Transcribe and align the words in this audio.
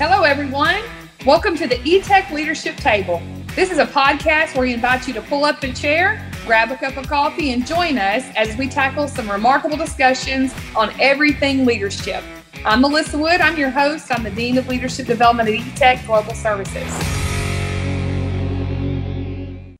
Hello, 0.00 0.22
everyone. 0.22 0.80
Welcome 1.26 1.56
to 1.56 1.66
the 1.66 1.74
eTech 1.78 2.30
Leadership 2.30 2.76
Table. 2.76 3.20
This 3.56 3.72
is 3.72 3.78
a 3.78 3.84
podcast 3.84 4.54
where 4.54 4.62
we 4.62 4.72
invite 4.72 5.08
you 5.08 5.14
to 5.14 5.20
pull 5.22 5.44
up 5.44 5.60
a 5.64 5.72
chair, 5.72 6.24
grab 6.46 6.70
a 6.70 6.76
cup 6.76 6.96
of 6.96 7.08
coffee, 7.08 7.50
and 7.50 7.66
join 7.66 7.98
us 7.98 8.24
as 8.36 8.56
we 8.56 8.68
tackle 8.68 9.08
some 9.08 9.28
remarkable 9.28 9.76
discussions 9.76 10.54
on 10.76 10.92
everything 11.00 11.66
leadership. 11.66 12.22
I'm 12.64 12.80
Melissa 12.80 13.18
Wood. 13.18 13.40
I'm 13.40 13.58
your 13.58 13.70
host. 13.70 14.12
I'm 14.12 14.22
the 14.22 14.30
Dean 14.30 14.56
of 14.56 14.68
Leadership 14.68 15.08
Development 15.08 15.48
at 15.48 15.56
eTech 15.56 16.06
Global 16.06 16.32
Services. 16.32 16.88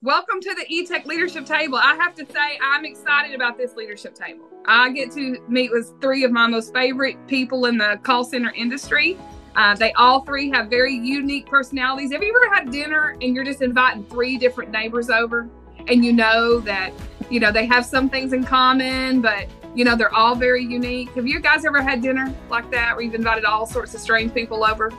Welcome 0.03 0.41
to 0.41 0.53
the 0.57 0.67
eTech 0.69 1.07
Leadership 1.07 1.47
Table. 1.47 1.79
I 1.79 1.95
have 1.95 2.17
to 2.17 2.27
say, 2.27 2.59
I'm 2.61 2.85
excited 2.85 3.37
about 3.37 3.57
this 3.57 3.77
leadership 3.77 4.17
table. 4.17 4.49
I 4.67 4.91
get 4.91 5.13
to 5.13 5.39
meet 5.49 5.71
with 5.71 5.93
three 6.01 6.25
of 6.25 6.33
my 6.33 6.49
most 6.49 6.75
favorite 6.75 7.25
people 7.29 7.67
in 7.67 7.79
the 7.79 8.01
call 8.03 8.25
center 8.25 8.51
industry. 8.57 9.17
Uh, 9.59 9.75
they 9.75 9.93
all 9.95 10.21
three 10.21 10.49
have 10.51 10.69
very 10.71 10.95
unique 10.95 11.47
personalities. 11.47 12.13
Have 12.13 12.23
you 12.23 12.33
ever 12.45 12.55
had 12.55 12.71
dinner 12.71 13.17
and 13.21 13.35
you're 13.35 13.45
just 13.45 13.61
inviting 13.61 14.05
three 14.05 14.39
different 14.39 14.71
neighbors 14.71 15.11
over 15.11 15.49
and 15.89 16.05
you 16.05 16.13
know 16.13 16.61
that, 16.61 16.93
you 17.29 17.41
know, 17.41 17.51
they 17.51 17.67
have 17.67 17.85
some 17.85 18.09
things 18.09 18.33
in 18.33 18.45
common, 18.45 19.21
but, 19.21 19.49
you 19.75 19.85
know, 19.85 19.97
they're 19.97 20.15
all 20.15 20.37
very 20.37 20.63
unique? 20.65 21.11
Have 21.17 21.27
you 21.27 21.41
guys 21.41 21.65
ever 21.65 21.83
had 21.83 22.01
dinner 22.01 22.33
like 22.49 22.71
that 22.71 22.95
where 22.95 23.05
you've 23.05 23.17
invited 23.17 23.45
all 23.45 23.67
sorts 23.67 23.95
of 23.95 24.01
strange 24.01 24.33
people 24.33 24.65
over? 24.65 24.93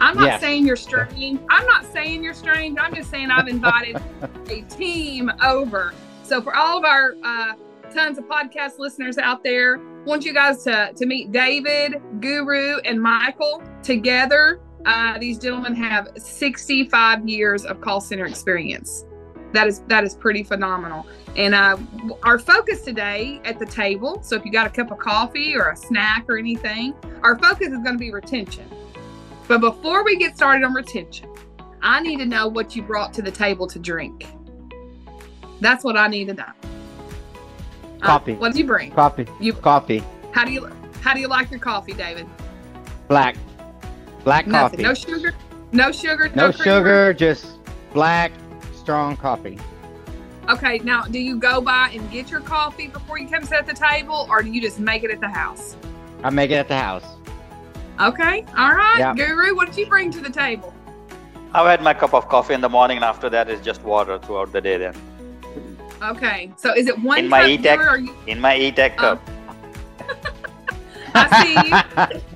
I'm 0.00 0.16
not 0.16 0.24
Yes. 0.24 0.40
saying 0.40 0.66
you're 0.66 0.74
strange. 0.74 1.38
I'm 1.48 1.66
not 1.66 1.84
saying 1.92 2.24
you're 2.24 2.34
strange. 2.34 2.76
I'm 2.80 2.92
just 2.92 3.10
saying 3.10 3.30
I've 3.30 3.46
invited 3.46 4.02
a 4.50 4.62
team 4.62 5.30
over. 5.40 5.94
So 6.24 6.42
for 6.42 6.56
all 6.56 6.78
of 6.78 6.84
our 6.84 7.14
uh, 7.22 7.52
tons 7.94 8.18
of 8.18 8.24
podcast 8.24 8.80
listeners 8.80 9.18
out 9.18 9.44
there, 9.44 9.78
want 10.04 10.24
you 10.24 10.34
guys 10.34 10.64
to 10.64 10.92
to 10.94 11.06
meet 11.06 11.32
David, 11.32 12.00
Guru, 12.20 12.78
and 12.78 13.00
Michael 13.00 13.62
together. 13.82 14.60
Uh, 14.84 15.16
these 15.18 15.38
gentlemen 15.38 15.74
have 15.76 16.08
65 16.16 17.28
years 17.28 17.64
of 17.64 17.80
call 17.80 18.00
center 18.00 18.26
experience. 18.26 19.04
That 19.52 19.68
is 19.68 19.80
that 19.88 20.04
is 20.04 20.14
pretty 20.14 20.42
phenomenal. 20.42 21.06
And 21.36 21.54
uh, 21.54 21.78
our 22.22 22.38
focus 22.38 22.82
today 22.82 23.40
at 23.44 23.58
the 23.58 23.66
table. 23.66 24.22
So 24.22 24.36
if 24.36 24.44
you 24.44 24.52
got 24.52 24.66
a 24.66 24.70
cup 24.70 24.90
of 24.90 24.98
coffee 24.98 25.54
or 25.54 25.70
a 25.70 25.76
snack 25.76 26.24
or 26.28 26.36
anything, 26.36 26.94
our 27.22 27.38
focus 27.38 27.68
is 27.68 27.78
going 27.78 27.94
to 27.94 27.98
be 27.98 28.10
retention. 28.12 28.68
But 29.48 29.60
before 29.60 30.04
we 30.04 30.16
get 30.16 30.36
started 30.36 30.64
on 30.64 30.72
retention, 30.72 31.28
I 31.82 32.00
need 32.00 32.18
to 32.18 32.26
know 32.26 32.48
what 32.48 32.74
you 32.74 32.82
brought 32.82 33.12
to 33.14 33.22
the 33.22 33.30
table 33.30 33.66
to 33.68 33.78
drink. 33.78 34.26
That's 35.60 35.84
what 35.84 35.96
I 35.96 36.08
need 36.08 36.28
to 36.28 36.34
know. 36.34 36.71
Uh, 38.02 38.06
Coffee. 38.06 38.34
what 38.34 38.52
did 38.52 38.58
you 38.58 38.66
bring? 38.66 38.90
Coffee. 38.92 39.26
You 39.40 39.52
Coffee. 39.52 40.02
how 40.32 40.44
do 40.44 40.52
you 40.52 40.68
how 41.02 41.14
do 41.14 41.20
you 41.20 41.28
like 41.28 41.50
your 41.50 41.60
coffee, 41.60 41.92
David? 41.92 42.26
Black. 43.08 43.36
Black 44.24 44.46
Nothing. 44.46 44.78
coffee. 44.78 44.82
No 44.82 44.94
sugar. 44.94 45.34
No 45.72 45.92
sugar. 45.92 46.28
No 46.34 46.52
creamer? 46.52 46.64
sugar, 46.64 47.14
just 47.14 47.58
black, 47.92 48.32
strong 48.74 49.16
coffee. 49.16 49.58
Okay. 50.48 50.78
Now, 50.78 51.02
do 51.02 51.18
you 51.18 51.36
go 51.38 51.60
by 51.60 51.90
and 51.94 52.10
get 52.10 52.30
your 52.30 52.40
coffee 52.40 52.88
before 52.88 53.18
you 53.18 53.28
come 53.28 53.44
sit 53.44 53.58
at 53.58 53.66
the 53.66 53.74
table, 53.74 54.26
or 54.28 54.42
do 54.42 54.50
you 54.50 54.60
just 54.60 54.78
make 54.80 55.02
it 55.04 55.10
at 55.10 55.20
the 55.20 55.28
house? 55.28 55.76
I 56.22 56.30
make 56.30 56.50
it 56.50 56.54
at 56.54 56.68
the 56.68 56.76
house. 56.78 57.04
Okay. 58.00 58.44
All 58.56 58.74
right. 58.74 58.98
Yeah. 58.98 59.14
Guru, 59.14 59.54
what 59.54 59.68
did 59.68 59.76
you 59.76 59.86
bring 59.86 60.10
to 60.12 60.20
the 60.20 60.30
table? 60.30 60.74
I've 61.54 61.66
had 61.66 61.82
my 61.82 61.94
cup 61.94 62.14
of 62.14 62.28
coffee 62.28 62.54
in 62.54 62.60
the 62.60 62.68
morning, 62.68 62.96
and 62.98 63.04
after 63.04 63.28
that, 63.30 63.48
it's 63.50 63.64
just 63.64 63.82
water 63.82 64.18
throughout 64.18 64.52
the 64.52 64.60
day. 64.60 64.78
Then 64.78 64.94
Okay. 66.02 66.52
So 66.56 66.74
is 66.74 66.86
it 66.88 66.98
one 66.98 67.18
In 67.20 67.28
my 67.28 67.46
e-tech- 67.46 67.78
Guru, 67.78 67.90
or 67.90 67.96
you, 67.98 68.14
in 68.26 68.40
my 68.40 68.56
e-tech 68.56 68.94
Oh. 68.98 69.16
cup, 69.16 69.30
I 71.14 71.42
see 71.42 72.14
you. 72.14 72.20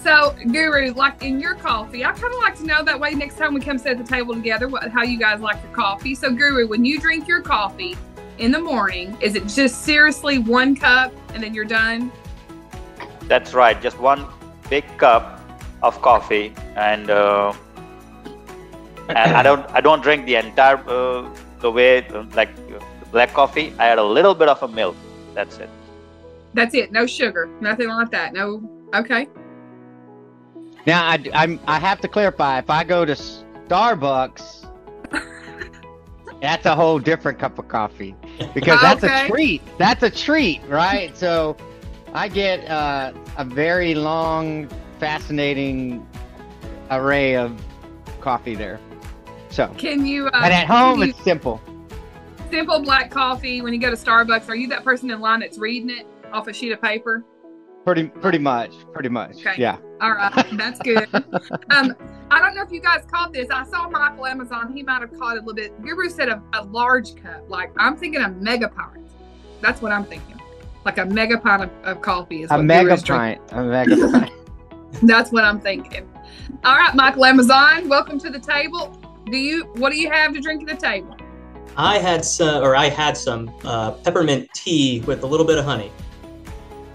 So, 0.00 0.34
Guru, 0.52 0.92
like 0.94 1.22
in 1.24 1.40
your 1.40 1.54
coffee, 1.56 2.04
I 2.04 2.12
kind 2.12 2.32
of 2.32 2.38
like 2.40 2.56
to 2.58 2.64
know 2.64 2.82
that 2.84 2.98
way 2.98 3.10
next 3.14 3.36
time 3.36 3.52
we 3.52 3.60
come 3.60 3.76
sit 3.78 3.88
at 3.92 3.98
the 3.98 4.04
table 4.04 4.32
together, 4.32 4.68
what, 4.68 4.88
how 4.90 5.02
you 5.02 5.18
guys 5.18 5.40
like 5.40 5.60
your 5.62 5.72
coffee. 5.72 6.14
So, 6.14 6.30
Guru, 6.32 6.68
when 6.68 6.84
you 6.84 7.00
drink 7.00 7.26
your 7.26 7.42
coffee 7.42 7.96
in 8.38 8.52
the 8.52 8.60
morning, 8.60 9.18
is 9.20 9.34
it 9.34 9.46
just 9.48 9.82
seriously 9.82 10.38
one 10.38 10.76
cup 10.76 11.12
and 11.34 11.42
then 11.42 11.52
you're 11.52 11.64
done? 11.66 12.10
that's 13.22 13.52
right. 13.52 13.82
Just 13.82 13.98
one 13.98 14.24
big 14.70 14.84
cup 14.98 15.40
of 15.82 16.00
coffee, 16.00 16.54
and 16.76 17.10
uh, 17.10 17.52
and 19.08 19.18
I 19.36 19.42
don't 19.42 19.68
I 19.72 19.80
don't 19.82 20.00
drink 20.02 20.24
the 20.26 20.36
entire 20.36 20.78
uh, 20.88 21.28
the 21.60 21.70
way 21.70 22.06
like 22.34 22.50
black 23.10 23.32
coffee. 23.32 23.72
I 23.78 23.88
add 23.88 23.98
a 23.98 24.04
little 24.04 24.34
bit 24.34 24.48
of 24.48 24.62
a 24.62 24.68
milk. 24.68 24.96
That's 25.34 25.58
it. 25.58 25.68
That's 26.54 26.74
it. 26.74 26.92
No 26.92 27.06
sugar, 27.06 27.48
nothing 27.60 27.88
like 27.88 28.10
that. 28.10 28.32
No. 28.32 28.62
Okay. 28.94 29.28
now 30.86 31.04
I, 31.06 31.22
I'm 31.34 31.60
I 31.66 31.78
have 31.78 32.00
to 32.00 32.08
clarify. 32.08 32.58
If 32.58 32.70
I 32.70 32.84
go 32.84 33.04
to 33.04 33.12
Starbucks, 33.12 34.66
that's 36.40 36.66
a 36.66 36.74
whole 36.74 36.98
different 36.98 37.38
cup 37.38 37.58
of 37.58 37.68
coffee 37.68 38.14
because 38.54 38.80
that's 38.80 39.04
Okay. 39.04 39.26
a 39.26 39.28
treat. 39.28 39.62
That's 39.78 40.02
a 40.02 40.10
treat, 40.10 40.62
right? 40.68 41.16
So 41.16 41.56
I 42.14 42.28
get 42.28 42.66
uh, 42.70 43.12
a 43.36 43.44
very 43.44 43.94
long, 43.94 44.68
fascinating 44.98 46.06
array 46.90 47.36
of 47.36 47.60
coffee 48.20 48.54
there. 48.54 48.80
So 49.50 49.68
Can 49.78 50.04
you? 50.06 50.26
Uh, 50.28 50.40
and 50.44 50.52
at 50.52 50.66
home, 50.66 51.00
you- 51.02 51.08
it's 51.10 51.22
simple. 51.22 51.60
simple 52.50 52.80
black 52.80 53.10
coffee. 53.10 53.60
When 53.62 53.72
you 53.72 53.80
go 53.80 53.90
to 53.90 53.96
Starbucks, 53.96 54.48
are 54.48 54.54
you 54.56 54.68
that 54.68 54.84
person 54.84 55.10
in 55.10 55.20
line 55.20 55.40
that's 55.40 55.58
reading 55.58 55.90
it 55.90 56.06
off 56.32 56.48
a 56.48 56.52
sheet 56.52 56.72
of 56.72 56.80
paper? 56.82 57.24
Pretty, 57.84 58.04
pretty 58.08 58.38
much, 58.38 58.72
pretty 58.92 59.08
much. 59.08 59.36
Okay. 59.38 59.54
Yeah. 59.56 59.78
All 60.02 60.12
right, 60.12 60.46
that's 60.52 60.78
good. 60.80 61.08
um, 61.70 61.94
I 62.30 62.38
don't 62.38 62.54
know 62.54 62.62
if 62.62 62.70
you 62.70 62.80
guys 62.80 63.04
caught 63.10 63.32
this. 63.32 63.48
I 63.50 63.64
saw 63.64 63.88
Michael 63.88 64.24
Almazan. 64.24 64.74
He 64.74 64.82
might 64.82 65.00
have 65.00 65.18
caught 65.18 65.36
it 65.36 65.42
a 65.42 65.46
little 65.46 65.54
bit. 65.54 65.80
Guru 65.82 66.10
said 66.10 66.28
a, 66.28 66.42
a 66.52 66.64
large 66.64 67.16
cup. 67.16 67.48
Like 67.48 67.72
I'm 67.78 67.96
thinking 67.96 68.20
a 68.20 68.28
mega 68.28 68.68
pint. 68.68 69.08
That's 69.62 69.80
what 69.80 69.90
I'm 69.92 70.04
thinking. 70.04 70.38
Like 70.84 70.98
a 70.98 71.06
mega 71.06 71.38
pint 71.38 71.62
of, 71.64 71.70
of 71.84 72.02
coffee 72.02 72.42
is 72.42 72.50
A 72.50 72.58
mega 72.62 72.90
Guru's 72.90 73.02
drinking. 73.02 73.40
pint. 73.48 73.52
A 73.52 73.64
mega 73.64 73.96
pint. 74.10 74.32
That's 75.02 75.32
what 75.32 75.44
I'm 75.44 75.58
thinking. 75.60 76.08
All 76.64 76.76
right, 76.76 76.94
Michael 76.94 77.22
Almazan, 77.22 77.88
welcome 77.88 78.18
to 78.20 78.28
the 78.30 78.38
table. 78.38 78.96
Do 79.30 79.36
you 79.36 79.64
what 79.74 79.90
do 79.90 79.98
you 79.98 80.10
have 80.10 80.32
to 80.32 80.40
drink 80.40 80.68
at 80.68 80.68
the 80.78 80.86
table? 80.86 81.16
I 81.76 81.98
had 81.98 82.24
some, 82.24 82.64
or 82.64 82.74
I 82.74 82.88
had 82.88 83.16
some 83.16 83.54
uh, 83.64 83.92
peppermint 83.92 84.52
tea 84.52 85.00
with 85.06 85.22
a 85.22 85.26
little 85.26 85.46
bit 85.46 85.58
of 85.58 85.64
honey. 85.64 85.92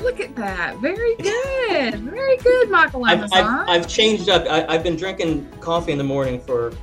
Look 0.02 0.20
at 0.20 0.36
that. 0.36 0.78
Very 0.80 1.16
good. 1.16 1.96
Very 2.02 2.38
good, 2.38 2.70
Michael 2.70 3.06
I've, 3.06 3.32
I've, 3.32 3.70
I've 3.70 3.88
changed 3.88 4.28
up. 4.28 4.46
I, 4.50 4.66
I've 4.68 4.84
been 4.84 4.98
drinking 4.98 5.50
coffee 5.62 5.94
in 5.94 5.98
the 5.98 6.04
morning 6.04 6.42
for 6.42 6.74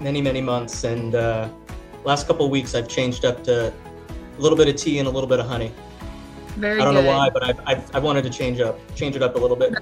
many, 0.00 0.20
many 0.20 0.42
months, 0.42 0.84
and 0.84 1.14
uh, 1.14 1.48
last 2.04 2.26
couple 2.26 2.44
of 2.44 2.50
weeks 2.50 2.74
I've 2.74 2.88
changed 2.88 3.24
up 3.24 3.42
to 3.44 3.68
a 3.68 4.40
little 4.40 4.58
bit 4.58 4.68
of 4.68 4.76
tea 4.76 4.98
and 4.98 5.08
a 5.08 5.10
little 5.10 5.28
bit 5.28 5.40
of 5.40 5.46
honey. 5.46 5.72
Very 6.56 6.80
I 6.80 6.84
don't 6.84 6.94
good. 6.94 7.04
know 7.04 7.10
why, 7.10 7.30
but 7.30 7.42
I've, 7.42 7.60
I've, 7.66 7.94
I 7.96 7.98
wanted 7.98 8.22
to 8.24 8.30
change 8.30 8.60
up, 8.60 8.78
change 8.94 9.16
it 9.16 9.22
up 9.22 9.36
a 9.36 9.38
little 9.38 9.56
bit. 9.56 9.74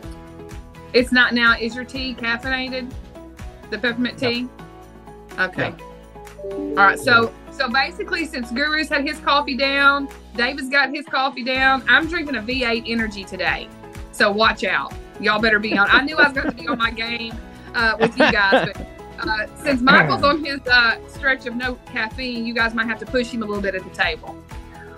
It's 0.92 1.10
not 1.10 1.34
now. 1.34 1.56
Is 1.58 1.74
your 1.74 1.84
tea 1.84 2.14
caffeinated? 2.14 2.92
The 3.70 3.78
peppermint 3.78 4.18
tea? 4.18 4.48
Okay. 5.38 5.74
All 6.44 6.74
right. 6.74 6.98
So 6.98 7.32
so 7.50 7.68
basically 7.68 8.24
since 8.24 8.50
Guru's 8.52 8.88
had 8.88 9.06
his 9.06 9.18
coffee 9.20 9.56
down, 9.56 10.08
David's 10.36 10.68
got 10.68 10.94
his 10.94 11.04
coffee 11.06 11.42
down, 11.42 11.82
I'm 11.88 12.06
drinking 12.06 12.36
a 12.36 12.42
V8 12.42 12.84
energy 12.86 13.24
today. 13.24 13.68
So 14.12 14.30
watch 14.30 14.62
out. 14.64 14.94
Y'all 15.20 15.40
better 15.40 15.58
be 15.58 15.76
on. 15.76 15.88
I 15.90 16.02
knew 16.02 16.16
I 16.16 16.28
was 16.28 16.32
going 16.32 16.48
to 16.48 16.56
be 16.56 16.68
on 16.68 16.78
my 16.78 16.92
game 16.92 17.34
uh, 17.74 17.96
with 17.98 18.16
you 18.16 18.30
guys, 18.30 18.70
but 18.72 18.86
uh, 19.28 19.46
since 19.56 19.80
Michael's 19.80 20.22
on 20.22 20.44
his 20.44 20.60
uh, 20.68 20.96
stretch 21.08 21.46
of 21.46 21.56
no 21.56 21.74
caffeine, 21.86 22.46
you 22.46 22.54
guys 22.54 22.74
might 22.74 22.86
have 22.86 23.00
to 23.00 23.06
push 23.06 23.30
him 23.30 23.42
a 23.42 23.46
little 23.46 23.62
bit 23.62 23.74
at 23.74 23.82
the 23.82 23.90
table. 23.90 24.36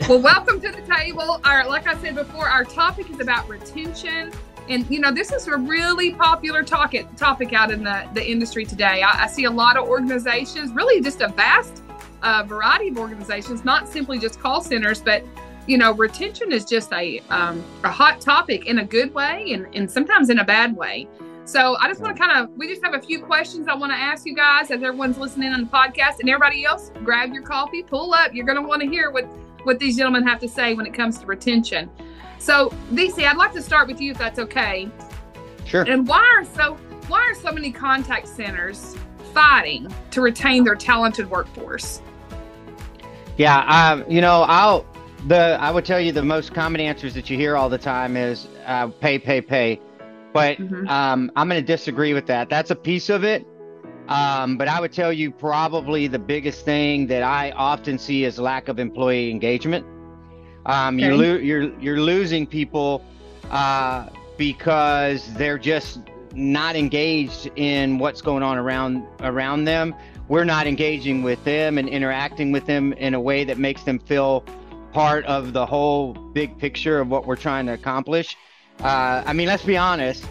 Well, 0.09 0.21
welcome 0.21 0.61
to 0.61 0.71
the 0.71 0.83
table. 0.83 1.41
Our, 1.45 1.67
like 1.67 1.87
I 1.87 1.97
said 2.01 2.15
before, 2.15 2.49
our 2.49 2.65
topic 2.65 3.11
is 3.11 3.21
about 3.21 3.49
retention. 3.49 4.33
And 4.71 4.89
you 4.89 5.01
know, 5.01 5.11
this 5.11 5.33
is 5.33 5.49
a 5.49 5.57
really 5.57 6.15
popular 6.15 6.63
topic 6.63 7.15
topic 7.17 7.53
out 7.53 7.73
in 7.73 7.83
the, 7.83 8.09
the 8.15 8.25
industry 8.25 8.65
today. 8.65 9.03
I, 9.03 9.25
I 9.25 9.27
see 9.27 9.45
a 9.45 9.51
lot 9.51 9.77
of 9.77 9.89
organizations, 9.89 10.73
really 10.73 11.03
just 11.03 11.21
a 11.21 11.29
vast 11.29 11.83
uh, 12.23 12.45
variety 12.47 12.89
of 12.89 12.97
organizations, 12.97 13.65
not 13.65 13.89
simply 13.89 14.21
just 14.21 14.39
call 14.39 14.61
centers, 14.61 15.03
but 15.03 15.25
you 15.67 15.77
know, 15.77 15.93
retention 15.93 16.53
is 16.53 16.65
just 16.65 16.93
a 16.93 17.19
um, 17.31 17.65
a 17.83 17.91
hot 17.91 18.21
topic 18.21 18.67
in 18.67 18.79
a 18.79 18.85
good 18.85 19.13
way 19.13 19.53
and, 19.53 19.67
and 19.75 19.91
sometimes 19.91 20.31
in 20.31 20.39
a 20.39 20.45
bad 20.45 20.77
way. 20.77 21.09
So 21.47 21.77
I 21.81 21.89
just 21.89 22.01
want 22.01 22.17
to 22.17 22.23
kind 22.23 22.39
of 22.39 22.57
we 22.57 22.69
just 22.69 22.85
have 22.85 22.95
a 22.95 23.01
few 23.01 23.21
questions 23.21 23.67
I 23.67 23.75
want 23.75 23.91
to 23.91 23.99
ask 23.99 24.25
you 24.25 24.37
guys 24.37 24.71
as 24.71 24.85
everyone's 24.85 25.19
listening 25.19 25.53
on 25.53 25.63
the 25.63 25.67
podcast 25.67 26.21
and 26.21 26.31
everybody 26.31 26.65
else 26.65 26.93
grab 27.03 27.33
your 27.33 27.43
coffee, 27.43 27.83
pull 27.83 28.15
up. 28.15 28.33
You're 28.33 28.47
going 28.47 28.61
to 28.61 28.67
want 28.67 28.83
to 28.83 28.89
hear 28.89 29.11
what 29.11 29.25
what 29.65 29.81
these 29.81 29.97
gentlemen 29.97 30.25
have 30.29 30.39
to 30.41 30.49
say 30.49 30.75
when 30.75 30.87
it 30.87 30.95
comes 30.95 31.19
to 31.19 31.27
retention. 31.27 31.91
So, 32.41 32.71
DC, 32.93 33.23
I'd 33.25 33.37
like 33.37 33.53
to 33.53 33.63
start 33.63 33.87
with 33.87 34.01
you 34.01 34.13
if 34.13 34.19
that's 34.19 34.39
okay. 34.39 34.91
Sure. 35.67 35.83
And 35.83 36.09
why 36.09 36.21
are 36.37 36.45
so 36.45 36.75
why 37.07 37.21
are 37.21 37.35
so 37.35 37.53
many 37.53 37.71
contact 37.71 38.27
centers 38.27 38.97
fighting 39.35 39.93
to 40.11 40.21
retain 40.21 40.65
their 40.65 40.75
talented 40.75 41.31
workforce? 41.31 42.01
Yeah, 43.37 43.61
um, 43.67 44.05
you 44.11 44.21
know, 44.21 44.43
I'll 44.49 44.87
the 45.29 45.59
I 45.61 45.71
would 45.71 45.85
tell 45.85 46.01
you 46.01 46.13
the 46.13 46.23
most 46.23 46.55
common 46.55 46.81
answers 46.81 47.15
that 47.15 47.29
you 47.29 47.37
hear 47.37 47.57
all 47.57 47.69
the 47.69 47.79
time 47.79 48.17
is 48.17 48.49
uh, 48.65 48.89
pay, 48.89 49.19
pay, 49.19 49.43
pay. 49.43 49.81
But 50.33 50.59
mm-hmm. 50.59 50.89
um, 50.89 51.31
I'm 51.37 51.49
going 51.49 51.61
to 51.61 51.67
disagree 51.67 52.15
with 52.15 52.27
that. 52.27 52.49
That's 52.49 52.71
a 52.71 52.77
piece 52.77 53.11
of 53.11 53.23
it. 53.23 53.47
Um, 54.09 54.57
but 54.57 54.67
I 54.67 54.81
would 54.81 54.93
tell 54.93 55.13
you 55.13 55.31
probably 55.31 56.07
the 56.07 56.19
biggest 56.19 56.65
thing 56.65 57.07
that 57.09 57.23
I 57.23 57.51
often 57.53 57.99
see 57.99 58.25
is 58.25 58.39
lack 58.39 58.69
of 58.69 58.79
employee 58.79 59.31
engagement. 59.31 59.85
Um, 60.71 60.95
okay. 60.95 61.07
you're, 61.07 61.17
lo- 61.17 61.37
you're, 61.37 61.81
you're 61.81 62.01
losing 62.01 62.47
people 62.47 63.03
uh, 63.51 64.09
because 64.39 65.35
they're 65.35 65.59
just 65.59 65.99
not 66.33 66.77
engaged 66.77 67.51
in 67.57 67.99
what's 67.99 68.23
going 68.23 68.45
on 68.45 68.57
around 68.57 69.05
around 69.21 69.65
them. 69.65 69.93
We're 70.29 70.45
not 70.45 70.69
engaging 70.69 71.25
with 71.25 71.43
them 71.43 71.77
and 71.77 71.89
interacting 71.89 72.53
with 72.53 72.67
them 72.67 72.93
in 72.93 73.15
a 73.15 73.21
way 73.21 73.43
that 73.43 73.59
makes 73.59 73.83
them 73.83 73.99
feel 73.99 74.45
part 74.93 75.25
of 75.25 75.53
the 75.53 75.67
whole 75.67 76.13
big 76.13 76.57
picture 76.57 77.01
of 77.01 77.09
what 77.09 77.27
we're 77.27 77.35
trying 77.35 77.67
to 77.67 77.73
accomplish. 77.73 78.37
Uh, 78.79 79.25
I 79.27 79.33
mean, 79.33 79.49
let's 79.49 79.65
be 79.65 79.77
honest. 79.77 80.25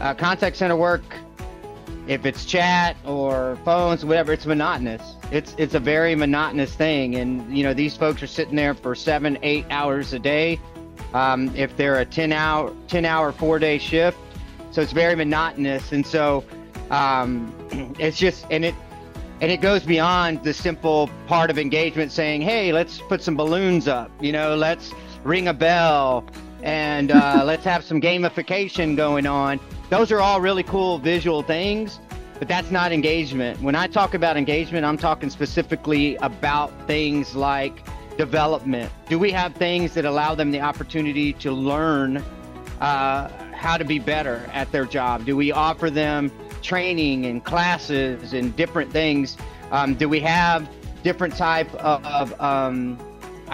Uh, 0.00 0.12
contact 0.12 0.56
center 0.56 0.76
work, 0.76 1.04
if 2.06 2.26
it's 2.26 2.44
chat 2.44 2.96
or 3.06 3.58
phones, 3.64 4.04
whatever, 4.04 4.32
it's 4.32 4.46
monotonous. 4.46 5.16
It's 5.30 5.54
it's 5.56 5.74
a 5.74 5.80
very 5.80 6.14
monotonous 6.14 6.74
thing, 6.74 7.16
and 7.16 7.56
you 7.56 7.64
know 7.64 7.74
these 7.74 7.96
folks 7.96 8.22
are 8.22 8.26
sitting 8.26 8.56
there 8.56 8.74
for 8.74 8.94
seven, 8.94 9.38
eight 9.42 9.64
hours 9.70 10.12
a 10.12 10.18
day. 10.18 10.60
Um, 11.14 11.54
if 11.56 11.76
they're 11.76 12.00
a 12.00 12.04
ten 12.04 12.32
hour, 12.32 12.74
ten 12.88 13.04
hour, 13.04 13.32
four 13.32 13.58
day 13.58 13.78
shift, 13.78 14.18
so 14.70 14.82
it's 14.82 14.92
very 14.92 15.14
monotonous, 15.14 15.92
and 15.92 16.06
so 16.06 16.44
um, 16.90 17.54
it's 17.98 18.18
just 18.18 18.46
and 18.50 18.64
it 18.64 18.74
and 19.40 19.50
it 19.50 19.60
goes 19.60 19.82
beyond 19.82 20.42
the 20.42 20.52
simple 20.52 21.08
part 21.26 21.50
of 21.50 21.58
engagement 21.58 22.12
saying, 22.12 22.42
"Hey, 22.42 22.72
let's 22.72 22.98
put 22.98 23.22
some 23.22 23.34
balloons 23.36 23.88
up," 23.88 24.10
you 24.20 24.32
know, 24.32 24.56
let's 24.56 24.92
ring 25.22 25.48
a 25.48 25.54
bell, 25.54 26.26
and 26.62 27.10
uh, 27.10 27.42
let's 27.46 27.64
have 27.64 27.82
some 27.82 28.00
gamification 28.00 28.94
going 28.96 29.26
on. 29.26 29.58
Those 29.90 30.10
are 30.10 30.20
all 30.20 30.40
really 30.40 30.62
cool 30.62 30.98
visual 30.98 31.42
things, 31.42 32.00
but 32.38 32.48
that's 32.48 32.70
not 32.70 32.90
engagement. 32.90 33.60
When 33.60 33.74
I 33.74 33.86
talk 33.86 34.14
about 34.14 34.36
engagement, 34.36 34.84
I'm 34.84 34.96
talking 34.96 35.30
specifically 35.30 36.16
about 36.16 36.72
things 36.86 37.34
like 37.34 37.82
development. 38.16 38.90
Do 39.08 39.18
we 39.18 39.30
have 39.32 39.54
things 39.54 39.94
that 39.94 40.04
allow 40.04 40.34
them 40.34 40.50
the 40.50 40.60
opportunity 40.60 41.32
to 41.34 41.52
learn? 41.52 42.18
Uh, 42.80 43.28
how 43.52 43.76
to 43.76 43.84
be 43.84 43.98
better 43.98 44.48
at 44.52 44.70
their 44.72 44.84
job? 44.84 45.24
Do 45.24 45.36
we 45.36 45.52
offer 45.52 45.90
them 45.90 46.30
training 46.60 47.26
and 47.26 47.44
classes 47.44 48.32
and 48.32 48.54
different 48.56 48.90
things? 48.90 49.36
Um, 49.70 49.94
do 49.94 50.08
we 50.08 50.20
have 50.20 50.68
different 51.02 51.36
type 51.36 51.72
of, 51.76 52.04
of 52.04 52.40
um, 52.40 52.98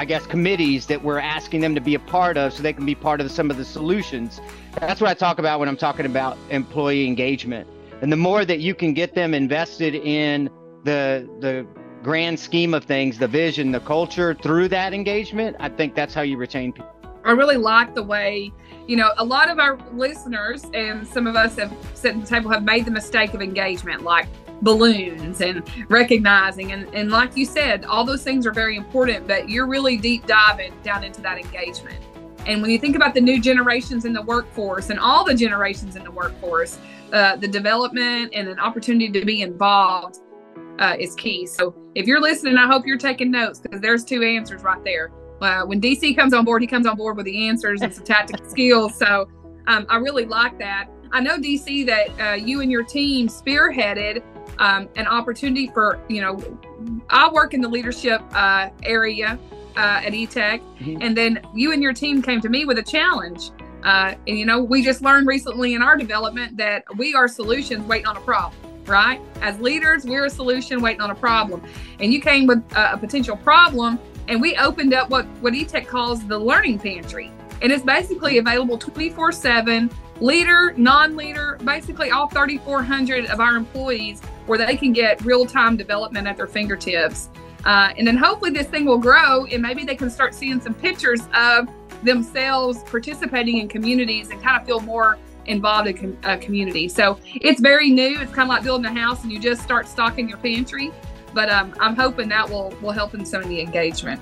I 0.01 0.07
guess, 0.07 0.25
committees 0.25 0.87
that 0.87 1.05
we're 1.05 1.19
asking 1.19 1.61
them 1.61 1.75
to 1.75 1.81
be 1.83 1.95
a 1.95 1.99
part 1.99 2.39
of 2.39 2.55
so 2.55 2.63
they 2.63 2.73
can 2.73 2.87
be 2.87 2.95
part 2.95 3.21
of 3.21 3.31
some 3.31 3.51
of 3.51 3.59
the 3.59 3.67
solutions? 3.67 4.41
That's 4.81 4.99
what 4.99 5.11
I 5.11 5.13
talk 5.13 5.39
about 5.39 5.61
when 5.61 5.69
I'm 5.69 5.77
talking 5.77 6.07
about 6.07 6.39
employee 6.49 7.07
engagement. 7.07 7.69
And 8.01 8.11
the 8.11 8.17
more 8.17 8.47
that 8.47 8.61
you 8.61 8.75
can 8.75 8.95
get 8.95 9.15
them 9.15 9.35
invested 9.35 9.95
in 9.95 10.49
the 10.85 11.29
the 11.41 11.67
grand 12.03 12.41
scheme 12.41 12.73
of 12.73 12.85
things, 12.85 13.19
the 13.19 13.29
vision, 13.29 13.73
the 13.73 13.81
culture 13.81 14.33
through 14.33 14.69
that 14.69 14.95
engagement, 14.95 15.55
I 15.61 15.69
think 15.69 15.95
that's 15.95 16.15
how 16.15 16.23
you 16.23 16.39
retain 16.39 16.73
people. 16.73 16.89
I 17.23 17.33
really 17.33 17.59
like 17.59 17.95
the 17.95 18.03
way 18.03 18.55
you 18.87 18.97
know, 18.97 19.13
a 19.19 19.25
lot 19.25 19.51
of 19.51 19.59
our 19.59 19.79
listeners 19.93 20.65
and 20.73 21.07
some 21.07 21.27
of 21.27 21.37
us 21.37 21.57
have 21.57 21.73
sat 21.93 22.17
at 22.17 22.23
the 22.23 22.27
table 22.27 22.51
have 22.51 22.65
made 22.65 22.87
the 22.87 22.91
mistake 22.91 23.35
of 23.35 23.43
engagement, 23.43 24.03
like 24.03 24.27
balloons 24.63 25.41
and 25.41 25.63
recognizing. 25.89 26.73
And, 26.73 26.93
and 26.95 27.11
like 27.11 27.37
you 27.37 27.45
said, 27.45 27.85
all 27.85 28.05
those 28.05 28.23
things 28.23 28.47
are 28.47 28.53
very 28.53 28.77
important, 28.77 29.27
but 29.27 29.49
you're 29.49 29.67
really 29.67 29.97
deep 29.97 30.27
diving 30.27 30.73
down 30.83 31.05
into 31.05 31.21
that 31.23 31.39
engagement. 31.39 31.99
And 32.47 32.63
when 32.63 32.71
you 32.71 32.79
think 32.79 32.97
about 32.97 33.15
the 33.15 33.21
new 33.21 33.41
generations 33.41 34.05
in 34.05 34.13
the 34.13 34.23
workforce 34.23 34.91
and 34.91 34.99
all 34.99 35.25
the 35.25 35.35
generations 35.35 35.97
in 35.97 36.05
the 36.05 36.11
workforce, 36.11 36.79
uh, 37.13 37.37
the 37.37 37.49
development 37.49 38.33
and 38.35 38.49
an 38.49 38.59
opportunity 38.59 39.11
to 39.11 39.25
be 39.25 39.43
involved 39.43 40.19
uh, 40.79 40.97
is 40.99 41.15
key. 41.15 41.47
So 41.47 41.75
if 41.95 42.07
you're 42.07 42.21
listening, 42.21 42.57
I 42.57 42.67
hope 42.67 42.87
you're 42.87 42.99
taking 42.99 43.31
notes 43.31 43.61
because 43.61 43.81
there's 43.81 44.05
two 44.05 44.23
answers 44.23 44.63
right 44.63 44.83
there. 44.85 45.11
Uh, 45.41 45.65
when 45.65 45.81
DC 45.81 46.17
comes 46.17 46.33
on 46.33 46.45
board, 46.45 46.63
he 46.63 46.69
comes 46.69 46.87
on 46.87 46.97
board 46.97 47.17
with 47.17 47.27
the 47.27 47.49
answers 47.49 47.83
and 47.83 47.93
some 47.93 48.05
tactical 48.05 48.45
skills. 48.49 48.97
So 48.97 49.29
um, 49.67 49.87
I 49.89 49.97
really 49.97 50.25
like 50.25 50.59
that. 50.59 50.89
I 51.13 51.21
know 51.21 51.39
DC 51.39 51.87
that 51.87 52.09
uh, 52.21 52.35
you 52.35 52.61
and 52.61 52.71
your 52.71 52.85
team 52.85 53.29
spearheaded 53.29 54.23
um, 54.61 54.89
an 54.95 55.07
opportunity 55.07 55.69
for 55.69 55.99
you 56.09 56.21
know 56.21 56.41
I 57.09 57.29
work 57.31 57.53
in 57.55 57.61
the 57.61 57.69
leadership 57.69 58.23
uh, 58.33 58.69
area 58.85 59.39
uh, 59.77 60.03
at 60.05 60.13
eTech, 60.13 60.61
mm-hmm. 60.61 61.03
and 61.03 61.17
then 61.17 61.41
you 61.55 61.73
and 61.73 61.83
your 61.83 61.93
team 61.93 62.23
came 62.23 62.41
to 62.43 62.49
me 62.49 62.65
with 62.65 62.79
a 62.79 62.83
challenge. 62.83 63.51
Uh, 63.83 64.15
and 64.29 64.39
you 64.39 64.45
know 64.45 64.61
we 64.61 64.83
just 64.83 65.03
learned 65.03 65.27
recently 65.27 65.75
in 65.75 65.83
our 65.83 65.97
development 65.97 66.57
that 66.57 66.85
we 66.97 67.15
are 67.15 67.27
solutions 67.27 67.83
waiting 67.87 68.07
on 68.07 68.17
a 68.17 68.21
problem 68.21 68.55
right? 68.87 69.21
As 69.41 69.61
leaders, 69.61 70.05
we're 70.05 70.25
a 70.25 70.31
solution 70.31 70.81
waiting 70.81 71.01
on 71.01 71.11
a 71.11 71.15
problem. 71.15 71.63
And 72.01 72.13
you 72.13 72.21
came 72.21 72.47
with 72.47 72.59
a, 72.75 72.95
a 72.95 72.97
potential 72.97 73.37
problem 73.37 74.01
and 74.27 74.41
we 74.41 74.57
opened 74.57 74.95
up 74.95 75.11
what 75.11 75.27
what 75.41 75.53
eTech 75.53 75.87
calls 75.87 76.27
the 76.27 76.39
learning 76.39 76.79
pantry, 76.79 77.31
and 77.63 77.73
it's 77.73 77.85
basically 77.85 78.39
available 78.39 78.79
24 78.79 79.33
7 79.33 79.91
leader, 80.21 80.75
non-leader, 80.77 81.59
basically 81.65 82.11
all 82.11 82.29
3,400 82.29 83.27
of 83.27 83.41
our 83.41 83.57
employees, 83.57 84.21
where 84.51 84.59
they 84.59 84.77
can 84.77 84.93
get 84.93 85.25
real-time 85.25 85.77
development 85.77 86.27
at 86.27 86.37
their 86.37 86.49
fingertips. 86.49 87.29
Uh, 87.65 87.93
and 87.97 88.05
then 88.05 88.17
hopefully 88.17 88.51
this 88.51 88.67
thing 88.67 88.85
will 88.85 88.99
grow, 88.99 89.45
and 89.45 89.63
maybe 89.63 89.85
they 89.85 89.95
can 89.95 90.11
start 90.11 90.35
seeing 90.35 90.61
some 90.61 90.75
pictures 90.75 91.21
of 91.35 91.69
themselves 92.03 92.83
participating 92.83 93.59
in 93.59 93.69
communities 93.69 94.31
and 94.31 94.43
kind 94.43 94.61
of 94.61 94.67
feel 94.67 94.81
more 94.81 95.19
involved 95.47 95.87
in 95.87 95.97
com- 95.97 96.19
a 96.25 96.37
community. 96.37 96.89
So 96.89 97.21
it's 97.33 97.61
very 97.61 97.91
new. 97.91 98.21
It's 98.21 98.33
kind 98.33 98.43
of 98.43 98.49
like 98.49 98.65
building 98.65 98.87
a 98.87 98.93
house, 99.01 99.23
and 99.23 99.31
you 99.31 99.39
just 99.39 99.63
start 99.63 99.87
stocking 99.87 100.29
your 100.29 100.39
pantry. 100.39 100.91
But 101.33 101.49
um, 101.49 101.73
I'm 101.79 101.95
hoping 101.95 102.29
that 102.31 102.51
will 102.51 102.75
will 102.83 102.91
help 102.91 103.15
in 103.15 103.25
some 103.25 103.43
of 103.43 103.49
the 103.49 103.61
engagement. 103.61 104.21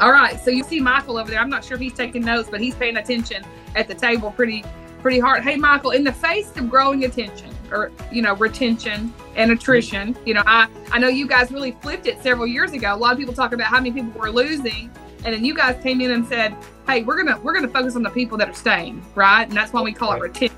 All 0.00 0.10
right, 0.10 0.40
so 0.40 0.50
you 0.50 0.64
see 0.64 0.80
Michael 0.80 1.18
over 1.18 1.30
there. 1.30 1.38
I'm 1.38 1.48
not 1.48 1.64
sure 1.64 1.76
if 1.76 1.80
he's 1.80 1.94
taking 1.94 2.22
notes, 2.24 2.48
but 2.50 2.60
he's 2.60 2.74
paying 2.74 2.96
attention 2.96 3.44
at 3.76 3.86
the 3.86 3.94
table 3.94 4.32
pretty 4.32 4.64
pretty 5.02 5.20
hard. 5.20 5.44
Hey, 5.44 5.54
Michael, 5.54 5.92
in 5.92 6.02
the 6.02 6.12
face 6.12 6.50
of 6.56 6.68
growing 6.68 7.04
attention 7.04 7.55
or 7.70 7.90
you 8.12 8.22
know 8.22 8.34
retention 8.34 9.12
and 9.34 9.50
attrition, 9.50 10.16
you 10.24 10.34
know, 10.34 10.42
I 10.46 10.68
I 10.90 10.98
know 10.98 11.08
you 11.08 11.26
guys 11.26 11.50
really 11.50 11.72
flipped 11.82 12.06
it 12.06 12.22
several 12.22 12.46
years 12.46 12.72
ago. 12.72 12.94
A 12.94 12.96
lot 12.96 13.12
of 13.12 13.18
people 13.18 13.34
talk 13.34 13.52
about 13.52 13.66
how 13.68 13.78
many 13.78 13.92
people 13.92 14.18
were 14.20 14.30
losing, 14.30 14.90
and 15.24 15.34
then 15.34 15.44
you 15.44 15.54
guys 15.54 15.82
came 15.82 16.00
in 16.00 16.10
and 16.12 16.26
said, 16.26 16.56
"Hey, 16.86 17.02
we're 17.02 17.22
gonna 17.22 17.40
we're 17.42 17.54
gonna 17.54 17.68
focus 17.68 17.96
on 17.96 18.02
the 18.02 18.10
people 18.10 18.38
that 18.38 18.48
are 18.48 18.54
staying, 18.54 19.04
right?" 19.14 19.46
And 19.48 19.56
that's 19.56 19.72
why 19.72 19.82
we 19.82 19.92
call 19.92 20.12
it 20.12 20.20
retention. 20.20 20.56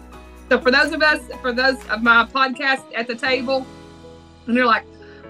So 0.48 0.58
for 0.60 0.70
those 0.70 0.92
of 0.92 1.02
us, 1.02 1.20
for 1.42 1.52
those 1.52 1.76
of 1.88 2.02
my 2.02 2.24
podcast 2.24 2.84
at 2.94 3.06
the 3.06 3.14
table, 3.14 3.66
and 4.46 4.56
they're 4.56 4.64
like, 4.64 4.84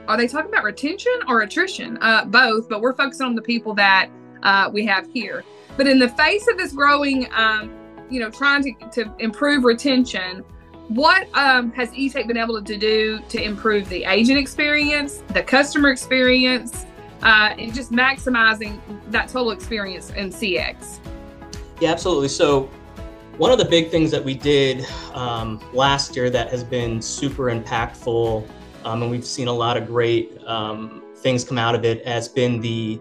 are 0.08 0.16
they 0.16 0.26
talking 0.26 0.48
about 0.48 0.64
retention 0.64 1.12
or 1.28 1.42
attrition? 1.42 1.98
Uh, 2.00 2.24
both, 2.24 2.68
but 2.68 2.80
we're 2.80 2.94
focusing 2.94 3.26
on 3.26 3.34
the 3.34 3.42
people 3.42 3.74
that 3.74 4.08
uh, 4.42 4.70
we 4.72 4.86
have 4.86 5.06
here. 5.12 5.44
But 5.76 5.86
in 5.86 5.98
the 5.98 6.08
face 6.08 6.48
of 6.48 6.56
this 6.56 6.72
growing, 6.72 7.28
um, 7.34 7.70
you 8.08 8.18
know, 8.18 8.30
trying 8.30 8.62
to, 8.62 8.72
to 8.92 9.12
improve 9.18 9.64
retention, 9.64 10.44
what 10.88 11.28
um, 11.34 11.70
has 11.72 11.90
eTech 11.90 12.26
been 12.26 12.36
able 12.36 12.62
to 12.62 12.76
do 12.76 13.20
to 13.28 13.42
improve 13.42 13.88
the 13.88 14.04
agent 14.04 14.38
experience, 14.38 15.22
the 15.28 15.42
customer 15.42 15.90
experience, 15.90 16.86
uh, 17.22 17.54
and 17.58 17.74
just 17.74 17.92
maximizing 17.92 18.80
that 19.10 19.28
total 19.28 19.50
experience 19.50 20.10
in 20.10 20.30
CX? 20.30 20.98
Yeah, 21.80 21.92
absolutely. 21.92 22.28
So, 22.28 22.70
one 23.36 23.52
of 23.52 23.58
the 23.58 23.64
big 23.64 23.90
things 23.90 24.10
that 24.10 24.24
we 24.24 24.34
did 24.34 24.84
um, 25.14 25.60
last 25.72 26.16
year 26.16 26.28
that 26.30 26.50
has 26.50 26.64
been 26.64 27.00
super 27.00 27.44
impactful 27.44 28.48
um, 28.84 29.02
and 29.02 29.10
we've 29.10 29.24
seen 29.24 29.48
a 29.48 29.52
lot 29.52 29.76
of 29.76 29.86
great 29.86 30.38
um, 30.46 31.02
things 31.16 31.44
come 31.44 31.58
out 31.58 31.74
of 31.74 31.84
it 31.84 32.06
has 32.06 32.28
been 32.28 32.60
the 32.60 33.00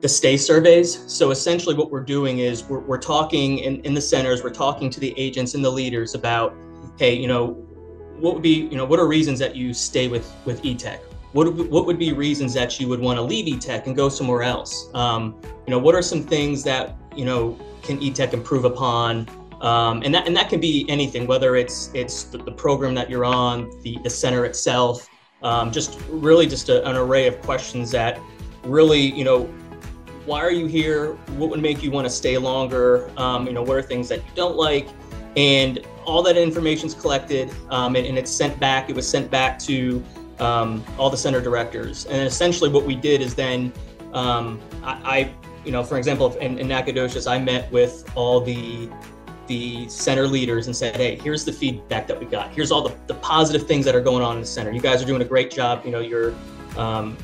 the 0.00 0.08
stay 0.08 0.36
surveys 0.36 1.10
so 1.10 1.30
essentially 1.30 1.74
what 1.74 1.90
we're 1.90 2.00
doing 2.00 2.38
is 2.38 2.64
we're, 2.64 2.80
we're 2.80 2.98
talking 2.98 3.58
in, 3.58 3.80
in 3.82 3.94
the 3.94 4.00
centers 4.00 4.42
we're 4.42 4.50
talking 4.50 4.88
to 4.90 5.00
the 5.00 5.14
agents 5.18 5.54
and 5.54 5.64
the 5.64 5.70
leaders 5.70 6.14
about 6.14 6.54
hey 6.98 7.14
you 7.14 7.26
know 7.28 7.52
what 8.18 8.34
would 8.34 8.42
be 8.42 8.66
you 8.66 8.76
know 8.76 8.84
what 8.84 8.98
are 8.98 9.06
reasons 9.06 9.38
that 9.38 9.56
you 9.56 9.74
stay 9.74 10.08
with 10.08 10.34
with 10.44 10.62
etech 10.62 11.00
what, 11.32 11.52
what 11.52 11.84
would 11.84 11.98
be 11.98 12.12
reasons 12.12 12.54
that 12.54 12.78
you 12.78 12.88
would 12.88 13.00
want 13.00 13.16
to 13.16 13.22
leave 13.22 13.46
etech 13.46 13.86
and 13.86 13.96
go 13.96 14.08
somewhere 14.08 14.42
else 14.42 14.88
um, 14.94 15.34
you 15.66 15.70
know 15.70 15.78
what 15.78 15.94
are 15.94 16.02
some 16.02 16.22
things 16.22 16.62
that 16.62 16.96
you 17.16 17.24
know 17.24 17.58
can 17.82 17.98
etech 17.98 18.32
improve 18.32 18.64
upon 18.64 19.28
um, 19.64 20.02
and 20.02 20.14
that 20.14 20.26
and 20.26 20.36
that 20.36 20.50
can 20.50 20.60
be 20.60 20.84
anything, 20.90 21.26
whether 21.26 21.56
it's 21.56 21.90
it's 21.94 22.24
the, 22.24 22.36
the 22.36 22.52
program 22.52 22.94
that 22.96 23.08
you're 23.08 23.24
on, 23.24 23.70
the 23.80 23.98
the 24.02 24.10
center 24.10 24.44
itself, 24.44 25.08
um, 25.42 25.72
just 25.72 25.98
really 26.10 26.46
just 26.46 26.68
a, 26.68 26.86
an 26.86 26.96
array 26.96 27.26
of 27.26 27.40
questions 27.40 27.90
that 27.92 28.20
really 28.64 29.00
you 29.00 29.24
know 29.24 29.44
why 30.26 30.40
are 30.40 30.50
you 30.50 30.66
here? 30.66 31.14
What 31.38 31.48
would 31.48 31.62
make 31.62 31.82
you 31.82 31.90
want 31.90 32.06
to 32.06 32.10
stay 32.10 32.36
longer? 32.36 33.10
Um, 33.18 33.46
you 33.46 33.54
know, 33.54 33.62
what 33.62 33.76
are 33.76 33.82
things 33.82 34.08
that 34.10 34.18
you 34.18 34.30
don't 34.34 34.56
like? 34.56 34.88
And 35.36 35.86
all 36.04 36.22
that 36.22 36.36
information 36.36 36.86
is 36.86 36.94
collected 36.94 37.50
um, 37.70 37.96
and, 37.96 38.06
and, 38.06 38.18
it's 38.18 38.30
sent 38.30 38.58
back. 38.60 38.90
It 38.90 38.96
was 38.96 39.08
sent 39.08 39.30
back 39.30 39.58
to 39.60 40.02
um, 40.38 40.84
all 40.98 41.10
the 41.10 41.16
center 41.16 41.40
directors. 41.40 42.06
And 42.06 42.26
essentially, 42.26 42.70
what 42.70 42.84
we 42.84 42.94
did 42.94 43.20
is 43.20 43.34
then 43.34 43.72
um, 44.12 44.60
I, 44.82 44.92
I, 45.04 45.34
you 45.64 45.72
know, 45.72 45.82
for 45.82 45.98
example, 45.98 46.34
in, 46.36 46.58
in 46.58 46.68
Nacogdoches, 46.68 47.26
I 47.26 47.38
met 47.38 47.70
with 47.72 48.10
all 48.14 48.40
the 48.40 48.88
the 49.46 49.86
center 49.90 50.26
leaders 50.26 50.68
and 50.68 50.74
said, 50.74 50.96
hey, 50.96 51.16
here's 51.16 51.44
the 51.44 51.52
feedback 51.52 52.06
that 52.06 52.18
we 52.18 52.24
got. 52.24 52.50
Here's 52.50 52.70
all 52.70 52.80
the, 52.80 52.96
the 53.06 53.14
positive 53.14 53.66
things 53.66 53.84
that 53.84 53.94
are 53.94 54.00
going 54.00 54.22
on 54.22 54.36
in 54.36 54.40
the 54.40 54.46
center. 54.46 54.72
You 54.72 54.80
guys 54.80 55.02
are 55.02 55.04
doing 55.04 55.20
a 55.20 55.24
great 55.26 55.50
job. 55.50 55.84
You 55.84 55.90
know, 55.90 56.00
you're, 56.00 56.34
um, 56.78 57.14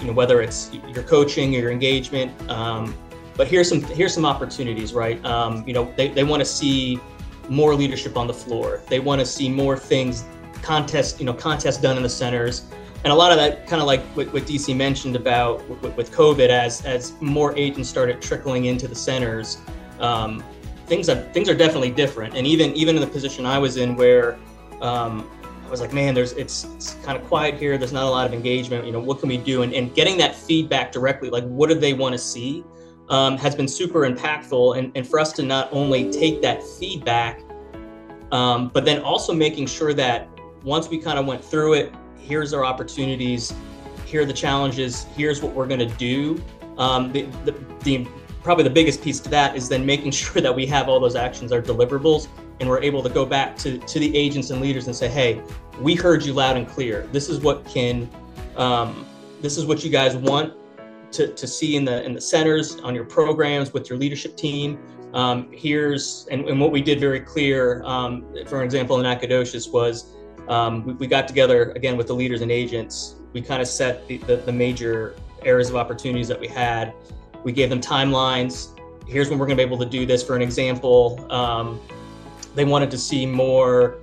you 0.00 0.06
know, 0.06 0.14
whether 0.14 0.40
it's 0.40 0.72
your 0.72 1.02
coaching 1.02 1.54
or 1.54 1.58
your 1.58 1.70
engagement. 1.70 2.32
Um, 2.50 2.96
but 3.36 3.46
here's 3.46 3.68
some 3.68 3.82
here's 3.82 4.14
some 4.14 4.24
opportunities, 4.24 4.94
right? 4.94 5.22
Um, 5.24 5.64
you 5.66 5.74
know, 5.74 5.92
they, 5.96 6.08
they 6.08 6.24
want 6.24 6.40
to 6.40 6.46
see 6.46 6.98
more 7.48 7.74
leadership 7.74 8.16
on 8.16 8.26
the 8.26 8.34
floor. 8.34 8.82
They 8.88 9.00
want 9.00 9.20
to 9.20 9.26
see 9.26 9.48
more 9.48 9.76
things, 9.76 10.24
contest, 10.62 11.20
you 11.20 11.26
know, 11.26 11.34
contests 11.34 11.78
done 11.78 11.96
in 11.96 12.02
the 12.02 12.08
centers. 12.08 12.66
And 13.04 13.12
a 13.12 13.16
lot 13.16 13.30
of 13.30 13.38
that, 13.38 13.66
kind 13.66 13.80
of 13.80 13.86
like 13.86 14.02
what, 14.16 14.32
what 14.32 14.44
DC 14.44 14.74
mentioned 14.74 15.16
about 15.16 15.68
with, 15.68 15.96
with, 15.96 16.12
COVID, 16.12 16.48
as 16.48 16.84
as 16.84 17.12
more 17.20 17.56
agents 17.56 17.88
started 17.88 18.20
trickling 18.20 18.64
into 18.64 18.88
the 18.88 18.94
centers, 18.94 19.58
um, 20.00 20.42
things 20.86 21.08
are 21.08 21.22
things 21.32 21.48
are 21.48 21.54
definitely 21.54 21.90
different. 21.90 22.34
And 22.34 22.46
even 22.46 22.72
even 22.72 22.96
in 22.96 23.00
the 23.00 23.06
position 23.06 23.46
I 23.46 23.58
was 23.58 23.76
in, 23.76 23.94
where 23.94 24.38
um, 24.80 25.30
I 25.66 25.70
was 25.70 25.80
like, 25.80 25.92
man, 25.92 26.14
there's 26.14 26.32
it's, 26.32 26.64
it's, 26.64 26.94
kind 27.04 27.18
of 27.18 27.24
quiet 27.26 27.54
here. 27.54 27.76
There's 27.76 27.92
not 27.92 28.04
a 28.04 28.10
lot 28.10 28.26
of 28.26 28.32
engagement. 28.32 28.86
You 28.86 28.92
know, 28.92 29.00
what 29.00 29.18
can 29.18 29.28
we 29.28 29.36
do? 29.36 29.62
And, 29.62 29.74
and 29.74 29.92
getting 29.94 30.16
that 30.18 30.34
feedback 30.34 30.92
directly, 30.92 31.28
like 31.28 31.44
what 31.44 31.68
do 31.68 31.74
they 31.74 31.92
want 31.92 32.12
to 32.12 32.18
see, 32.18 32.64
um, 33.08 33.36
has 33.36 33.54
been 33.54 33.68
super 33.68 34.00
impactful. 34.00 34.78
And, 34.78 34.92
and 34.94 35.06
for 35.06 35.18
us 35.18 35.32
to 35.34 35.42
not 35.42 35.68
only 35.72 36.10
take 36.10 36.42
that 36.42 36.62
feedback, 36.62 37.42
um, 38.32 38.68
but 38.68 38.84
then 38.84 39.02
also 39.02 39.32
making 39.32 39.66
sure 39.66 39.94
that 39.94 40.28
once 40.64 40.88
we 40.88 40.98
kind 40.98 41.18
of 41.18 41.26
went 41.26 41.44
through 41.44 41.74
it, 41.74 41.94
here's 42.18 42.52
our 42.52 42.64
opportunities, 42.64 43.54
here 44.04 44.22
are 44.22 44.24
the 44.24 44.32
challenges, 44.32 45.04
here's 45.16 45.42
what 45.42 45.52
we're 45.52 45.66
going 45.66 45.80
to 45.80 45.94
do. 45.96 46.42
Um, 46.78 47.12
the, 47.12 47.22
the, 47.44 47.52
the 47.84 48.06
probably 48.42 48.64
the 48.64 48.70
biggest 48.70 49.02
piece 49.02 49.18
to 49.18 49.28
that 49.28 49.56
is 49.56 49.68
then 49.68 49.84
making 49.84 50.10
sure 50.12 50.40
that 50.40 50.54
we 50.54 50.66
have 50.66 50.88
all 50.88 51.00
those 51.00 51.16
actions 51.16 51.50
our 51.52 51.60
deliverables 51.60 52.28
and 52.60 52.68
we're 52.68 52.80
able 52.80 53.02
to 53.02 53.08
go 53.08 53.26
back 53.26 53.56
to, 53.56 53.76
to 53.78 53.98
the 53.98 54.16
agents 54.16 54.50
and 54.50 54.60
leaders 54.60 54.86
and 54.86 54.94
say 54.94 55.08
hey 55.08 55.42
we 55.80 55.96
heard 55.96 56.24
you 56.24 56.32
loud 56.32 56.56
and 56.56 56.68
clear 56.68 57.08
this 57.10 57.28
is 57.28 57.40
what 57.40 57.64
can 57.66 58.08
um, 58.56 59.04
this 59.42 59.58
is 59.58 59.66
what 59.66 59.82
you 59.84 59.90
guys 59.90 60.16
want 60.16 60.54
to, 61.16 61.28
to 61.34 61.46
see 61.46 61.76
in 61.76 61.84
the 61.84 62.04
in 62.04 62.12
the 62.12 62.20
centers 62.20 62.80
on 62.80 62.94
your 62.94 63.04
programs 63.04 63.72
with 63.72 63.88
your 63.90 63.98
leadership 63.98 64.36
team 64.36 64.78
um, 65.14 65.48
here's 65.52 66.26
and, 66.30 66.48
and 66.48 66.60
what 66.60 66.72
we 66.72 66.82
did 66.82 67.00
very 67.00 67.20
clear 67.20 67.82
um, 67.84 68.24
for 68.46 68.62
example 68.62 68.96
in 68.96 69.02
Nacogdoches 69.02 69.68
was 69.68 70.12
um, 70.48 70.84
we, 70.84 70.92
we, 70.94 71.06
got 71.06 71.26
together 71.26 71.72
again 71.72 71.96
with 71.96 72.06
the 72.06 72.14
leaders 72.14 72.40
and 72.40 72.52
agents 72.52 73.16
we 73.32 73.42
kind 73.42 73.60
of 73.60 73.66
set 73.66 74.06
the, 74.06 74.18
the, 74.18 74.36
the 74.36 74.52
major 74.52 75.16
areas 75.44 75.68
of 75.68 75.76
opportunities 75.76 76.28
that 76.28 76.38
we 76.38 76.46
had 76.46 76.94
we 77.46 77.52
gave 77.52 77.70
them 77.70 77.80
timelines. 77.80 78.76
Here's 79.06 79.30
when 79.30 79.38
we're 79.38 79.46
going 79.46 79.56
to 79.56 79.62
be 79.62 79.66
able 79.66 79.78
to 79.78 79.86
do 79.86 80.04
this. 80.04 80.20
For 80.20 80.34
an 80.34 80.42
example, 80.42 81.24
um, 81.32 81.80
they 82.56 82.64
wanted 82.64 82.90
to 82.90 82.98
see 82.98 83.24
more, 83.24 83.98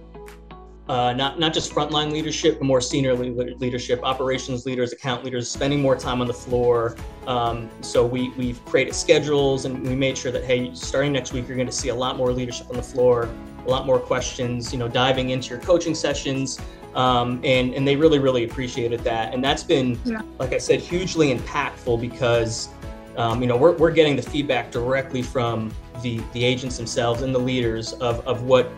uh, 0.90 1.13
not 1.13 1.40
not 1.40 1.54
just 1.54 1.72
frontline 1.72 2.12
leadership, 2.12 2.60
but 2.60 2.66
more 2.66 2.82
senior 2.82 3.13
leadership, 3.16 4.02
operations 4.04 4.66
leaders, 4.66 4.92
account 4.92 5.24
leaders, 5.24 5.50
spending 5.50 5.82
more 5.82 5.96
time 5.96 6.20
on 6.20 6.28
the 6.28 6.34
floor. 6.34 6.98
Um, 7.25 7.70
so 7.82 8.06
we 8.06 8.30
we've 8.32 8.63
created 8.66 8.94
schedules 8.94 9.66
and 9.66 9.82
we 9.88 9.96
made 9.96 10.18
sure 10.18 10.32
that 10.32 10.44
hey, 10.44 10.74
starting 10.74 11.13
next 11.13 11.32
week, 11.32 11.48
you're 11.48 11.56
going 11.56 11.68
to 11.68 11.74
see 11.74 11.90
a 11.90 11.96
lot 11.96 12.18
more 12.18 12.34
leadership 12.34 12.70
on 12.70 12.75
the 12.75 12.84
floor, 12.84 13.30
a 13.66 13.70
lot 13.70 13.86
more 13.86 14.00
questions. 14.00 14.74
You 14.74 14.80
know, 14.80 14.90
diving 14.90 15.30
into 15.30 15.52
your 15.52 15.60
coaching 15.60 15.96
sessions. 15.96 16.60
Um, 16.96 17.42
and 17.44 17.74
and 17.74 17.88
they 17.88 17.96
really 17.96 18.20
really 18.20 18.44
appreciated 18.44 19.00
that 19.00 19.34
and 19.34 19.44
that's 19.44 19.63
been 19.63 20.00
yeah. 20.06 20.22
like 20.38 20.54
i 20.54 20.60
said 20.60 20.80
hugely 20.80 21.34
impactful 21.36 22.00
because 22.00 22.70
um, 23.18 23.42
you 23.42 23.48
know, 23.48 23.58
we're, 23.58 23.74
we're 23.78 23.92
getting 23.92 24.16
the 24.16 24.22
feedback 24.22 24.72
directly 24.72 25.22
from 25.22 25.72
the, 26.02 26.22
the 26.34 26.44
agents 26.44 26.78
themselves 26.78 27.22
and 27.22 27.34
the 27.34 27.40
leaders 27.40 27.94
of, 27.94 28.25
of 28.28 28.44
what 28.44 28.72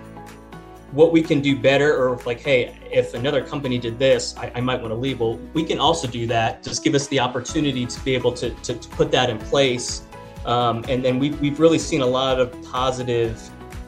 what 0.95 1.11
we 1.11 1.21
can 1.21 1.41
do 1.41 1.59
better 1.59 1.95
or 1.95 2.17
like 2.25 2.39
hey 2.39 2.77
if 2.91 3.13
another 3.13 3.43
company 3.43 3.77
did 3.77 3.99
this 3.99 4.35
i, 4.37 4.51
I 4.55 4.61
might 4.61 4.79
want 4.81 4.91
to 4.91 4.95
leave. 4.95 5.19
Well 5.19 5.37
we 5.53 5.63
can 5.63 5.79
also 5.79 6.07
do 6.07 6.25
that. 6.27 6.63
Just 6.63 6.83
give 6.83 6.95
us 6.95 7.07
the 7.07 7.19
opportunity 7.19 7.85
to 7.85 7.99
be 8.05 8.15
able 8.15 8.31
to, 8.33 8.49
to, 8.49 8.73
to 8.73 8.89
put 8.89 9.11
that 9.11 9.29
in 9.29 9.37
place. 9.37 10.03
Um, 10.45 10.85
and 10.87 11.03
then 11.03 11.19
we, 11.19 11.31
we've 11.31 11.59
really 11.59 11.79
seen 11.79 12.01
a 12.01 12.05
lot 12.05 12.39
of 12.39 12.49
positive 12.71 13.41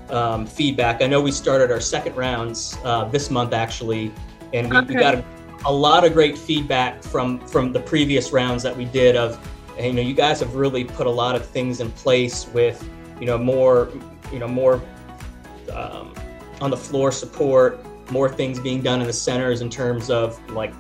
um, 0.10 0.46
feedback. 0.46 1.02
I 1.02 1.08
know 1.08 1.22
we 1.22 1.32
started 1.32 1.72
our 1.72 1.80
second 1.80 2.16
rounds 2.16 2.78
uh, 2.84 3.06
this 3.06 3.32
month 3.32 3.54
actually 3.54 4.12
and 4.54 4.70
we, 4.70 4.78
okay. 4.78 4.94
we 4.94 5.00
got 5.00 5.16
a, 5.16 5.26
a 5.66 5.72
lot 5.72 6.04
of 6.04 6.14
great 6.14 6.38
feedback 6.38 7.02
from 7.02 7.40
from 7.48 7.72
the 7.72 7.80
previous 7.80 8.32
rounds 8.32 8.64
that 8.64 8.76
we 8.76 8.86
did 8.86 9.16
of 9.16 9.40
you 9.80 9.94
know, 9.94 10.02
you 10.02 10.14
guys 10.14 10.40
have 10.40 10.56
really 10.56 10.84
put 10.84 11.08
a 11.08 11.12
lot 11.12 11.36
of 11.36 11.46
things 11.46 11.80
in 11.80 11.92
place 11.92 12.48
with, 12.48 12.88
you 13.20 13.26
know, 13.26 13.38
more, 13.38 13.90
you 14.32 14.40
know, 14.40 14.48
more 14.48 14.82
um, 15.72 16.14
on 16.62 16.70
the 16.70 16.78
floor 16.78 17.12
support, 17.12 17.80
more 18.12 18.30
things 18.30 18.60
being 18.60 18.82
done 18.82 19.02
in 19.02 19.08
the 19.08 19.14
centers 19.14 19.62
in 19.62 19.70
terms 19.70 20.10
of 20.10 20.40
like 20.52 20.74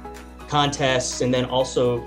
contests, 0.47 1.21
and 1.21 1.33
then 1.33 1.45
also 1.45 2.05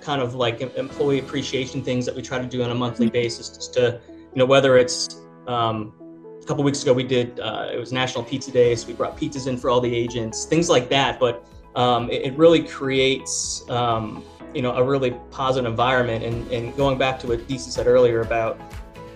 kind 0.00 0.20
of 0.20 0.34
like 0.34 0.60
employee 0.60 1.18
appreciation 1.18 1.82
things 1.82 2.04
that 2.06 2.14
we 2.14 2.22
try 2.22 2.38
to 2.38 2.46
do 2.46 2.62
on 2.62 2.70
a 2.70 2.74
monthly 2.74 3.08
basis, 3.08 3.48
just 3.48 3.74
to, 3.74 4.00
you 4.08 4.38
know, 4.38 4.46
whether 4.46 4.76
it's 4.76 5.22
um, 5.46 5.92
a 6.44 6.46
couple 6.46 6.62
weeks 6.62 6.82
ago 6.82 6.92
we 6.92 7.04
did 7.04 7.40
uh, 7.40 7.70
it 7.72 7.78
was 7.78 7.92
National 7.92 8.22
Pizza 8.22 8.50
Day, 8.50 8.74
so 8.74 8.86
we 8.86 8.92
brought 8.92 9.16
pizzas 9.16 9.46
in 9.46 9.56
for 9.56 9.70
all 9.70 9.80
the 9.80 9.94
agents, 9.94 10.44
things 10.44 10.68
like 10.68 10.88
that. 10.90 11.18
But 11.18 11.44
um, 11.74 12.10
it, 12.10 12.22
it, 12.22 12.36
really 12.36 12.62
creates 12.62 13.68
um, 13.70 14.22
you 14.54 14.62
know 14.62 14.72
a 14.72 14.84
really 14.84 15.12
positive 15.30 15.68
environment 15.68 16.22
and 16.24 16.46
and 16.52 16.76
going 16.76 16.98
back 16.98 17.18
to 17.20 17.26
what 17.26 17.40
DC 17.48 17.60
said 17.60 17.86
earlier 17.86 18.20
about 18.20 18.60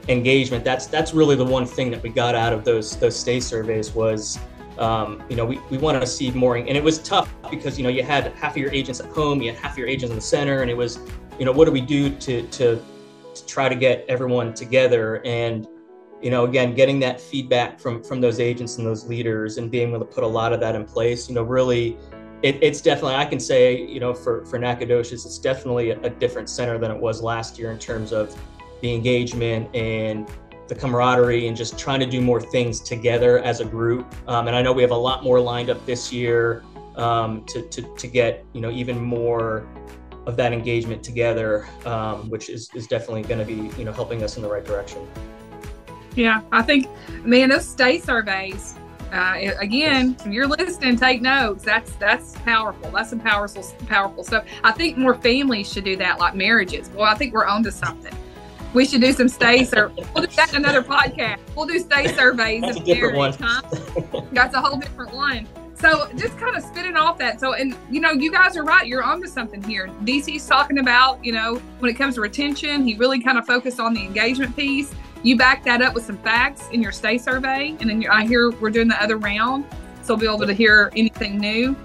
engagement 0.08 0.64
that's 0.64 0.86
that's 0.86 1.12
really 1.12 1.36
the 1.36 1.44
one 1.44 1.66
thing 1.66 1.90
that 1.90 2.02
we 2.02 2.08
got 2.08 2.34
out 2.34 2.52
of 2.52 2.64
those 2.64 2.96
those 2.96 3.18
stay 3.18 3.40
surveys 3.40 3.92
was 3.92 4.38
um, 4.78 5.22
you 5.28 5.36
know 5.36 5.44
we, 5.44 5.58
we 5.70 5.78
wanted 5.78 6.00
to 6.00 6.06
see 6.06 6.30
more 6.30 6.56
and 6.56 6.68
it 6.68 6.82
was 6.82 6.98
tough 6.98 7.34
because 7.50 7.76
you 7.76 7.84
know 7.84 7.90
you 7.90 8.02
had 8.02 8.32
half 8.34 8.52
of 8.52 8.56
your 8.56 8.70
agents 8.72 9.00
at 9.00 9.06
home 9.06 9.42
you 9.42 9.50
had 9.50 9.60
half 9.60 9.72
of 9.72 9.78
your 9.78 9.88
agents 9.88 10.10
in 10.10 10.16
the 10.16 10.22
center 10.22 10.62
and 10.62 10.70
it 10.70 10.76
was 10.76 11.00
you 11.38 11.44
know 11.44 11.52
what 11.52 11.64
do 11.64 11.72
we 11.72 11.80
do 11.80 12.10
to 12.16 12.42
to, 12.48 12.82
to 13.34 13.46
try 13.46 13.68
to 13.68 13.76
get 13.76 14.04
everyone 14.08 14.52
together? 14.52 15.24
And 15.24 15.66
you 16.20 16.30
know 16.30 16.44
again 16.44 16.74
getting 16.74 16.98
that 16.98 17.20
feedback 17.20 17.78
from 17.78 18.02
from 18.02 18.20
those 18.20 18.40
agents 18.40 18.78
and 18.78 18.86
those 18.86 19.06
leaders 19.06 19.56
and 19.58 19.70
being 19.70 19.90
able 19.90 20.00
to 20.00 20.04
put 20.04 20.24
a 20.24 20.26
lot 20.26 20.52
of 20.52 20.58
that 20.58 20.74
in 20.74 20.84
place 20.84 21.28
you 21.28 21.34
know 21.36 21.44
really 21.44 21.96
it, 22.42 22.58
it's 22.60 22.80
definitely 22.80 23.14
I 23.14 23.24
can 23.24 23.38
say 23.38 23.80
you 23.80 24.00
know 24.00 24.12
for 24.12 24.44
for 24.46 24.58
Nacogdoches 24.58 25.24
it's 25.24 25.38
definitely 25.38 25.90
a, 25.90 26.00
a, 26.00 26.10
different 26.10 26.50
center 26.50 26.76
than 26.76 26.90
it 26.90 26.98
was 26.98 27.22
last 27.22 27.56
year 27.56 27.70
in 27.70 27.78
terms 27.78 28.12
of 28.12 28.36
the 28.80 28.94
engagement 28.94 29.74
and 29.74 30.28
the 30.68 30.74
camaraderie 30.74 31.48
and 31.48 31.56
just 31.56 31.78
trying 31.78 32.00
to 32.00 32.06
do 32.06 32.20
more 32.20 32.40
things 32.40 32.80
together 32.80 33.38
as 33.38 33.60
a 33.60 33.64
group. 33.64 34.14
Um, 34.26 34.48
and 34.48 34.56
I 34.56 34.62
know 34.62 34.72
we 34.72 34.82
have 34.82 34.90
a 34.90 34.96
lot 34.96 35.24
more 35.24 35.40
lined 35.40 35.70
up 35.70 35.84
this 35.86 36.12
year 36.12 36.62
um, 36.96 37.44
to, 37.46 37.62
to 37.62 37.82
to 37.96 38.06
get 38.06 38.44
you 38.52 38.60
know 38.60 38.70
even 38.70 39.00
more 39.00 39.66
of 40.26 40.36
that 40.36 40.52
engagement 40.52 41.02
together, 41.02 41.66
um, 41.86 42.28
which 42.28 42.50
is 42.50 42.70
is 42.74 42.86
definitely 42.86 43.22
going 43.22 43.38
to 43.38 43.44
be 43.44 43.74
you 43.78 43.84
know 43.84 43.92
helping 43.92 44.22
us 44.22 44.36
in 44.36 44.42
the 44.42 44.48
right 44.48 44.64
direction. 44.64 45.06
Yeah, 46.14 46.42
I 46.50 46.62
think, 46.62 46.88
man, 47.24 47.50
those 47.50 47.66
stay 47.66 48.00
surveys 48.00 48.74
uh, 49.12 49.52
again, 49.58 50.16
if 50.20 50.26
you're 50.26 50.46
listening, 50.46 50.96
take 50.96 51.22
notes. 51.22 51.64
That's 51.64 51.92
that's 51.92 52.34
powerful. 52.40 52.90
That's 52.90 53.10
some 53.10 53.20
powerful 53.20 53.64
powerful 53.86 54.22
stuff. 54.22 54.44
I 54.64 54.72
think 54.72 54.98
more 54.98 55.14
families 55.14 55.72
should 55.72 55.84
do 55.84 55.96
that, 55.96 56.18
like 56.18 56.34
marriages. 56.34 56.90
Well, 56.90 57.04
I 57.04 57.14
think 57.14 57.32
we're 57.32 57.46
onto 57.46 57.70
something. 57.70 58.14
We 58.74 58.84
should 58.84 59.00
do 59.00 59.12
some 59.12 59.28
stay 59.28 59.64
surveys. 59.64 60.06
We'll 60.14 60.26
do 60.26 60.36
that 60.36 60.50
in 60.50 60.56
another 60.56 60.82
podcast. 60.82 61.38
We'll 61.56 61.66
do 61.66 61.78
stay 61.78 62.08
surveys 62.14 62.60
That's 62.60 62.78
of 62.78 62.86
marriage. 62.86 63.36
Huh? 63.40 64.22
That's 64.32 64.54
a 64.54 64.60
whole 64.60 64.78
different 64.78 65.14
one. 65.14 65.48
So 65.74 66.10
just 66.16 66.36
kind 66.38 66.56
of 66.56 66.62
spitting 66.62 66.96
off 66.96 67.18
that. 67.18 67.38
So, 67.38 67.54
and 67.54 67.76
you 67.88 68.00
know, 68.00 68.10
you 68.10 68.32
guys 68.32 68.56
are 68.56 68.64
right. 68.64 68.86
You're 68.86 69.04
onto 69.04 69.28
something 69.28 69.62
here. 69.62 69.86
DC's 70.02 70.46
talking 70.46 70.78
about, 70.78 71.24
you 71.24 71.32
know, 71.32 71.56
when 71.78 71.90
it 71.90 71.94
comes 71.94 72.16
to 72.16 72.20
retention, 72.20 72.86
he 72.86 72.96
really 72.96 73.20
kind 73.20 73.38
of 73.38 73.46
focused 73.46 73.78
on 73.78 73.94
the 73.94 74.00
engagement 74.00 74.56
piece. 74.56 74.92
You 75.22 75.36
back 75.36 75.64
that 75.64 75.80
up 75.80 75.94
with 75.94 76.04
some 76.04 76.18
facts 76.18 76.68
in 76.72 76.82
your 76.82 76.92
stay 76.92 77.16
survey, 77.16 77.76
and 77.80 77.90
then 77.90 78.04
I 78.10 78.26
hear 78.26 78.50
we're 78.50 78.70
doing 78.70 78.88
the 78.88 79.00
other 79.02 79.16
round, 79.16 79.64
so 80.02 80.14
we'll 80.14 80.20
be 80.20 80.26
able 80.26 80.46
to 80.46 80.52
hear 80.52 80.92
anything 80.94 81.38
new. 81.38 81.76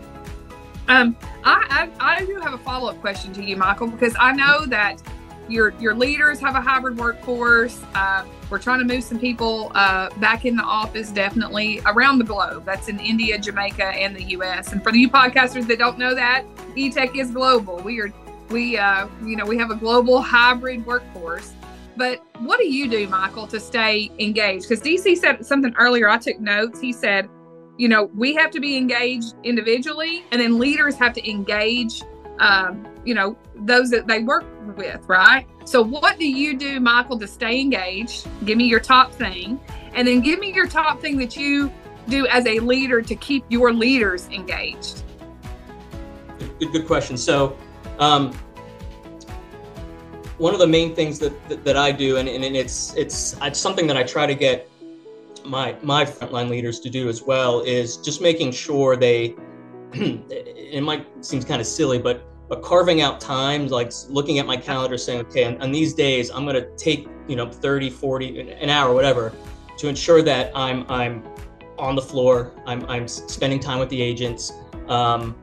Um, 0.88 1.16
I, 1.44 1.90
I, 2.00 2.18
I 2.18 2.26
do 2.26 2.36
have 2.40 2.54
a 2.54 2.58
follow 2.58 2.90
up 2.90 3.00
question 3.00 3.34
to 3.34 3.44
you, 3.44 3.56
Michael, 3.56 3.88
because 3.88 4.16
I 4.20 4.34
know 4.34 4.66
that 4.66 5.02
your 5.50 5.74
your 5.80 5.94
leaders 5.94 6.40
have 6.40 6.56
a 6.56 6.62
hybrid 6.62 6.98
workforce. 6.98 7.82
Uh, 7.96 8.26
we're 8.50 8.60
trying 8.60 8.80
to 8.80 8.86
move 8.86 9.04
some 9.04 9.20
people 9.20 9.72
uh, 9.76 10.10
back 10.20 10.46
in 10.46 10.56
the 10.56 10.64
office, 10.64 11.12
definitely 11.12 11.82
around 11.86 12.20
the 12.20 12.24
globe. 12.24 12.66
That's 12.66 12.88
in 12.88 13.00
India, 13.00 13.38
Jamaica, 13.38 13.86
and 13.86 14.16
the 14.16 14.24
U.S. 14.24 14.72
And 14.72 14.84
for 14.84 14.92
the 14.92 15.00
you 15.00 15.10
podcasters 15.10 15.68
that 15.68 15.80
don't 15.80 15.98
know 15.98 16.14
that, 16.16 16.46
eTech 16.76 17.18
is 17.18 17.32
global. 17.32 17.78
We 17.78 18.00
are 18.02 18.14
we 18.50 18.78
uh, 18.78 19.08
you 19.24 19.36
know 19.36 19.46
we 19.46 19.58
have 19.58 19.72
a 19.72 19.76
global 19.76 20.22
hybrid 20.22 20.86
workforce. 20.86 21.54
But 21.96 22.24
what 22.40 22.60
do 22.60 22.68
you 22.68 22.90
do, 22.90 23.08
Michael, 23.08 23.48
to 23.48 23.60
stay 23.60 24.10
engaged? 24.18 24.68
Because 24.68 24.84
DC 24.84 25.18
said 25.18 25.46
something 25.46 25.74
earlier. 25.78 26.10
I 26.10 26.18
took 26.18 26.40
notes. 26.40 26.80
He 26.80 26.92
said, 26.92 27.30
you 27.78 27.88
know, 27.88 28.06
we 28.16 28.34
have 28.36 28.52
to 28.52 28.60
be 28.60 28.78
engaged 28.78 29.36
individually, 29.44 30.24
and 30.32 30.42
then 30.42 30.60
leaders 30.60 30.96
have 30.96 31.14
to 31.14 31.30
engage, 31.30 32.02
um, 32.40 32.88
you 33.06 33.14
know, 33.14 33.38
those 33.56 33.90
that 33.90 34.08
they 34.08 34.24
work 34.24 34.46
with, 34.78 35.08
right? 35.08 35.46
So, 35.66 35.84
what 35.84 36.18
do 36.18 36.28
you 36.28 36.58
do, 36.58 36.80
Michael, 36.80 37.20
to 37.20 37.28
stay 37.28 37.60
engaged? 37.60 38.28
Give 38.46 38.58
me 38.58 38.66
your 38.66 38.80
top 38.80 39.14
thing. 39.14 39.60
And 39.94 40.08
then 40.08 40.22
give 40.22 40.40
me 40.40 40.54
your 40.54 40.68
top 40.68 41.00
thing 41.00 41.18
that 41.18 41.36
you 41.36 41.72
do 42.08 42.28
as 42.28 42.46
a 42.46 42.60
leader 42.60 43.02
to 43.02 43.16
keep 43.16 43.46
your 43.50 43.74
leaders 43.74 44.28
engaged. 44.30 45.04
Good, 46.60 46.72
good 46.72 46.88
question. 46.88 47.18
So, 47.18 47.58
um, 48.00 48.34
one 50.38 50.54
of 50.54 50.60
the 50.60 50.68
main 50.68 50.96
things 50.96 51.20
that, 51.20 51.48
that, 51.48 51.64
that 51.64 51.78
I 51.78 51.92
do, 51.92 52.18
and, 52.18 52.28
and 52.28 52.44
it's, 52.44 52.94
it's 52.96 53.38
it's 53.42 53.60
something 53.60 53.88
that 53.88 53.96
I 53.98 54.04
try 54.04 54.26
to 54.26 54.36
get 54.36 54.70
my 55.46 55.76
my 55.82 56.06
frontline 56.06 56.50
leaders 56.50 56.80
to 56.82 56.90
do 56.90 57.10
as 57.10 57.22
well, 57.22 57.62
is 57.62 57.98
just 57.98 58.22
making 58.22 58.52
sure 58.52 58.96
they. 58.96 59.36
it 59.94 60.82
might 60.82 61.06
seems 61.24 61.46
kind 61.46 61.62
of 61.62 61.68
silly, 61.68 62.00
but 62.00 62.26
but 62.50 62.62
carving 62.62 63.02
out 63.02 63.20
times, 63.20 63.72
like 63.72 63.92
looking 64.10 64.40
at 64.40 64.46
my 64.46 64.58
calendar, 64.58 64.98
saying, 64.98 65.22
okay, 65.22 65.46
on, 65.46 65.62
on 65.62 65.72
these 65.72 65.94
days, 65.94 66.30
I'm 66.30 66.46
going 66.46 66.56
to 66.56 66.70
take 66.76 67.08
you 67.28 67.36
know 67.36 67.50
30, 67.50 67.90
40, 67.90 68.52
an 68.52 68.70
hour, 68.70 68.94
whatever, 68.94 69.34
to 69.78 69.88
ensure 69.88 70.22
that 70.22 70.52
I'm 70.56 70.86
I'm 70.90 71.24
on 71.78 71.96
the 71.96 72.02
floor, 72.02 72.52
I'm 72.66 72.86
I'm 72.88 73.08
spending 73.08 73.60
time 73.60 73.80
with 73.80 73.90
the 73.90 74.02
agents, 74.02 74.52
um, 74.88 75.36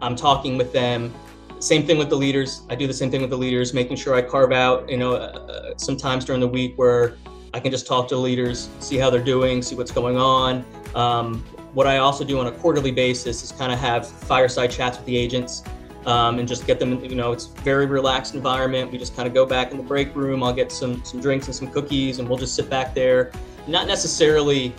I'm 0.00 0.16
talking 0.16 0.56
with 0.56 0.72
them 0.72 1.14
same 1.58 1.86
thing 1.86 1.98
with 1.98 2.10
the 2.10 2.16
leaders. 2.16 2.62
I 2.68 2.74
do 2.74 2.86
the 2.86 2.94
same 2.94 3.10
thing 3.10 3.22
with 3.22 3.30
the 3.30 3.38
leaders, 3.38 3.72
making 3.72 3.96
sure 3.96 4.14
I 4.14 4.22
carve 4.22 4.52
out, 4.52 4.88
you 4.90 4.98
know, 4.98 5.14
uh, 5.14 5.16
uh, 5.16 5.74
sometimes 5.76 6.24
during 6.24 6.40
the 6.40 6.48
week 6.48 6.74
where 6.76 7.16
I 7.54 7.60
can 7.60 7.70
just 7.70 7.86
talk 7.86 8.08
to 8.08 8.16
leaders, 8.16 8.68
see 8.80 8.96
how 8.96 9.08
they're 9.08 9.22
doing, 9.22 9.62
see 9.62 9.74
what's 9.74 9.90
going 9.90 10.18
on. 10.18 10.64
Um, 10.94 11.42
what 11.72 11.86
I 11.86 11.98
also 11.98 12.24
do 12.24 12.38
on 12.38 12.46
a 12.46 12.52
quarterly 12.52 12.90
basis 12.90 13.42
is 13.42 13.52
kind 13.52 13.72
of 13.72 13.78
have 13.78 14.06
fireside 14.06 14.70
chats 14.70 14.98
with 14.98 15.06
the 15.06 15.16
agents 15.16 15.62
um, 16.06 16.38
and 16.38 16.46
just 16.46 16.66
get 16.66 16.78
them, 16.78 17.04
you 17.04 17.16
know, 17.16 17.32
it's 17.32 17.46
very 17.46 17.86
relaxed 17.86 18.34
environment. 18.34 18.90
We 18.90 18.96
just 18.96 19.14
kind 19.14 19.26
of 19.26 19.34
go 19.34 19.44
back 19.44 19.72
in 19.72 19.76
the 19.76 19.82
break 19.82 20.14
room. 20.14 20.42
I'll 20.42 20.52
get 20.52 20.70
some 20.72 21.04
some 21.04 21.20
drinks 21.20 21.46
and 21.46 21.54
some 21.54 21.70
cookies, 21.70 22.20
and 22.20 22.28
we'll 22.28 22.38
just 22.38 22.54
sit 22.54 22.70
back 22.70 22.94
there. 22.94 23.32
Not 23.66 23.88
necessarily, 23.88 24.72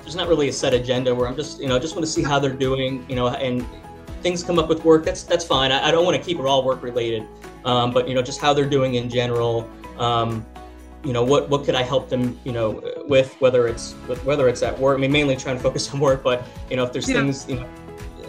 there's 0.00 0.16
not 0.16 0.28
really 0.28 0.48
a 0.48 0.52
set 0.52 0.72
agenda 0.72 1.14
where 1.14 1.28
I'm 1.28 1.36
just, 1.36 1.60
you 1.60 1.68
know, 1.68 1.78
just 1.78 1.94
want 1.94 2.06
to 2.06 2.10
see 2.10 2.22
how 2.22 2.38
they're 2.38 2.52
doing, 2.52 3.04
you 3.08 3.16
know, 3.16 3.28
and 3.28 3.66
things 4.22 4.42
come 4.42 4.58
up 4.58 4.68
with 4.68 4.82
work, 4.82 5.04
that's 5.04 5.22
that's 5.22 5.44
fine. 5.44 5.70
I, 5.70 5.88
I 5.88 5.90
don't 5.90 6.04
want 6.04 6.16
to 6.16 6.22
keep 6.22 6.38
it 6.38 6.46
all 6.46 6.64
work 6.64 6.82
related, 6.82 7.26
um, 7.64 7.92
but 7.92 8.08
you 8.08 8.14
know, 8.14 8.22
just 8.22 8.40
how 8.40 8.54
they're 8.54 8.68
doing 8.68 8.94
in 8.94 9.10
general. 9.10 9.70
Um, 9.98 10.44
you 11.04 11.12
know, 11.12 11.22
what 11.22 11.50
what 11.50 11.64
could 11.64 11.74
I 11.74 11.82
help 11.82 12.08
them, 12.08 12.38
you 12.44 12.52
know, 12.52 12.82
with 13.06 13.34
whether 13.40 13.68
it's 13.68 13.92
whether 14.24 14.48
it's 14.48 14.62
at 14.62 14.76
work. 14.78 14.96
I 14.96 15.00
mean, 15.00 15.12
mainly 15.12 15.36
trying 15.36 15.58
to 15.58 15.62
focus 15.62 15.88
on 15.92 16.00
work, 16.00 16.22
but 16.22 16.44
you 16.70 16.76
know, 16.76 16.84
if 16.84 16.92
there's 16.92 17.08
yeah. 17.08 17.16
things, 17.16 17.46
you 17.46 17.56
know, 17.56 17.68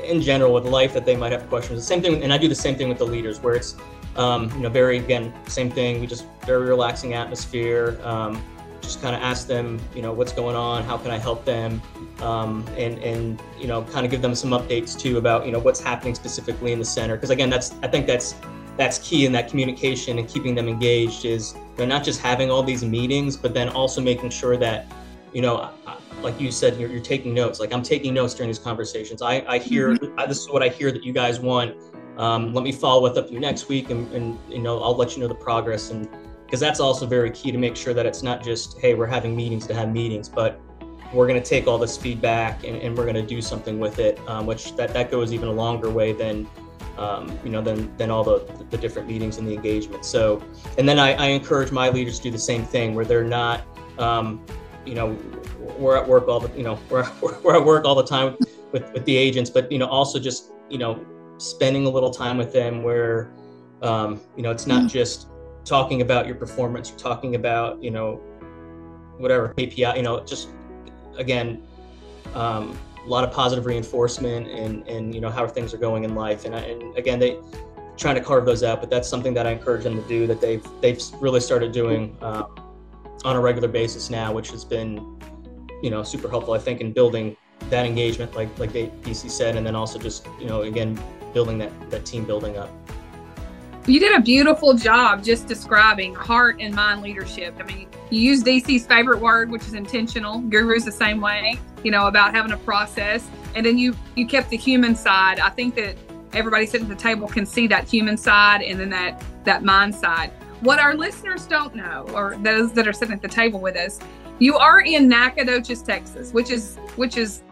in 0.08 0.22
general 0.22 0.54
with 0.54 0.66
life 0.66 0.94
that 0.94 1.06
they 1.06 1.16
might 1.16 1.32
have 1.32 1.48
questions. 1.50 1.80
The 1.80 1.86
same 1.86 2.02
thing, 2.02 2.24
and 2.24 2.34
I 2.34 2.38
do 2.38 2.48
the 2.48 2.56
same 2.56 2.76
thing 2.76 2.90
with 2.90 2.98
the 2.98 3.06
leaders, 3.06 3.40
where 3.40 3.56
it's 3.56 3.76
um, 4.16 4.52
you 4.54 4.62
know, 4.62 4.70
very 4.70 4.98
again, 4.98 5.34
same 5.48 5.70
thing. 5.70 6.00
We 6.00 6.08
just 6.08 6.26
very 6.46 6.68
relaxing 6.68 7.14
atmosphere. 7.14 8.00
Um, 8.04 8.42
just 8.82 9.02
kind 9.02 9.16
of 9.16 9.22
ask 9.22 9.48
them, 9.48 9.80
you 9.94 10.02
know, 10.02 10.14
what's 10.14 10.32
going 10.32 10.56
on, 10.56 10.84
how 10.84 10.98
can 10.98 11.12
I 11.12 11.18
help 11.18 11.46
them, 11.46 11.82
um, 12.22 12.66
and 12.78 12.98
and 13.00 13.42
you 13.60 13.68
know, 13.68 13.84
kind 13.84 14.06
of 14.06 14.12
give 14.12 14.22
them 14.22 14.34
some 14.34 14.52
updates 14.52 14.98
too 14.98 15.18
about 15.18 15.46
you 15.46 15.52
know 15.52 15.60
what's 15.60 15.80
happening 15.80 16.16
specifically 16.16 16.72
in 16.72 16.80
the 16.80 16.86
center. 16.86 17.16
Because 17.16 17.30
again, 17.30 17.50
that's 17.50 17.76
I 17.84 17.88
think 17.88 18.08
that's 18.08 18.36
that's 18.76 19.00
key 19.00 19.26
in 19.26 19.32
that 19.32 19.50
communication 19.50 20.20
and 20.20 20.28
keeping 20.28 20.54
them 20.56 20.68
engaged 20.68 21.26
is 21.26 21.56
you 21.56 21.80
know, 21.80 21.86
not 21.86 22.04
just 22.04 22.22
having 22.22 22.50
all 22.52 22.64
these 22.64 22.86
meetings, 22.86 23.36
but 23.36 23.54
then 23.54 23.70
also 23.70 24.02
making 24.02 24.30
sure 24.30 24.56
that 24.58 24.92
you 25.34 25.41
know, 25.41 25.69
like 26.22 26.39
you 26.39 26.51
said, 26.51 26.79
you're, 26.79 26.89
you're 26.89 27.01
taking 27.01 27.34
notes. 27.34 27.60
Like 27.60 27.74
I'm 27.74 27.84
taking 27.84 28.13
notes 28.13 28.34
during 28.34 28.50
these 28.50 28.60
conversations. 28.60 29.22
I, 29.22 29.43
I 29.48 29.60
hear 29.60 29.96
mm-hmm. 29.96 30.19
I, 30.19 30.25
this 30.25 30.39
is 30.39 30.50
what 30.50 30.63
I 30.63 30.69
hear 30.69 30.91
that 30.91 31.03
you 31.03 31.13
guys 31.13 31.39
want. 31.39 31.75
Um, 32.17 32.53
let 32.53 32.63
me 32.63 32.72
follow 32.72 33.05
up 33.05 33.15
with 33.15 33.25
up 33.25 33.31
you 33.31 33.39
next 33.39 33.69
week, 33.69 33.89
and, 33.91 34.12
and 34.13 34.39
you 34.50 34.60
know 34.60 34.81
I'll 34.81 34.96
let 34.96 35.15
you 35.15 35.22
know 35.22 35.27
the 35.27 35.36
progress 35.36 35.91
and 35.91 36.10
because 36.48 36.62
that's 36.62 36.79
also 36.79 37.05
very 37.05 37.29
key 37.29 37.51
to 37.51 37.57
make 37.57 37.75
sure 37.75 37.93
that 37.93 38.05
it's 38.05 38.24
not 38.24 38.41
just 38.41 38.79
hey 38.79 38.93
we're 38.93 39.05
having 39.05 39.36
meetings 39.36 39.67
to 39.67 39.74
have 39.74 39.91
meetings 39.91 40.29
but 40.29 40.60
we're 41.13 41.27
going 41.27 41.41
to 41.41 41.48
take 41.48 41.67
all 41.67 41.77
this 41.77 41.98
feedback 41.98 42.63
and, 42.63 42.77
and 42.77 42.98
we're 42.98 43.03
going 43.03 43.15
to 43.15 43.25
do 43.25 43.41
something 43.41 43.79
with 43.79 44.00
it 44.00 44.19
um, 44.27 44.46
which 44.46 44.75
that, 44.75 44.93
that 44.93 45.12
goes 45.12 45.34
even 45.34 45.50
a 45.50 45.51
longer 45.51 45.89
way 45.89 46.13
than 46.13 46.48
um, 46.98 47.38
you 47.43 47.51
know 47.51 47.62
than, 47.62 47.95
than 47.97 48.10
all 48.10 48.23
the, 48.23 48.39
the 48.69 48.78
different 48.78 49.08
meetings 49.08 49.38
and 49.38 49.47
the 49.47 49.54
engagement 49.54 50.06
so 50.06 50.41
and 50.78 50.88
then 50.88 50.99
I, 50.99 51.13
I 51.13 51.25
encourage 51.28 51.71
my 51.71 51.89
leaders 51.89 52.17
to 52.17 52.23
do 52.23 52.32
the 52.32 52.39
same 52.39 52.63
thing 52.63 52.95
where 52.95 53.06
they're 53.06 53.23
not 53.23 53.63
um, 53.99 54.43
you 54.88 54.95
know 54.95 55.17
we're 55.78 55.97
at 55.97 56.08
work 56.08 56.28
all 56.28 56.39
the 56.39 56.56
you 56.58 56.63
know 56.63 56.80
we're, 56.89 57.08
we're 57.43 57.56
at 57.56 57.63
work 57.63 57.86
all 57.86 57.95
the 57.95 58.06
time 58.06 58.38
with, 58.71 58.91
with 58.93 59.06
the 59.06 59.15
agents 59.15 59.50
but 59.50 59.71
you 59.71 59.78
know 59.78 59.88
also 59.88 60.19
just 60.19 60.52
you 60.69 60.78
know 60.78 61.06
spending 61.38 61.86
a 61.86 61.89
little 61.89 62.10
time 62.10 62.38
with 62.38 62.52
them 62.52 62.84
where 62.84 63.32
um, 63.82 64.19
you 64.36 64.43
know 64.43 64.52
it's 64.52 64.65
not 64.65 64.80
mm-hmm. 64.80 64.88
just 64.88 65.28
talking 65.67 66.02
about 66.02 66.26
your 66.26 66.36
performance, 66.36 66.89
you're 66.89 66.97
talking 66.97 67.36
about, 67.36 67.84
you 67.84 67.91
know, 67.91 68.15
whatever 69.17 69.54
KPI, 69.58 69.97
you 69.97 70.04
know, 70.04 70.23
just 70.23 70.50
again, 71.17 71.62
um, 72.34 72.78
a 73.04 73.08
lot 73.08 73.23
of 73.23 73.32
positive 73.32 73.65
reinforcement 73.65 74.47
and, 74.47 74.88
and, 74.88 75.13
you 75.13 75.21
know, 75.21 75.30
how 75.30 75.47
things 75.47 75.73
are 75.73 75.78
going 75.78 76.04
in 76.04 76.15
life. 76.15 76.45
And, 76.45 76.56
and 76.56 76.97
again, 76.97 77.19
they 77.19 77.38
trying 77.97 78.15
to 78.15 78.21
carve 78.21 78.45
those 78.45 78.63
out, 78.63 78.80
but 78.80 78.89
that's 78.89 79.10
something 79.10 79.34
that 79.34 79.45
I 79.45 79.52
encourage 79.52 79.84
them 79.84 80.02
to 80.02 80.08
do 80.08 80.28
that 80.28 80.39
they've, 80.39 80.65
they've 80.82 81.02
really 81.19 81.39
started 81.39 81.71
doing 81.71 82.15
uh, 82.21 82.43
on 83.23 83.36
a 83.36 83.39
regular 83.39 83.67
basis 83.67 84.10
now, 84.10 84.32
which 84.32 84.51
has 84.51 84.63
been, 84.63 85.19
you 85.82 85.89
know, 85.89 86.03
super 86.03 86.30
helpful, 86.30 86.53
I 86.53 86.60
think, 86.60 86.82
in 86.82 86.93
building 86.93 87.36
that 87.69 87.86
engagement, 87.86 88.36
like, 88.36 88.58
like 88.60 88.71
DC 88.71 89.30
said, 89.30 89.56
and 89.56 89.65
then 89.65 89.75
also 89.75 89.99
just, 89.99 90.27
you 90.39 90.47
know, 90.47 90.62
again, 90.62 90.99
building 91.34 91.58
that, 91.58 91.71
that 91.89 92.06
team 92.06 92.25
building 92.25 92.58
up. 92.58 92.69
You 93.88 94.01
did 94.01 94.13
a 94.17 94.19
beautiful 94.19 94.73
job 94.73 95.23
just 95.23 95.47
describing 95.47 96.13
heart 96.13 96.58
and 96.60 96.75
mind 96.75 97.01
leadership. 97.01 97.56
I 97.58 97.63
mean, 97.63 97.88
you 98.10 98.19
use 98.19 98.43
DC's 98.43 98.86
favorite 98.86 99.21
word, 99.21 99.49
which 99.49 99.62
is 99.62 99.75
intentional. 99.75 100.41
Guru's 100.41 100.84
the 100.84 100.91
same 100.91 101.21
way, 101.21 101.58
you 101.86 101.91
know, 101.91 102.08
about 102.08 102.34
having 102.34 102.51
a 102.51 102.58
process. 102.58 103.25
And 103.56 103.65
then 103.65 103.77
you 103.77 103.95
you 104.15 104.27
kept 104.27 104.49
the 104.49 104.58
human 104.58 104.93
side. 104.93 105.39
I 105.39 105.49
think 105.49 105.75
that 105.75 105.95
everybody 106.34 106.65
sitting 106.65 106.91
at 106.91 106.97
the 106.97 107.01
table 107.01 107.30
can 107.30 107.45
see 107.45 107.65
that 107.67 107.88
human 107.88 108.17
side 108.17 108.62
and 108.62 108.77
then 108.77 108.89
that 108.89 109.23
that 109.45 109.63
mind 109.63 109.95
side. 109.95 110.34
What 110.62 110.80
our 110.80 110.96
listeners 110.96 111.46
don't 111.46 111.76
know, 111.76 112.08
or 112.13 112.36
those 112.41 112.74
that 112.74 112.88
are 112.88 112.93
sitting 112.93 113.13
at 113.13 113.22
the 113.22 113.28
table 113.28 113.60
with 113.60 113.76
us, 113.76 114.00
you 114.39 114.56
are 114.58 114.82
in 114.82 115.08
Nacogdoches, 115.08 115.82
Texas, 115.82 116.32
which 116.34 116.50
is 116.50 116.78
which 116.96 117.17
is 117.17 117.43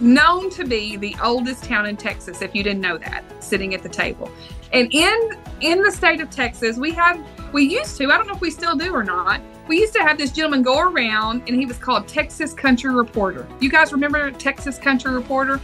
known 0.00 0.50
to 0.50 0.64
be 0.64 0.96
the 0.96 1.16
oldest 1.22 1.64
town 1.64 1.86
in 1.86 1.96
Texas, 1.96 2.42
if 2.42 2.54
you 2.54 2.62
didn't 2.62 2.80
know 2.80 2.98
that, 2.98 3.24
sitting 3.42 3.74
at 3.74 3.82
the 3.82 3.88
table. 3.88 4.30
And 4.72 4.92
in 4.92 5.30
in 5.60 5.82
the 5.82 5.90
state 5.90 6.20
of 6.20 6.30
Texas, 6.30 6.76
we 6.76 6.90
have 6.92 7.24
we 7.52 7.64
used 7.64 7.96
to, 7.98 8.10
I 8.10 8.16
don't 8.16 8.26
know 8.26 8.34
if 8.34 8.40
we 8.40 8.50
still 8.50 8.76
do 8.76 8.92
or 8.92 9.04
not. 9.04 9.40
We 9.68 9.78
used 9.78 9.94
to 9.94 10.00
have 10.00 10.18
this 10.18 10.32
gentleman 10.32 10.62
go 10.62 10.80
around 10.80 11.44
and 11.46 11.56
he 11.56 11.64
was 11.64 11.78
called 11.78 12.08
Texas 12.08 12.52
Country 12.52 12.92
Reporter. 12.92 13.46
You 13.60 13.70
guys 13.70 13.92
remember 13.92 14.30
Texas 14.32 14.78
Country 14.78 15.12
Reporter? 15.12 15.60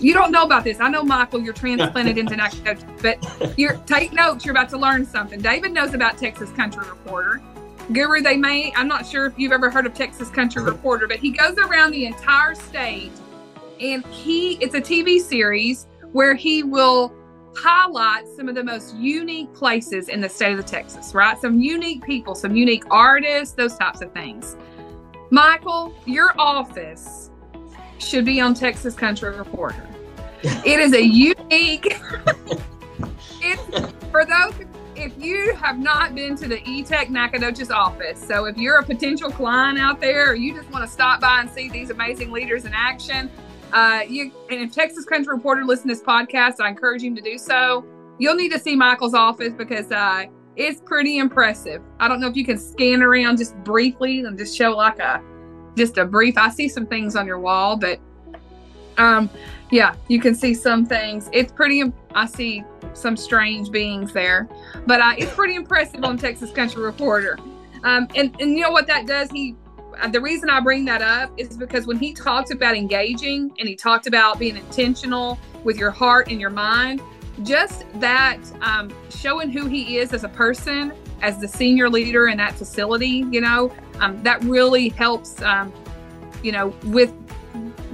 You 0.00 0.12
don't 0.14 0.32
know 0.32 0.42
about 0.42 0.64
this. 0.64 0.80
I 0.80 0.88
know, 0.88 1.02
Michael, 1.02 1.40
you're 1.40 1.54
transplanted 1.54 2.18
into 2.18 2.36
Nacogdoches, 2.36 2.84
but 3.02 3.58
you're 3.58 3.76
take 3.86 4.12
notes. 4.12 4.44
You're 4.44 4.52
about 4.52 4.68
to 4.70 4.78
learn 4.78 5.06
something. 5.06 5.40
David 5.40 5.72
knows 5.72 5.94
about 5.94 6.18
Texas 6.18 6.50
Country 6.50 6.86
Reporter. 6.88 7.40
Guru, 7.92 8.20
they 8.20 8.36
may, 8.36 8.72
I'm 8.74 8.88
not 8.88 9.06
sure 9.06 9.26
if 9.26 9.38
you've 9.38 9.52
ever 9.52 9.70
heard 9.70 9.86
of 9.86 9.94
Texas 9.94 10.28
Country 10.28 10.62
Reporter, 10.64 11.06
but 11.06 11.18
he 11.18 11.30
goes 11.30 11.56
around 11.56 11.92
the 11.92 12.06
entire 12.06 12.54
state 12.54 13.12
and 13.80 14.04
he, 14.06 14.54
it's 14.54 14.74
a 14.74 14.80
TV 14.80 15.20
series 15.20 15.86
where 16.12 16.34
he 16.34 16.62
will 16.62 17.12
highlight 17.54 18.26
some 18.28 18.48
of 18.48 18.54
the 18.54 18.64
most 18.64 18.94
unique 18.96 19.52
places 19.54 20.08
in 20.08 20.20
the 20.20 20.28
state 20.28 20.58
of 20.58 20.66
Texas, 20.66 21.14
right? 21.14 21.38
Some 21.40 21.60
unique 21.60 22.04
people, 22.04 22.34
some 22.34 22.56
unique 22.56 22.84
artists, 22.90 23.54
those 23.54 23.76
types 23.76 24.02
of 24.02 24.12
things. 24.12 24.56
Michael, 25.30 25.94
your 26.06 26.32
office 26.38 27.30
should 27.98 28.24
be 28.24 28.40
on 28.40 28.54
Texas 28.54 28.94
Country 28.94 29.36
Reporter. 29.36 29.86
it 30.42 30.78
is 30.78 30.92
a 30.92 31.02
unique. 31.02 31.86
it's 33.40 33.92
for 34.10 34.24
those 34.24 34.54
if 34.96 35.12
you 35.18 35.54
have 35.54 35.78
not 35.78 36.14
been 36.14 36.36
to 36.36 36.48
the 36.48 36.58
eTech 36.60 37.10
Nacogdoches 37.10 37.70
office. 37.70 38.20
So 38.20 38.46
if 38.46 38.56
you're 38.56 38.78
a 38.78 38.84
potential 38.84 39.30
client 39.30 39.78
out 39.78 40.00
there, 40.00 40.30
or 40.30 40.34
you 40.34 40.54
just 40.54 40.70
want 40.70 40.84
to 40.84 40.90
stop 40.90 41.20
by 41.20 41.40
and 41.40 41.50
see 41.50 41.68
these 41.68 41.90
amazing 41.90 42.32
leaders 42.32 42.64
in 42.64 42.72
action, 42.72 43.30
uh, 43.72 44.02
you 44.08 44.32
and 44.50 44.60
if 44.60 44.72
Texas 44.72 45.04
Country 45.04 45.34
Reporter 45.34 45.64
listen 45.64 45.88
to 45.88 45.94
this 45.94 46.02
podcast, 46.02 46.60
I 46.60 46.68
encourage 46.68 47.02
him 47.02 47.14
to 47.16 47.22
do 47.22 47.36
so. 47.38 47.84
You'll 48.18 48.36
need 48.36 48.52
to 48.52 48.58
see 48.58 48.74
Michael's 48.74 49.14
office 49.14 49.52
because 49.52 49.92
uh, 49.92 50.24
it's 50.56 50.80
pretty 50.80 51.18
impressive. 51.18 51.82
I 52.00 52.08
don't 52.08 52.20
know 52.20 52.28
if 52.28 52.36
you 52.36 52.44
can 52.44 52.58
scan 52.58 53.02
around 53.02 53.36
just 53.36 53.54
briefly 53.64 54.20
and 54.20 54.38
just 54.38 54.56
show 54.56 54.70
like 54.70 54.98
a 54.98 55.22
just 55.76 55.98
a 55.98 56.04
brief. 56.04 56.36
I 56.36 56.50
see 56.50 56.68
some 56.68 56.86
things 56.86 57.16
on 57.16 57.26
your 57.26 57.38
wall, 57.38 57.76
but 57.76 58.00
um, 58.98 59.30
yeah, 59.70 59.94
you 60.08 60.20
can 60.20 60.34
see 60.34 60.54
some 60.54 60.86
things. 60.86 61.28
It's 61.32 61.52
pretty. 61.52 61.92
I 62.14 62.26
see 62.26 62.64
some 62.94 63.16
strange 63.16 63.70
beings 63.70 64.12
there, 64.12 64.48
but 64.86 65.00
it's 65.18 65.32
pretty 65.34 65.54
impressive 65.54 66.04
on 66.04 66.16
Texas 66.16 66.50
Country 66.50 66.82
Reporter. 66.82 67.38
Um, 67.84 68.08
and 68.14 68.34
and 68.40 68.52
you 68.52 68.62
know 68.62 68.70
what 68.70 68.86
that 68.86 69.06
does? 69.06 69.30
He 69.30 69.54
uh, 70.00 70.08
the 70.08 70.20
reason 70.20 70.50
I 70.50 70.60
bring 70.60 70.84
that 70.86 71.02
up 71.02 71.30
is 71.36 71.56
because 71.56 71.86
when 71.86 71.98
he 71.98 72.12
talked 72.12 72.50
about 72.50 72.76
engaging 72.76 73.52
and 73.58 73.68
he 73.68 73.74
talked 73.74 74.06
about 74.06 74.38
being 74.38 74.56
intentional 74.56 75.38
with 75.64 75.76
your 75.78 75.90
heart 75.90 76.30
and 76.30 76.40
your 76.40 76.50
mind, 76.50 77.00
just 77.42 77.84
that 77.94 78.38
um, 78.60 78.90
showing 79.10 79.50
who 79.50 79.66
he 79.66 79.98
is 79.98 80.12
as 80.12 80.24
a 80.24 80.28
person, 80.28 80.92
as 81.22 81.40
the 81.40 81.48
senior 81.48 81.88
leader 81.88 82.28
in 82.28 82.36
that 82.38 82.54
facility, 82.54 83.24
you 83.30 83.40
know, 83.40 83.72
Um, 84.00 84.22
that 84.22 84.42
really 84.44 84.90
helps, 84.90 85.40
um, 85.42 85.72
you 86.42 86.52
know, 86.52 86.74
with 86.84 87.12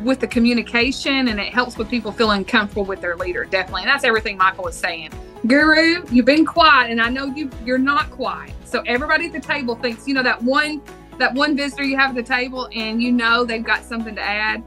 with 0.05 0.21
the 0.21 0.27
communication 0.27 1.29
and 1.29 1.39
it 1.39 1.53
helps 1.53 1.79
with 1.79 1.89
people 1.89 2.11
feeling 2.13 2.45
comfortable 2.45 2.85
with 2.85 3.01
their 3.01 3.17
leader 3.17 3.45
definitely. 3.45 3.83
And 3.83 3.91
that's 3.91 4.05
everything 4.05 4.37
michael 4.37 4.65
was 4.65 4.77
saying. 4.77 5.11
Guru 5.47 6.05
you've 6.11 6.25
been 6.25 6.47
quiet 6.47 6.91
and 6.91 7.01
i 7.01 7.09
know 7.09 7.27
you 7.27 7.51
you're 7.65 7.79
not 7.79 8.11
quiet. 8.11 8.53
So 8.65 8.83
everybody 8.87 9.27
at 9.27 9.33
the 9.33 9.41
table 9.41 9.75
thinks 9.75 10.07
you 10.07 10.15
know 10.15 10.23
that 10.23 10.43
one 10.43 10.83
that 11.19 11.33
one 11.35 11.57
visitor 11.57 11.85
you 11.85 11.97
have 11.97 12.11
at 12.11 12.17
the 12.17 12.23
table 12.23 12.69
and 12.75 13.03
you 13.03 13.13
know 13.13 13.45
they've 13.45 13.65
got 13.65 13.85
something 13.85 14.15
to 14.15 14.23
add. 14.23 14.63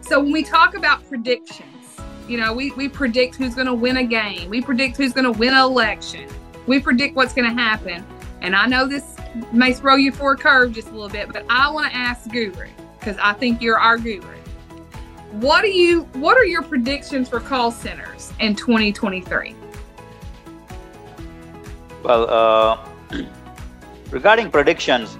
So 0.00 0.20
when 0.20 0.32
we 0.32 0.42
talk 0.42 0.74
about 0.74 1.06
predictions 1.08 1.66
you 2.28 2.38
know 2.38 2.52
we, 2.52 2.70
we 2.72 2.88
predict 2.88 3.36
who's 3.36 3.54
going 3.54 3.66
to 3.66 3.74
win 3.74 3.98
a 3.98 4.04
game. 4.04 4.48
We 4.50 4.60
predict 4.62 4.96
who's 4.96 5.12
going 5.12 5.24
to 5.24 5.38
win 5.38 5.54
an 5.54 5.60
election. 5.60 6.28
We 6.66 6.80
predict 6.80 7.16
what's 7.16 7.32
going 7.32 7.48
to 7.48 7.62
happen. 7.62 8.04
And 8.40 8.54
i 8.54 8.66
know 8.66 8.86
this 8.86 9.16
may 9.52 9.72
throw 9.72 9.96
you 9.96 10.12
for 10.12 10.32
a 10.32 10.36
curve 10.36 10.72
just 10.72 10.88
a 10.88 10.92
little 10.92 11.08
bit 11.08 11.32
but 11.32 11.44
i 11.48 11.70
want 11.70 11.90
to 11.90 11.96
ask 11.96 12.30
guru 12.30 12.66
because 12.98 13.16
i 13.22 13.32
think 13.32 13.60
you're 13.60 13.78
our 13.78 13.98
guru 13.98 14.38
what 15.32 15.60
do 15.60 15.68
you 15.68 16.02
what 16.14 16.38
are 16.38 16.44
your 16.44 16.62
predictions 16.62 17.28
for 17.28 17.38
call 17.38 17.70
centers 17.70 18.32
in 18.40 18.54
2023? 18.54 19.54
Well, 22.02 22.30
uh, 22.30 22.78
regarding 24.10 24.50
predictions, 24.50 25.18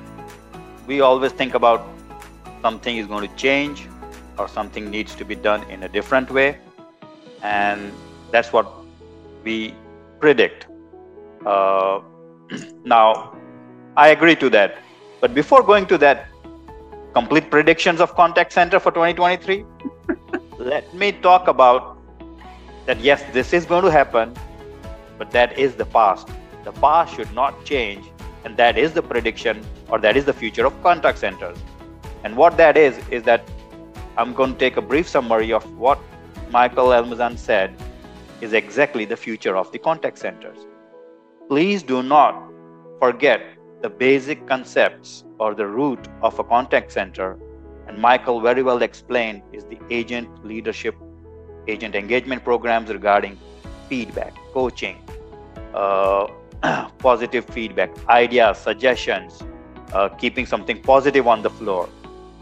we 0.86 1.02
always 1.02 1.32
think 1.32 1.54
about 1.54 1.86
something 2.62 2.96
is 2.96 3.06
going 3.06 3.28
to 3.28 3.34
change 3.36 3.86
or 4.38 4.48
something 4.48 4.88
needs 4.88 5.14
to 5.16 5.24
be 5.26 5.34
done 5.34 5.62
in 5.70 5.82
a 5.82 5.88
different 5.88 6.30
way, 6.30 6.56
and 7.42 7.92
that's 8.30 8.50
what 8.50 8.66
we 9.44 9.74
predict. 10.20 10.68
Uh, 11.44 12.00
now, 12.84 13.37
I 13.98 14.10
agree 14.10 14.36
to 14.36 14.48
that, 14.50 14.78
but 15.20 15.34
before 15.34 15.60
going 15.64 15.84
to 15.86 15.98
that, 15.98 16.28
complete 17.14 17.50
predictions 17.50 18.00
of 18.00 18.14
contact 18.14 18.52
center 18.52 18.78
for 18.78 18.92
2023 18.92 19.64
let 20.58 20.94
me 20.94 21.10
talk 21.10 21.48
about 21.48 21.98
that 22.86 23.00
yes, 23.00 23.24
this 23.32 23.52
is 23.52 23.64
going 23.64 23.82
to 23.82 23.90
happen, 23.90 24.36
but 25.18 25.32
that 25.32 25.58
is 25.58 25.74
the 25.74 25.84
past. 25.84 26.28
The 26.62 26.70
past 26.70 27.16
should 27.16 27.32
not 27.32 27.64
change, 27.64 28.06
and 28.44 28.56
that 28.56 28.78
is 28.78 28.92
the 28.92 29.02
prediction 29.02 29.66
or 29.88 29.98
that 29.98 30.16
is 30.16 30.24
the 30.24 30.32
future 30.32 30.64
of 30.64 30.80
contact 30.84 31.18
centers. 31.18 31.58
And 32.22 32.36
what 32.36 32.56
that 32.56 32.76
is, 32.76 32.96
is 33.10 33.24
that 33.24 33.42
I'm 34.16 34.32
going 34.32 34.52
to 34.52 34.58
take 34.60 34.76
a 34.76 34.82
brief 34.82 35.08
summary 35.08 35.52
of 35.52 35.64
what 35.76 35.98
Michael 36.50 36.90
Almazan 37.00 37.36
said 37.36 37.74
is 38.40 38.52
exactly 38.52 39.06
the 39.06 39.16
future 39.16 39.56
of 39.56 39.72
the 39.72 39.78
contact 39.80 40.18
centers. 40.18 40.58
Please 41.48 41.82
do 41.82 42.04
not 42.04 42.40
forget 43.00 43.57
the 43.80 43.88
basic 43.88 44.46
concepts 44.46 45.24
or 45.38 45.54
the 45.54 45.66
root 45.66 46.08
of 46.22 46.38
a 46.38 46.44
contact 46.44 46.90
center 46.92 47.38
and 47.86 47.98
Michael 47.98 48.40
very 48.40 48.62
well 48.62 48.82
explained 48.82 49.42
is 49.52 49.64
the 49.64 49.78
agent 49.90 50.44
leadership, 50.44 50.94
agent 51.66 51.94
engagement 51.94 52.44
programs 52.44 52.90
regarding 52.90 53.38
feedback, 53.88 54.34
coaching, 54.52 54.96
uh, 55.74 56.26
positive 56.98 57.44
feedback, 57.46 57.90
ideas, 58.08 58.58
suggestions, 58.58 59.42
uh, 59.92 60.08
keeping 60.08 60.44
something 60.44 60.82
positive 60.82 61.26
on 61.26 61.40
the 61.42 61.48
floor, 61.48 61.88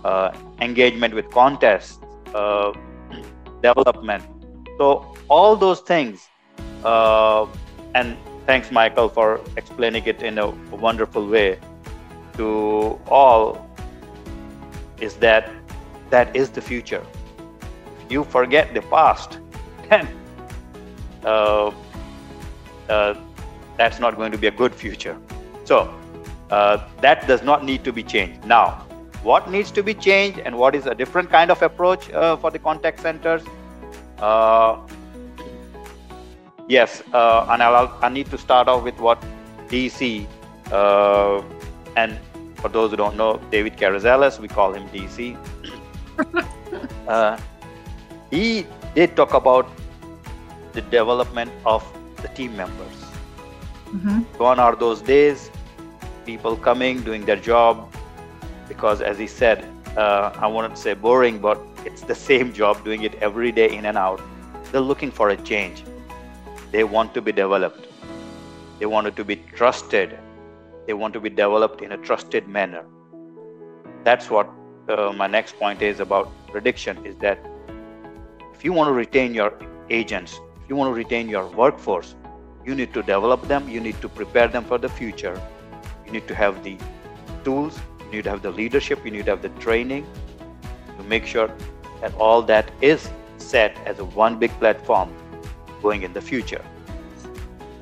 uh, 0.05 0.33
engagement 0.61 1.15
with 1.15 1.31
contests, 1.31 2.01
uh, 2.35 2.73
development. 3.63 4.25
So 4.79 5.15
all 5.29 5.55
those 5.55 5.81
things, 5.81 6.29
uh, 6.83 7.47
and 7.95 8.17
thanks 8.47 8.71
Michael 8.71 9.09
for 9.09 9.41
explaining 9.57 10.05
it 10.05 10.23
in 10.23 10.39
a 10.39 10.51
wonderful 10.71 11.27
way 11.27 11.59
to 12.37 12.99
all 13.09 13.69
is 15.01 15.15
that 15.17 15.51
that 16.11 16.35
is 16.35 16.51
the 16.51 16.61
future. 16.61 17.05
If 18.05 18.13
you 18.13 18.25
forget 18.25 18.73
the 18.73 18.83
past, 18.83 19.39
then 19.91 20.09
uh, 21.25 21.73
uh, 22.89 23.15
that's 23.77 23.99
not 23.99 24.17
going 24.17 24.33
to 24.33 24.39
be 24.39 24.47
a 24.47 24.51
good 24.51 24.75
future. 24.75 25.19
So 25.65 25.93
uh, 26.51 26.89
that 27.01 27.27
does 27.27 27.43
not 27.43 27.65
need 27.65 27.83
to 27.85 27.93
be 27.93 28.03
changed. 28.03 28.45
Now, 28.45 28.87
what 29.23 29.51
needs 29.51 29.73
to 29.73 29.83
be 29.83 29.93
changed 29.93 30.39
and 30.39 30.57
what 30.57 30.75
is 30.77 30.87
a 30.87 30.95
different 30.95 31.31
kind 31.31 31.51
of 31.51 31.61
approach 31.63 32.11
uh, 32.13 32.37
for 32.37 32.51
the 32.53 32.61
contact 32.61 33.01
centers? 33.01 33.43
Uh, 36.67 36.73
yes, 36.73 37.03
uh, 37.13 37.47
and 37.51 37.63
I'll, 37.63 37.97
I 38.03 38.09
need 38.09 38.31
to 38.31 38.39
start 38.39 38.69
off 38.69 38.83
with 38.83 38.99
what 38.99 39.23
DC 39.69 40.27
and 41.97 42.19
for 42.57 42.69
those 42.69 42.91
who 42.91 42.97
don't 42.97 43.17
know, 43.17 43.41
David 43.51 43.77
Carrizales, 43.77 44.41
we 44.41 44.49
call 44.49 44.73
him 44.73 44.89
DC. 44.89 45.37
uh, 47.09 47.39
he 48.31 48.67
did 48.95 49.15
talk 49.15 49.35
about 49.35 49.69
the 50.73 50.83
development 50.83 51.53
of 51.65 51.85
the 52.23 52.29
team 52.29 52.57
members. 52.57 52.97
Mm-hmm. 53.87 54.23
Gone 54.39 54.59
are 54.59 54.75
those 54.75 55.01
days, 55.01 55.51
people 56.25 56.57
coming, 56.57 57.03
doing 57.03 57.25
their 57.25 57.37
job, 57.37 57.95
because 58.69 59.01
as 59.01 59.19
he 59.19 59.29
said, 59.29 59.65
uh, 59.97 60.33
I 60.35 60.47
wanted 60.49 60.71
to 60.71 60.77
say 60.77 60.95
boring, 60.95 61.39
but 61.39 61.61
it's 61.85 62.03
the 62.03 62.15
same 62.31 62.53
job, 62.53 62.85
doing 62.85 63.05
it 63.05 63.15
every 63.17 63.53
day 63.53 63.75
in 63.77 63.87
and 63.87 63.97
out. 63.97 64.21
They're 64.73 64.81
looking 64.81 65.13
for 65.13 65.29
a 65.29 65.37
change. 65.37 65.85
They 66.73 66.85
want 66.85 67.15
to 67.15 67.23
be 67.23 67.33
developed. 67.33 67.87
They 68.79 68.87
wanted 68.87 69.17
to 69.17 69.25
be 69.25 69.37
trusted 69.55 70.19
they 70.87 70.95
want 70.95 71.13
to 71.15 71.21
be 71.21 71.29
developed 71.29 71.83
in 71.83 71.93
a 71.93 71.97
trusted 71.99 72.47
manner. 72.47 72.85
That's 74.05 74.31
what 74.31 74.49
uh, 74.89 75.13
my 75.17 75.27
next 75.27 75.59
point 75.59 75.83
is 75.83 75.99
about 75.99 76.31
prediction 76.47 77.05
is 77.05 77.17
that 77.17 77.45
if 78.55 78.65
you 78.65 78.73
want 78.73 78.89
to 78.89 78.93
retain 78.93 79.35
your 79.35 79.53
agents, 79.91 80.41
if 80.63 80.71
you 80.71 80.77
want 80.77 80.91
to 80.91 80.95
retain 80.97 81.29
your 81.29 81.47
workforce, 81.49 82.15
you 82.65 82.75
need 82.75 82.95
to 82.95 83.03
develop 83.03 83.47
them, 83.49 83.69
you 83.69 83.81
need 83.81 84.01
to 84.01 84.09
prepare 84.09 84.49
them 84.49 84.65
for 84.65 84.79
the 84.79 84.89
future. 84.89 85.41
You 86.05 86.13
need 86.13 86.29
to 86.29 86.35
have 86.35 86.63
the 86.63 86.79
tools, 87.43 87.79
you 88.07 88.13
need 88.13 88.25
to 88.25 88.31
have 88.31 88.43
the 88.43 88.51
leadership, 88.51 89.05
you 89.05 89.11
need 89.11 89.25
to 89.25 89.33
have 89.33 89.43
the 89.43 89.55
training 89.61 90.07
to 90.97 91.03
make 91.05 91.27
sure 91.27 91.51
that 92.01 92.15
all 92.15 92.43
that 92.43 92.71
is 92.81 93.11
set 93.39 93.77
as 93.87 93.99
a 93.99 94.05
one 94.05 94.39
big 94.39 94.53
platform 94.61 95.13
going 95.83 96.03
in 96.03 96.13
the 96.13 96.21
future. 96.21 96.65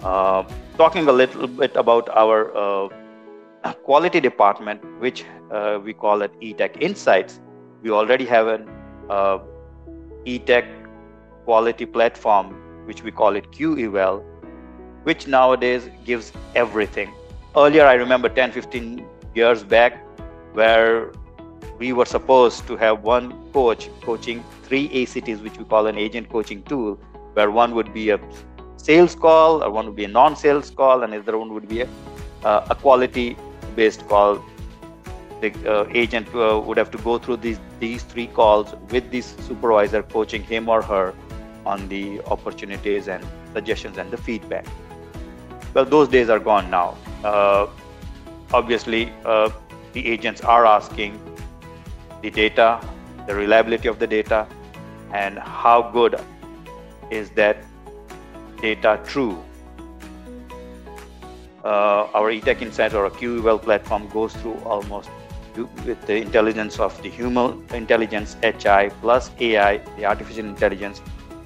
Uh, 0.03 0.45
talking 0.77 1.09
a 1.09 1.13
little 1.13 1.47
bit 1.47 1.75
about 1.77 2.09
our 2.11 2.55
uh, 2.57 2.89
quality 3.85 4.21
department, 4.21 4.81
which 5.01 5.25
uh, 5.51 5.79
we 5.83 5.93
call 5.93 6.23
it 6.23 6.33
eTech 6.41 6.81
Insights, 6.81 7.41
we 7.83 7.91
already 7.91 8.25
have 8.25 8.47
an 8.47 8.69
uh, 9.09 9.39
eTech 10.27 10.67
quality 11.45 11.87
platform, 11.87 12.55
which 12.87 13.03
we 13.03 13.11
call 13.11 13.37
it 13.37 13.51
QEval, 13.51 14.23
which 15.05 15.27
nowadays 15.27 15.89
gives 16.05 16.33
everything. 16.55 17.13
Earlier, 17.57 17.87
I 17.87 17.95
remember 17.95 18.29
10, 18.29 18.53
15 18.53 19.07
years 19.35 19.63
back, 19.63 20.05
where 20.55 21.13
we 21.79 21.93
were 21.93 22.07
supposed 22.07 22.67
to 22.67 22.77
have 22.77 23.03
one 23.03 23.51
coach 23.53 23.89
coaching 24.03 24.45
three 24.63 24.87
ACTs, 25.03 25.41
which 25.41 25.59
we 25.59 25.65
call 25.65 25.87
an 25.87 25.99
agent 25.99 26.29
coaching 26.31 26.63
tool, 26.63 26.99
where 27.35 27.51
one 27.51 27.75
would 27.75 27.93
be 27.93 28.11
a 28.11 28.21
sales 28.77 29.15
call, 29.15 29.63
or 29.63 29.71
one 29.71 29.87
would 29.87 29.97
be 29.97 30.05
a 30.05 30.09
non-sales 30.09 30.71
call, 30.71 31.03
and 31.03 31.13
the 31.13 31.19
other 31.19 31.39
one 31.39 31.53
would 31.55 31.69
be 31.69 31.83
a, 31.83 31.89
uh, 32.45 32.67
a 32.71 32.75
quality-based 32.75 34.07
call. 34.09 34.45
The 35.41 35.53
uh, 35.71 35.87
agent 35.93 36.29
uh, 36.35 36.61
would 36.65 36.79
have 36.79 36.91
to 36.93 36.99
go 36.99 37.19
through 37.19 37.39
these 37.39 37.59
these 37.81 38.03
three 38.03 38.29
calls 38.29 38.75
with 38.91 39.11
this 39.11 39.35
supervisor 39.47 40.03
coaching 40.03 40.43
him 40.43 40.69
or 40.69 40.81
her 40.81 41.15
on 41.67 41.89
the 41.89 42.21
opportunities 42.27 43.09
and 43.09 43.27
suggestions 43.53 43.99
and 43.99 44.11
the 44.11 44.17
feedback. 44.17 44.67
Well, 45.75 45.85
those 45.85 46.09
days 46.09 46.29
are 46.31 46.39
gone 46.39 46.71
now. 46.71 46.97
Uh, 47.25 47.67
obviously, 48.53 49.13
uh, 49.25 49.51
the 49.93 50.07
agents 50.07 50.41
are 50.41 50.67
asking 50.67 51.21
the 52.23 52.31
data, 52.31 52.81
the 53.27 53.35
reliability 53.35 53.89
of 53.89 53.99
the 53.99 54.07
data, 54.07 54.47
and 55.13 55.39
how 55.39 55.91
good 55.91 56.21
is 57.11 57.31
that 57.31 57.57
data 58.61 59.01
true. 59.05 59.43
Uh, 61.65 62.09
our 62.15 62.31
eTech 62.31 62.61
Insight 62.61 62.93
or 62.93 63.07
a 63.07 63.11
QEval 63.11 63.61
platform 63.63 64.09
goes 64.09 64.35
through 64.37 64.59
almost 64.65 65.11
with 65.87 66.01
the 66.07 66.17
intelligence 66.17 66.81
of 66.81 67.01
the 67.03 67.09
human 67.09 67.65
intelligence 67.73 68.37
HI 68.43 68.91
plus 69.01 69.31
AI, 69.41 69.79
the 69.97 70.05
artificial 70.05 70.45
intelligence, 70.45 71.01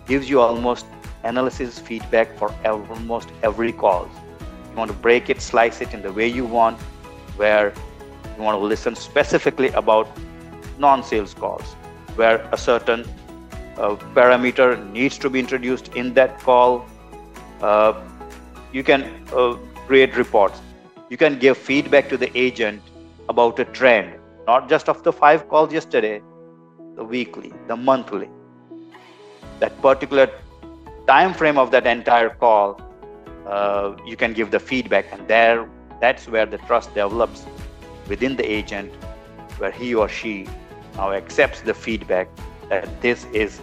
gives 0.06 0.28
you 0.30 0.40
almost 0.40 0.86
analysis 1.24 1.78
feedback 1.78 2.36
for 2.38 2.52
almost 2.64 3.28
every 3.42 3.72
call. 3.72 4.08
You 4.70 4.76
want 4.76 4.90
to 4.90 4.96
break 4.96 5.28
it, 5.30 5.40
slice 5.40 5.80
it 5.80 5.92
in 5.92 6.02
the 6.02 6.12
way 6.12 6.26
you 6.26 6.44
want, 6.44 6.80
where 7.36 7.72
you 8.36 8.42
want 8.42 8.58
to 8.58 8.64
listen 8.64 8.94
specifically 8.94 9.68
about 9.70 10.08
non-sales 10.78 11.34
calls, 11.34 11.74
where 12.16 12.48
a 12.52 12.56
certain 12.56 13.04
uh, 13.78 13.96
parameter 14.14 14.90
needs 14.92 15.18
to 15.18 15.30
be 15.30 15.38
introduced 15.38 15.88
in 15.94 16.14
that 16.14 16.38
call 16.40 16.86
uh, 17.60 17.92
you 18.72 18.82
can 18.82 19.02
uh, 19.32 19.56
create 19.86 20.16
reports. 20.16 20.60
You 21.08 21.16
can 21.16 21.38
give 21.38 21.56
feedback 21.56 22.08
to 22.10 22.16
the 22.16 22.30
agent 22.38 22.82
about 23.28 23.58
a 23.58 23.64
trend, 23.64 24.18
not 24.46 24.68
just 24.68 24.88
of 24.88 25.02
the 25.02 25.12
five 25.12 25.48
calls 25.48 25.72
yesterday, 25.72 26.20
the 26.96 27.04
weekly, 27.04 27.52
the 27.66 27.76
monthly. 27.76 28.28
That 29.60 29.80
particular 29.80 30.30
time 31.06 31.32
frame 31.34 31.58
of 31.58 31.70
that 31.70 31.86
entire 31.86 32.30
call, 32.30 32.80
uh, 33.46 33.96
you 34.06 34.16
can 34.16 34.34
give 34.34 34.50
the 34.50 34.60
feedback, 34.60 35.06
and 35.12 35.26
there, 35.26 35.68
that's 36.00 36.28
where 36.28 36.46
the 36.46 36.58
trust 36.58 36.94
develops 36.94 37.46
within 38.08 38.36
the 38.36 38.44
agent, 38.44 38.92
where 39.58 39.70
he 39.70 39.94
or 39.94 40.08
she 40.08 40.46
now 40.96 41.12
accepts 41.12 41.62
the 41.62 41.74
feedback 41.74 42.28
that 42.68 43.00
this 43.00 43.24
is, 43.32 43.60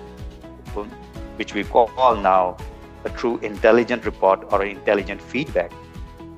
which 1.38 1.54
we 1.54 1.64
call 1.64 2.16
now 2.16 2.58
a 3.04 3.10
true 3.10 3.38
intelligent 3.40 4.06
report 4.06 4.46
or 4.52 4.66
intelligent 4.66 5.22
feedback. 5.22 5.72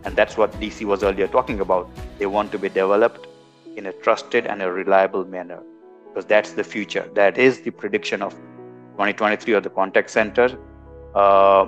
And 0.04 0.16
that's 0.16 0.38
what 0.38 0.52
DC 0.54 0.86
was 0.86 1.04
earlier 1.04 1.28
talking 1.28 1.60
about. 1.60 1.90
They 2.18 2.26
want 2.26 2.52
to 2.52 2.60
be 2.60 2.70
developed 2.70 3.28
in 3.76 3.88
a 3.88 3.94
trusted 3.94 4.46
and 4.46 4.62
a 4.62 4.72
reliable 4.72 5.26
manner 5.26 5.62
because 6.08 6.26
that's 6.26 6.54
the 6.54 6.64
future. 6.64 7.10
That 7.14 7.38
is 7.38 7.62
the 7.62 7.72
prediction 7.72 8.22
of 8.22 8.34
2023 8.34 9.54
or 9.54 9.62
the 9.62 9.70
contact 9.70 10.10
center. 10.10 10.58
Uh, 11.14 11.68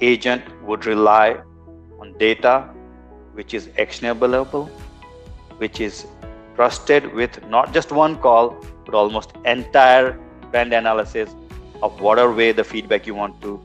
agent 0.00 0.42
would 0.62 0.84
rely 0.86 1.40
on 2.00 2.16
data 2.18 2.68
which 3.36 3.52
is 3.52 3.68
actionable, 3.78 4.64
which 5.58 5.80
is 5.80 6.06
trusted 6.54 7.12
with 7.12 7.44
not 7.48 7.72
just 7.72 7.92
one 7.92 8.16
call, 8.16 8.56
but 8.84 8.94
almost 8.94 9.32
entire 9.44 10.18
trend 10.56 10.72
analysis 10.72 11.28
of 11.82 12.00
whatever 12.00 12.32
way 12.32 12.50
the 12.50 12.64
feedback 12.64 13.06
you 13.06 13.14
want 13.14 13.34
to. 13.42 13.62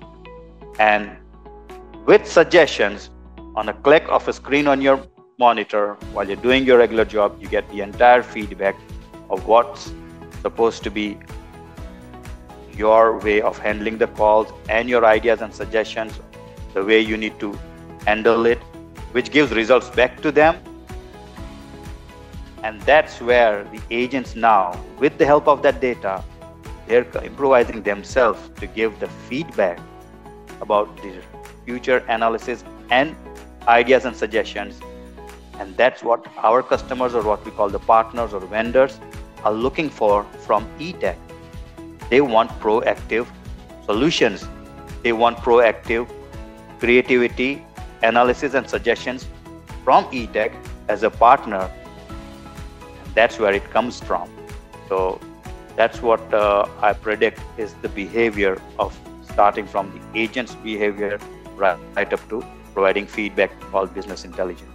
And 0.77 1.11
with 2.05 2.27
suggestions 2.27 3.09
on 3.55 3.69
a 3.69 3.73
click 3.73 4.03
of 4.09 4.27
a 4.27 4.33
screen 4.33 4.67
on 4.67 4.81
your 4.81 4.97
monitor 5.39 5.93
while 6.11 6.27
you're 6.27 6.43
doing 6.47 6.65
your 6.65 6.79
regular 6.79 7.05
job, 7.05 7.37
you 7.41 7.47
get 7.47 7.69
the 7.69 7.79
entire 7.79 8.21
feedback 8.21 8.75
of 9.29 9.47
what's 9.47 9.93
supposed 10.41 10.83
to 10.83 10.91
be 10.91 11.17
your 12.73 13.17
way 13.19 13.39
of 13.41 13.57
handling 13.57 13.97
the 13.97 14.07
calls 14.07 14.51
and 14.67 14.89
your 14.89 15.05
ideas 15.05 15.41
and 15.41 15.53
suggestions, 15.53 16.19
the 16.73 16.83
way 16.83 16.99
you 16.99 17.15
need 17.15 17.39
to 17.39 17.57
handle 18.05 18.45
it, 18.45 18.59
which 19.13 19.31
gives 19.31 19.53
results 19.53 19.89
back 19.91 20.21
to 20.21 20.29
them. 20.29 20.57
And 22.63 22.81
that's 22.81 23.21
where 23.21 23.63
the 23.75 23.81
agents 23.89 24.35
now, 24.35 24.77
with 24.99 25.17
the 25.17 25.25
help 25.25 25.47
of 25.47 25.61
that 25.61 25.79
data, 25.79 26.21
they're 26.91 27.07
improvising 27.23 27.81
themselves 27.83 28.49
to 28.59 28.67
give 28.67 28.99
the 28.99 29.07
feedback 29.29 29.79
about 30.59 30.93
the 30.97 31.13
future 31.65 31.99
analysis 32.09 32.65
and 32.89 33.15
ideas 33.69 34.03
and 34.03 34.13
suggestions. 34.13 34.81
And 35.57 35.77
that's 35.77 36.03
what 36.03 36.27
our 36.35 36.61
customers, 36.61 37.15
or 37.15 37.23
what 37.23 37.45
we 37.45 37.51
call 37.51 37.69
the 37.69 37.79
partners 37.79 38.33
or 38.33 38.41
vendors, 38.41 38.99
are 39.45 39.53
looking 39.53 39.89
for 39.89 40.25
from 40.45 40.67
eTech. 40.79 41.15
They 42.09 42.19
want 42.19 42.51
proactive 42.59 43.25
solutions, 43.85 44.45
they 45.01 45.13
want 45.13 45.37
proactive 45.37 46.11
creativity, 46.79 47.63
analysis, 48.03 48.53
and 48.53 48.69
suggestions 48.69 49.27
from 49.85 50.03
eTech 50.07 50.53
as 50.89 51.03
a 51.03 51.09
partner. 51.09 51.71
That's 53.15 53.39
where 53.39 53.53
it 53.53 53.63
comes 53.71 54.01
from. 54.01 54.29
So 54.89 55.21
that's 55.75 56.01
what 56.01 56.21
uh, 56.33 56.67
I 56.81 56.93
predict 56.93 57.39
is 57.57 57.73
the 57.81 57.89
behavior 57.89 58.61
of 58.77 58.97
starting 59.23 59.65
from 59.65 59.91
the 59.91 60.19
agent's 60.19 60.55
behavior 60.55 61.19
right, 61.55 61.77
right 61.95 62.11
up 62.11 62.27
to 62.29 62.45
providing 62.73 63.05
feedback 63.05 63.57
called 63.71 63.93
business 63.93 64.25
intelligence. 64.25 64.67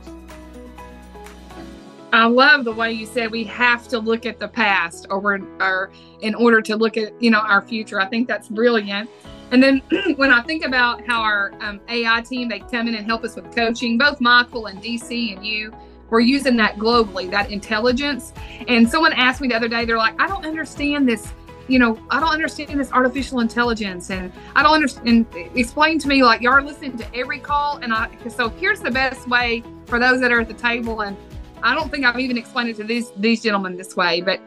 I 2.13 2.25
love 2.27 2.65
the 2.65 2.73
way 2.73 2.93
you 2.93 3.05
said 3.05 3.31
we 3.31 3.45
have 3.45 3.89
to 3.89 3.99
look 3.99 4.25
at 4.25 4.39
the 4.39 4.49
past 4.49 5.07
or, 5.11 5.41
or 5.61 5.91
in 6.21 6.35
order 6.35 6.63
to 6.63 6.77
look 6.77 6.97
at 6.97 7.21
you 7.21 7.31
know 7.31 7.41
our 7.41 7.61
future. 7.61 8.01
I 8.01 8.07
think 8.07 8.27
that's 8.29 8.49
brilliant. 8.49 9.11
And 9.51 9.63
then 9.63 9.83
when 10.17 10.33
I 10.33 10.43
think 10.43 10.65
about 10.65 11.07
how 11.07 11.21
our 11.21 11.53
um, 11.61 11.81
AI 11.89 12.21
team 12.23 12.49
they 12.49 12.61
come 12.61 12.89
in 12.89 12.95
and 12.95 13.07
help 13.07 13.25
us 13.25 13.37
with 13.37 13.55
coaching, 13.55 13.99
both 13.99 14.21
Michael 14.21 14.67
and 14.67 14.83
DC 14.83 15.37
and 15.37 15.45
you, 15.45 15.73
we're 16.11 16.21
using 16.21 16.57
that 16.57 16.77
globally, 16.77 17.31
that 17.31 17.51
intelligence. 17.51 18.33
And 18.69 18.89
someone 18.89 19.13
asked 19.13 19.41
me 19.41 19.49
the 19.49 19.57
other 19.57 19.69
day, 19.69 19.85
they're 19.85 19.97
like, 19.97 20.21
I 20.21 20.27
don't 20.27 20.45
understand 20.45 21.09
this 21.09 21.33
you 21.69 21.79
know, 21.79 21.99
I 22.11 22.21
don't 22.21 22.33
understand 22.33 22.79
this 22.79 22.93
artificial 22.93 23.41
intelligence 23.41 24.11
and 24.11 24.33
I 24.55 24.63
don't 24.63 24.75
understand. 24.75 25.27
Explain 25.35 25.99
to 25.99 26.09
me, 26.09 26.23
like, 26.23 26.41
y'all 26.41 26.53
are 26.53 26.63
listening 26.63 26.97
to 26.99 27.15
every 27.15 27.41
call. 27.41 27.79
And 27.79 27.93
I, 27.93 28.09
so 28.29 28.51
here's 28.51 28.81
the 28.81 28.91
best 28.91 29.29
way 29.29 29.65
for 29.87 29.99
those 29.99 30.21
that 30.21 30.31
are 30.31 30.41
at 30.41 30.49
the 30.49 30.55
table. 30.55 31.01
And 31.01 31.17
I 31.63 31.75
don't 31.75 31.91
think 31.91 32.05
I've 32.05 32.21
even 32.21 32.39
explained 32.39 32.71
it 32.71 32.77
to 32.77 32.85
these, 32.85 33.11
these 33.17 33.43
gentlemen 33.43 33.77
this 33.77 33.97
way, 33.97 34.21
but 34.21 34.41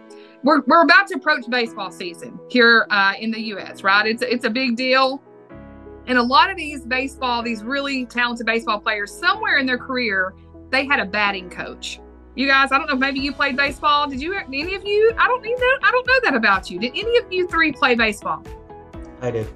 we're, 0.44 0.62
we're 0.68 0.84
about 0.84 1.08
to 1.08 1.16
approach 1.16 1.44
baseball 1.50 1.92
season 1.92 2.40
here 2.50 2.88
uh, 2.90 3.14
in 3.20 3.32
the 3.32 3.42
U.S., 3.48 3.84
right? 3.84 4.06
It's, 4.06 4.22
it's 4.22 4.46
a 4.46 4.50
big 4.50 4.78
deal. 4.78 5.22
And 6.08 6.18
a 6.18 6.24
lot 6.24 6.50
of 6.50 6.56
these 6.56 6.86
baseball, 6.86 7.44
these 7.44 7.64
really 7.64 8.06
talented 8.06 8.46
baseball 8.46 8.80
players, 8.80 9.12
somewhere 9.12 9.58
in 9.58 9.66
their 9.66 9.78
career, 9.78 10.34
they 10.70 10.86
had 10.86 11.00
a 11.00 11.06
batting 11.06 11.50
coach 11.50 12.00
you 12.40 12.48
guys, 12.48 12.72
I 12.72 12.78
don't 12.78 12.88
know, 12.88 12.96
maybe 12.96 13.20
you 13.20 13.34
played 13.34 13.58
baseball. 13.58 14.08
Did 14.08 14.22
you, 14.22 14.34
any 14.34 14.74
of 14.74 14.86
you? 14.86 15.12
I 15.18 15.28
don't 15.28 15.44
know, 15.44 15.50
I 15.84 15.92
don't 15.92 16.08
know 16.08 16.20
that 16.24 16.36
about 16.36 16.72
you. 16.72 16.80
Did 16.80 16.94
any 16.96 17.18
of 17.18 17.30
you 17.30 17.50
three 17.50 17.74
play 17.74 17.96
baseball? 17.96 18.46
I 19.22 19.30
did. 19.30 19.50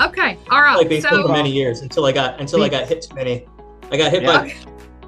Okay, 0.00 0.38
all 0.50 0.62
right. 0.62 0.72
I 0.72 0.76
played 0.76 0.88
baseball 0.88 1.18
so, 1.18 1.26
for 1.26 1.32
many 1.32 1.52
years 1.52 1.82
until 1.82 2.06
I 2.06 2.12
got 2.12 2.40
until 2.40 2.62
I 2.62 2.70
got 2.70 2.88
hit 2.88 3.02
too 3.02 3.14
many. 3.14 3.46
I 3.90 3.98
got 3.98 4.12
hit 4.12 4.22
yeah. 4.22 4.44
by 4.44 4.54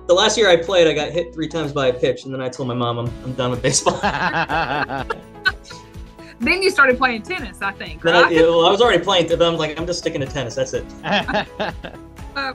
the 0.06 0.12
last 0.12 0.36
year 0.36 0.50
I 0.50 0.58
played. 0.58 0.86
I 0.86 0.92
got 0.92 1.12
hit 1.12 1.32
three 1.32 1.48
times 1.48 1.72
by 1.72 1.86
a 1.86 1.94
pitch, 1.94 2.26
and 2.26 2.34
then 2.34 2.42
I 2.42 2.50
told 2.50 2.68
my 2.68 2.74
mom 2.74 2.98
I'm, 2.98 3.10
I'm 3.24 3.32
done 3.32 3.52
with 3.52 3.62
baseball. 3.62 3.94
then 4.02 5.06
you 6.62 6.68
started 6.68 6.98
playing 6.98 7.22
tennis, 7.22 7.62
I 7.62 7.72
think. 7.72 8.04
Right? 8.04 8.16
I, 8.16 8.28
well, 8.42 8.66
I 8.66 8.70
was 8.70 8.82
already 8.82 9.02
playing, 9.02 9.28
but 9.28 9.40
I'm 9.40 9.56
like, 9.56 9.80
I'm 9.80 9.86
just 9.86 10.00
sticking 10.00 10.20
to 10.20 10.26
tennis. 10.26 10.56
That's 10.56 10.74
it. 10.74 10.84
uh, 11.04 11.44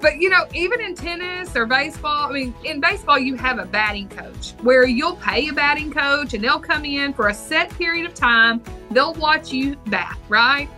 but 0.00 0.20
you 0.20 0.30
know, 0.30 0.46
even 0.54 0.80
in 0.80 0.94
tennis 0.94 1.54
or 1.54 1.66
baseball, 1.66 2.30
I 2.30 2.32
mean, 2.32 2.54
in 2.64 2.80
baseball, 2.80 3.18
you 3.18 3.36
have 3.36 3.58
a 3.58 3.66
batting 3.66 4.08
coach 4.08 4.52
where 4.62 4.86
you'll 4.86 5.16
pay 5.16 5.48
a 5.48 5.52
batting 5.52 5.92
coach 5.92 6.34
and 6.34 6.42
they'll 6.42 6.60
come 6.60 6.84
in 6.84 7.12
for 7.12 7.28
a 7.28 7.34
set 7.34 7.70
period 7.70 8.06
of 8.06 8.14
time. 8.14 8.62
They'll 8.90 9.14
watch 9.14 9.52
you 9.52 9.76
bat, 9.86 10.18
right? 10.28 10.68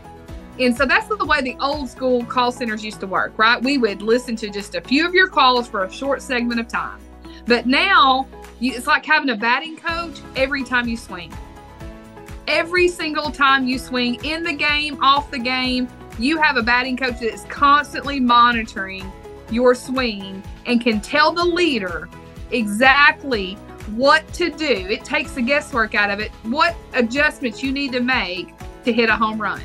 And 0.58 0.76
so 0.76 0.84
that's 0.84 1.06
the 1.08 1.24
way 1.24 1.40
the 1.40 1.56
old 1.60 1.88
school 1.88 2.24
call 2.24 2.52
centers 2.52 2.84
used 2.84 3.00
to 3.00 3.06
work, 3.06 3.32
right? 3.38 3.62
We 3.62 3.78
would 3.78 4.02
listen 4.02 4.36
to 4.36 4.50
just 4.50 4.74
a 4.74 4.80
few 4.80 5.06
of 5.06 5.14
your 5.14 5.28
calls 5.28 5.68
for 5.68 5.84
a 5.84 5.92
short 5.92 6.20
segment 6.20 6.60
of 6.60 6.68
time. 6.68 7.00
But 7.46 7.66
now 7.66 8.26
it's 8.60 8.86
like 8.86 9.04
having 9.04 9.30
a 9.30 9.36
batting 9.36 9.76
coach 9.76 10.20
every 10.36 10.62
time 10.62 10.88
you 10.88 10.96
swing. 10.96 11.32
Every 12.48 12.88
single 12.88 13.30
time 13.30 13.66
you 13.66 13.78
swing 13.78 14.22
in 14.24 14.42
the 14.42 14.52
game, 14.52 15.02
off 15.02 15.30
the 15.30 15.38
game, 15.38 15.88
you 16.18 16.40
have 16.40 16.56
a 16.56 16.62
batting 16.62 16.96
coach 16.96 17.20
that 17.20 17.32
is 17.32 17.44
constantly 17.44 18.20
monitoring 18.20 19.10
your 19.50 19.74
swing 19.74 20.42
and 20.66 20.80
can 20.80 21.00
tell 21.00 21.32
the 21.32 21.44
leader 21.44 22.08
exactly 22.50 23.54
what 23.96 24.30
to 24.34 24.50
do. 24.50 24.86
It 24.88 25.04
takes 25.04 25.32
the 25.32 25.42
guesswork 25.42 25.94
out 25.94 26.10
of 26.10 26.20
it, 26.20 26.30
what 26.44 26.76
adjustments 26.94 27.62
you 27.62 27.72
need 27.72 27.92
to 27.92 28.00
make 28.00 28.52
to 28.84 28.92
hit 28.92 29.08
a 29.08 29.16
home 29.16 29.40
run. 29.40 29.62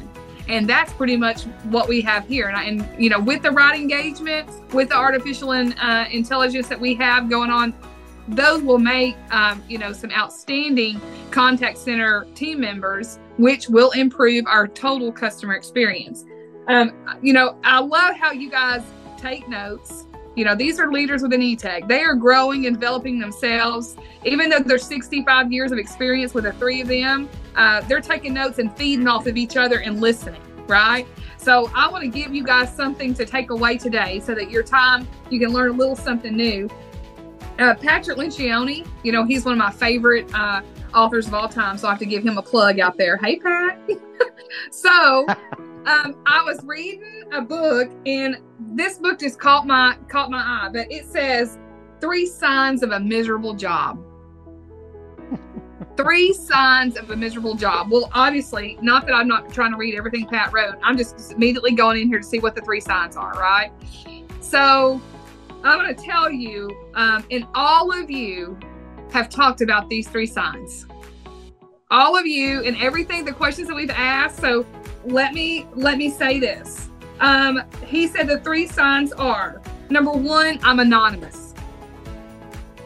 And 0.47 0.67
that's 0.67 0.93
pretty 0.93 1.17
much 1.17 1.43
what 1.65 1.89
we 1.89 2.01
have 2.01 2.25
here. 2.27 2.47
And, 2.47 2.55
I, 2.55 2.63
and 2.63 3.01
you 3.01 3.09
know, 3.09 3.19
with 3.19 3.41
the 3.41 3.51
right 3.51 3.79
engagement, 3.79 4.49
with 4.73 4.89
the 4.89 4.95
artificial 4.95 5.51
in, 5.51 5.73
uh, 5.73 6.07
intelligence 6.09 6.67
that 6.69 6.79
we 6.79 6.95
have 6.95 7.29
going 7.29 7.51
on, 7.51 7.73
those 8.29 8.61
will 8.61 8.79
make 8.79 9.15
um, 9.31 9.63
you 9.67 9.77
know 9.77 9.93
some 9.93 10.11
outstanding 10.11 10.99
contact 11.31 11.77
center 11.77 12.25
team 12.35 12.59
members, 12.59 13.19
which 13.37 13.69
will 13.69 13.91
improve 13.91 14.45
our 14.47 14.67
total 14.67 15.11
customer 15.11 15.53
experience. 15.53 16.25
Um, 16.67 16.91
you 17.21 17.33
know, 17.33 17.57
I 17.63 17.79
love 17.79 18.15
how 18.15 18.31
you 18.31 18.49
guys 18.49 18.83
take 19.17 19.47
notes. 19.47 20.05
You 20.35 20.45
know, 20.45 20.53
these 20.53 20.79
are 20.79 20.91
leaders 20.91 21.23
within 21.23 21.41
eTech. 21.41 21.87
They 21.87 22.01
are 22.01 22.13
growing 22.13 22.67
and 22.67 22.75
developing 22.75 23.17
themselves. 23.17 23.95
Even 24.23 24.49
though 24.49 24.59
there's 24.59 24.85
65 24.85 25.51
years 25.51 25.71
of 25.71 25.79
experience 25.79 26.33
with 26.33 26.43
the 26.43 26.53
three 26.53 26.81
of 26.81 26.87
them, 26.87 27.27
uh, 27.55 27.81
they're 27.81 28.01
taking 28.01 28.35
notes 28.35 28.59
and 28.59 28.75
feeding 28.77 29.07
off 29.07 29.25
of 29.25 29.35
each 29.35 29.57
other 29.57 29.79
and 29.79 29.99
listening, 29.99 30.41
right? 30.67 31.07
So 31.37 31.71
I 31.73 31.89
want 31.89 32.03
to 32.03 32.09
give 32.09 32.35
you 32.35 32.43
guys 32.43 32.75
something 32.75 33.13
to 33.15 33.25
take 33.25 33.49
away 33.49 33.77
today 33.77 34.19
so 34.19 34.35
that 34.35 34.51
your 34.51 34.61
time, 34.61 35.07
you 35.31 35.39
can 35.39 35.49
learn 35.49 35.69
a 35.69 35.73
little 35.73 35.95
something 35.95 36.35
new. 36.35 36.69
Uh, 37.57 37.73
Patrick 37.73 38.17
Lencioni, 38.17 38.85
you 39.03 39.11
know, 39.11 39.25
he's 39.25 39.43
one 39.43 39.53
of 39.53 39.57
my 39.57 39.71
favorite 39.71 40.31
uh, 40.35 40.61
authors 40.93 41.25
of 41.27 41.33
all 41.33 41.49
time. 41.49 41.77
So 41.77 41.87
I 41.87 41.91
have 41.91 41.99
to 41.99 42.05
give 42.05 42.23
him 42.23 42.37
a 42.37 42.43
plug 42.43 42.79
out 42.79 42.97
there. 42.97 43.17
Hey, 43.17 43.39
Pat. 43.39 43.79
so 44.71 45.25
um, 45.87 46.17
I 46.25 46.43
was 46.43 46.59
reading 46.65 47.23
a 47.31 47.41
book, 47.41 47.89
and 48.05 48.37
this 48.59 48.97
book 48.97 49.19
just 49.19 49.39
caught 49.39 49.65
my 49.65 49.97
caught 50.09 50.29
my 50.29 50.39
eye. 50.39 50.69
But 50.71 50.91
it 50.91 51.05
says 51.05 51.57
three 52.01 52.25
signs 52.25 52.83
of 52.83 52.91
a 52.91 52.99
miserable 52.99 53.53
job. 53.53 54.03
three 55.97 56.33
signs 56.33 56.97
of 56.97 57.09
a 57.09 57.15
miserable 57.15 57.55
job. 57.55 57.89
Well, 57.89 58.09
obviously, 58.13 58.77
not 58.81 59.05
that 59.05 59.13
I'm 59.13 59.29
not 59.29 59.53
trying 59.53 59.71
to 59.71 59.77
read 59.77 59.95
everything 59.95 60.27
Pat 60.27 60.51
wrote. 60.51 60.75
I'm 60.83 60.97
just 60.97 61.31
immediately 61.31 61.71
going 61.71 62.01
in 62.01 62.09
here 62.09 62.19
to 62.19 62.25
see 62.25 62.39
what 62.39 62.53
the 62.53 62.61
three 62.61 62.81
signs 62.81 63.15
are. 63.15 63.31
Right. 63.31 63.71
So 64.41 65.01
I'm 65.63 65.79
going 65.79 65.95
to 65.95 66.01
tell 66.01 66.29
you, 66.29 66.69
um, 66.95 67.25
and 67.31 67.47
all 67.55 67.97
of 67.97 68.11
you 68.11 68.59
have 69.11 69.29
talked 69.29 69.61
about 69.61 69.89
these 69.89 70.07
three 70.09 70.27
signs. 70.27 70.85
All 71.89 72.17
of 72.17 72.25
you 72.25 72.63
and 72.63 72.75
everything, 72.77 73.23
the 73.23 73.31
questions 73.31 73.69
that 73.69 73.75
we've 73.75 73.89
asked. 73.89 74.41
So 74.41 74.65
let 75.07 75.33
me 75.33 75.67
let 75.73 75.97
me 75.97 76.09
say 76.09 76.39
this. 76.39 76.89
Um, 77.19 77.63
he 77.85 78.07
said 78.07 78.27
the 78.27 78.39
three 78.39 78.67
signs 78.67 79.11
are 79.13 79.61
number 79.89 80.11
one, 80.11 80.59
I'm 80.63 80.79
anonymous. 80.79 81.53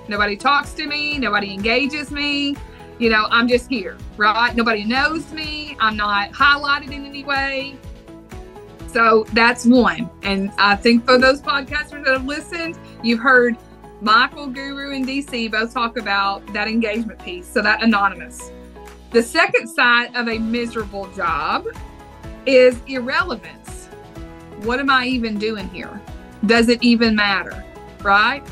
Nobody 0.08 0.36
talks 0.36 0.74
to 0.74 0.88
me, 0.88 1.18
nobody 1.18 1.54
engages 1.54 2.12
me. 2.12 2.56
You 3.00 3.10
know, 3.10 3.26
I'm 3.30 3.48
just 3.48 3.68
here, 3.68 3.98
right? 4.16 4.56
Nobody 4.56 4.84
knows 4.84 5.32
me. 5.32 5.76
I'm 5.80 5.98
not 5.98 6.32
highlighted 6.32 6.92
in 6.92 7.06
any 7.06 7.24
way. 7.24 7.76
So 8.88 9.26
that's 9.34 9.66
one. 9.66 10.10
And 10.22 10.52
I 10.58 10.76
think 10.76 11.06
for 11.06 11.18
those 11.18 11.42
podcasters 11.42 12.06
that 12.06 12.14
have 12.14 12.26
listened, 12.26 12.78
you've 13.02 13.20
heard 13.20 13.58
Michael, 14.02 14.48
Guru, 14.48 14.94
and 14.94 15.08
DC 15.08 15.52
both 15.52 15.74
talk 15.74 15.98
about 15.98 16.46
that 16.54 16.68
engagement 16.68 17.24
piece. 17.24 17.48
So 17.48 17.62
that 17.62 17.82
anonymous. 17.82 18.52
The 19.12 19.24
second 19.24 19.68
side 19.68 20.16
of 20.16 20.28
a 20.28 20.38
miserable 20.38 21.08
job 21.14 21.66
is 22.46 22.80
irrelevance. 22.88 23.88
What 24.64 24.80
am 24.80 24.90
I 24.90 25.06
even 25.06 25.38
doing 25.38 25.70
here? 25.70 26.02
Does 26.46 26.70
it 26.70 26.82
even 26.84 27.16
matter? 27.16 27.64
Right? 28.02 28.44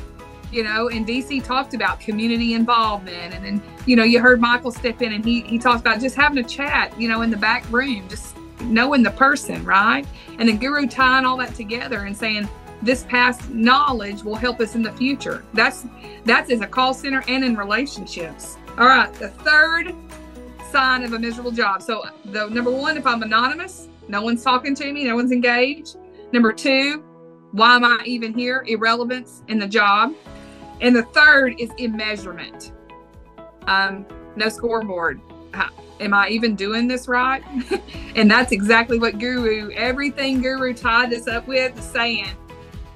You 0.52 0.64
know, 0.64 0.90
and 0.90 1.06
DC 1.08 1.44
talked 1.44 1.74
about 1.74 2.00
community 2.00 2.54
involvement. 2.54 3.34
And 3.34 3.46
then, 3.46 3.64
you 3.86 3.96
know, 3.96 4.04
you 4.04 4.20
heard 4.20 4.42
Michael 4.42 4.72
step 4.72 5.02
in 5.02 5.14
and 5.14 5.24
he, 5.24 5.42
he 5.42 5.60
talked 5.60 5.82
about 5.82 6.00
just 6.00 6.16
having 6.16 6.40
a 6.40 6.48
chat, 6.48 7.00
you 7.00 7.08
know, 7.08 7.22
in 7.22 7.30
the 7.30 7.38
back 7.38 7.70
room, 7.72 8.08
just 8.10 8.36
knowing 8.62 9.04
the 9.04 9.12
person, 9.12 9.64
right? 9.64 10.06
And 10.40 10.50
then 10.50 10.58
Guru 10.58 10.88
tying 10.88 11.26
all 11.26 11.38
that 11.38 11.54
together 11.56 12.06
and 12.06 12.18
saying, 12.18 12.50
this 12.82 13.04
past 13.04 13.50
knowledge 13.50 14.24
will 14.24 14.36
help 14.36 14.60
us 14.62 14.76
in 14.76 14.82
the 14.82 14.92
future. 14.94 15.44
That's 15.54 15.86
that's 16.24 16.50
as 16.50 16.62
a 16.62 16.68
call 16.68 16.94
center 16.94 17.24
and 17.28 17.44
in 17.44 17.56
relationships. 17.56 18.58
All 18.78 18.88
right, 18.88 19.12
the 19.16 19.30
third 19.30 19.94
sign 20.72 21.04
of 21.04 21.14
a 21.14 21.20
miserable 21.20 21.52
job. 21.52 21.82
So 21.82 22.04
the 22.26 22.48
number 22.50 22.72
one, 22.72 22.98
if 22.98 23.06
I'm 23.06 23.24
anonymous, 23.24 23.88
no 24.08 24.22
one's 24.22 24.44
talking 24.44 24.76
to 24.76 24.92
me, 24.92 25.06
no 25.06 25.16
one's 25.16 25.32
engaged. 25.32 25.98
Number 26.32 26.52
two, 26.54 27.04
why 27.52 27.76
am 27.76 27.84
I 27.84 28.00
even 28.06 28.34
here? 28.34 28.64
Irrelevance 28.68 29.44
in 29.48 29.60
the 29.60 29.68
job. 29.68 30.14
And 30.82 30.96
the 30.96 31.04
third 31.04 31.60
is 31.60 31.72
immeasurement. 31.78 32.74
Um, 33.68 34.06
no 34.36 34.50
scoreboard. 34.50 35.20
How, 35.54 35.70
am 36.00 36.14
I 36.14 36.30
even 36.30 36.56
doing 36.56 36.88
this 36.88 37.08
right? 37.08 37.44
and 38.16 38.30
that's 38.30 38.52
exactly 38.52 39.00
what 39.00 39.20
Guru, 39.20 39.72
everything 39.72 40.42
Guru 40.42 40.74
tied 40.74 41.10
this 41.10 41.28
up 41.28 41.48
with 41.48 41.82
saying, 41.82 42.30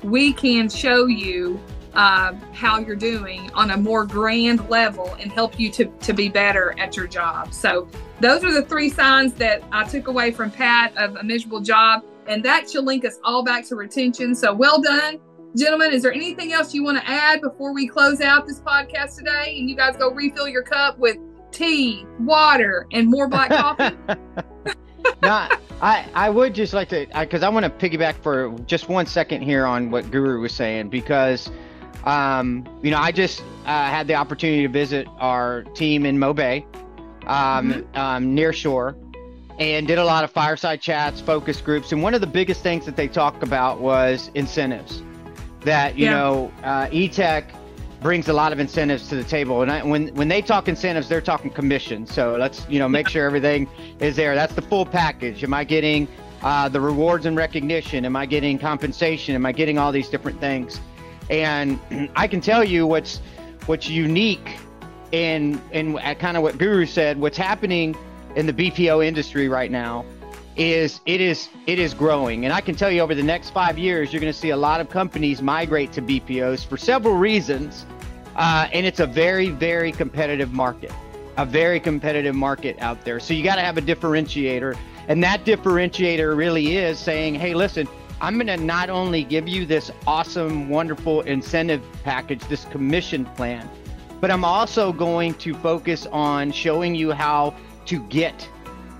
we 0.03 0.33
can 0.33 0.69
show 0.69 1.05
you 1.05 1.59
uh, 1.95 2.33
how 2.53 2.79
you're 2.79 2.95
doing 2.95 3.51
on 3.53 3.71
a 3.71 3.77
more 3.77 4.05
grand 4.05 4.69
level 4.69 5.15
and 5.19 5.31
help 5.31 5.59
you 5.59 5.69
to, 5.71 5.85
to 5.85 6.13
be 6.13 6.29
better 6.29 6.73
at 6.79 6.95
your 6.95 7.07
job. 7.07 7.53
So 7.53 7.87
those 8.19 8.43
are 8.43 8.53
the 8.53 8.63
three 8.63 8.89
signs 8.89 9.33
that 9.33 9.63
I 9.71 9.83
took 9.83 10.07
away 10.07 10.31
from 10.31 10.51
Pat 10.51 10.95
of 10.97 11.15
a 11.15 11.23
miserable 11.23 11.61
job. 11.61 12.03
And 12.27 12.43
that 12.45 12.69
should 12.69 12.85
link 12.85 13.05
us 13.05 13.19
all 13.23 13.43
back 13.43 13.65
to 13.65 13.75
retention. 13.75 14.33
So 14.33 14.53
well 14.53 14.81
done. 14.81 15.19
Gentlemen, 15.55 15.91
is 15.91 16.01
there 16.01 16.13
anything 16.13 16.51
else 16.51 16.73
you 16.73 16.83
want 16.83 16.97
to 16.97 17.07
add 17.07 17.41
before 17.41 17.73
we 17.73 17.87
close 17.87 18.21
out 18.21 18.47
this 18.47 18.59
podcast 18.59 19.17
today 19.17 19.55
and 19.59 19.69
you 19.69 19.75
guys 19.75 19.95
go 19.97 20.09
refill 20.11 20.47
your 20.47 20.63
cup 20.63 20.97
with 20.97 21.17
tea, 21.51 22.07
water, 22.19 22.87
and 22.91 23.07
more 23.07 23.27
black 23.27 23.49
coffee? 23.51 23.95
no, 25.21 25.47
I, 25.81 26.07
I 26.15 26.29
would 26.29 26.55
just 26.55 26.73
like 26.73 26.89
to, 26.89 27.05
because 27.19 27.43
I, 27.43 27.47
I 27.47 27.49
want 27.49 27.65
to 27.65 27.69
piggyback 27.69 28.15
for 28.15 28.57
just 28.65 28.89
one 28.89 29.05
second 29.05 29.43
here 29.43 29.65
on 29.67 29.91
what 29.91 30.09
Guru 30.09 30.41
was 30.41 30.53
saying, 30.55 30.89
because, 30.89 31.51
um, 32.05 32.67
you 32.81 32.91
know, 32.91 32.97
I 32.97 33.11
just 33.11 33.41
uh, 33.65 33.85
had 33.85 34.07
the 34.07 34.15
opportunity 34.15 34.63
to 34.63 34.69
visit 34.69 35.07
our 35.19 35.63
team 35.75 36.05
in 36.05 36.17
Mobay, 36.17 36.65
um, 37.27 37.73
mm-hmm. 37.73 37.97
um, 37.97 38.35
near 38.35 38.51
shore, 38.51 38.95
and 39.59 39.87
did 39.87 39.99
a 39.99 40.05
lot 40.05 40.23
of 40.23 40.31
fireside 40.31 40.81
chats, 40.81 41.21
focus 41.21 41.61
groups. 41.61 41.91
And 41.91 42.03
one 42.03 42.13
of 42.13 42.21
the 42.21 42.27
biggest 42.27 42.61
things 42.61 42.85
that 42.85 42.95
they 42.95 43.07
talked 43.07 43.43
about 43.43 43.79
was 43.79 44.31
incentives. 44.33 45.01
That, 45.61 45.97
you 45.97 46.05
yeah. 46.05 46.11
know, 46.11 46.51
uh, 46.63 46.89
E-Tech 46.91 47.53
brings 48.01 48.27
a 48.27 48.33
lot 48.33 48.51
of 48.51 48.59
incentives 48.59 49.07
to 49.07 49.15
the 49.15 49.23
table. 49.23 49.61
And 49.61 49.71
I, 49.71 49.81
when 49.81 50.13
when 50.15 50.27
they 50.27 50.41
talk 50.41 50.67
incentives, 50.67 51.07
they're 51.07 51.21
talking 51.21 51.49
commission. 51.49 52.05
So 52.05 52.35
let's 52.37 52.67
you 52.69 52.77
know 52.77 52.89
make 52.89 53.07
sure 53.07 53.25
everything 53.25 53.69
is 54.01 54.17
there. 54.17 54.35
That's 54.35 54.53
the 54.53 54.61
full 54.61 54.85
package. 54.85 55.41
Am 55.41 55.53
I 55.53 55.63
getting 55.63 56.09
uh, 56.41 56.67
the 56.67 56.81
rewards 56.81 57.25
and 57.25 57.37
recognition? 57.37 58.03
Am 58.03 58.17
I 58.17 58.25
getting 58.25 58.59
compensation? 58.59 59.35
Am 59.35 59.45
I 59.45 59.53
getting 59.53 59.77
all 59.79 59.93
these 59.93 60.09
different 60.09 60.41
things? 60.41 60.81
And 61.29 61.79
I 62.15 62.27
can 62.27 62.41
tell 62.41 62.63
you 62.63 62.87
what's 62.87 63.21
what's 63.65 63.89
unique 63.89 64.57
in 65.11 65.61
in 65.71 65.97
kind 65.97 66.37
of 66.37 66.43
what 66.43 66.57
Guru 66.57 66.85
said. 66.85 67.19
What's 67.19 67.37
happening 67.37 67.95
in 68.35 68.45
the 68.45 68.53
BPO 68.53 69.05
industry 69.05 69.47
right 69.47 69.71
now 69.71 70.05
is 70.55 71.01
it 71.05 71.19
is 71.19 71.49
it 71.65 71.79
is 71.79 71.93
growing 71.95 72.45
and 72.45 72.53
i 72.53 72.61
can 72.61 72.75
tell 72.75 72.91
you 72.91 73.01
over 73.01 73.15
the 73.15 73.23
next 73.23 73.49
five 73.49 73.77
years 73.77 74.13
you're 74.13 74.19
going 74.19 74.31
to 74.31 74.37
see 74.37 74.51
a 74.51 74.57
lot 74.57 74.79
of 74.79 74.87
companies 74.89 75.41
migrate 75.41 75.91
to 75.91 76.01
bpos 76.01 76.63
for 76.65 76.77
several 76.77 77.15
reasons 77.15 77.85
uh, 78.35 78.67
and 78.71 78.85
it's 78.85 78.99
a 78.99 79.07
very 79.07 79.49
very 79.49 79.91
competitive 79.91 80.53
market 80.53 80.91
a 81.37 81.45
very 81.45 81.79
competitive 81.79 82.35
market 82.35 82.77
out 82.79 83.03
there 83.03 83.19
so 83.19 83.33
you 83.33 83.43
got 83.43 83.55
to 83.55 83.61
have 83.61 83.79
a 83.79 83.81
differentiator 83.81 84.77
and 85.07 85.23
that 85.23 85.43
differentiator 85.43 86.37
really 86.37 86.77
is 86.77 86.99
saying 86.99 87.33
hey 87.33 87.55
listen 87.55 87.87
i'm 88.23 88.33
going 88.35 88.47
to 88.47 88.57
not 88.57 88.89
only 88.89 89.23
give 89.23 89.47
you 89.47 89.65
this 89.65 89.91
awesome 90.07 90.69
wonderful 90.69 91.21
incentive 91.21 91.83
package 92.03 92.41
this 92.45 92.65
commission 92.65 93.25
plan 93.35 93.69
but 94.19 94.31
i'm 94.31 94.43
also 94.43 94.91
going 94.91 95.33
to 95.35 95.53
focus 95.55 96.07
on 96.07 96.51
showing 96.51 96.95
you 96.95 97.11
how 97.11 97.53
to 97.85 97.99
get 98.07 98.49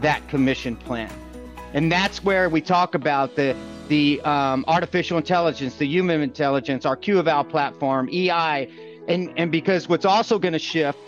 that 0.03 0.27
commission 0.27 0.75
plan. 0.75 1.11
And 1.73 1.91
that's 1.91 2.23
where 2.23 2.49
we 2.49 2.61
talk 2.61 2.93
about 2.93 3.35
the 3.35 3.55
the 3.89 4.21
um, 4.21 4.63
artificial 4.67 5.17
intelligence, 5.17 5.75
the 5.75 5.87
human 5.87 6.21
intelligence, 6.21 6.85
our 6.85 6.95
QEval 6.95 7.49
platform, 7.49 8.09
EI, 8.13 8.69
and 9.07 9.33
and 9.35 9.51
because 9.51 9.89
what's 9.89 10.05
also 10.05 10.37
going 10.37 10.53
to 10.53 10.59
shift, 10.59 10.99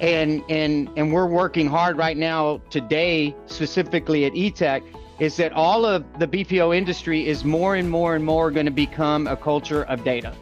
and 0.00 0.44
and 0.48 0.88
and 0.96 1.12
we're 1.12 1.26
working 1.26 1.66
hard 1.66 1.96
right 1.96 2.16
now 2.16 2.62
today, 2.70 3.34
specifically 3.46 4.24
at 4.24 4.34
E-Tech, 4.36 4.82
is 5.18 5.36
that 5.36 5.52
all 5.52 5.84
of 5.84 6.04
the 6.18 6.26
BPO 6.26 6.76
industry 6.76 7.26
is 7.26 7.44
more 7.44 7.76
and 7.76 7.88
more 7.88 8.14
and 8.14 8.24
more 8.24 8.50
going 8.50 8.66
to 8.66 8.72
become 8.72 9.26
a 9.26 9.36
culture 9.36 9.84
of 9.84 10.04
data. 10.04 10.34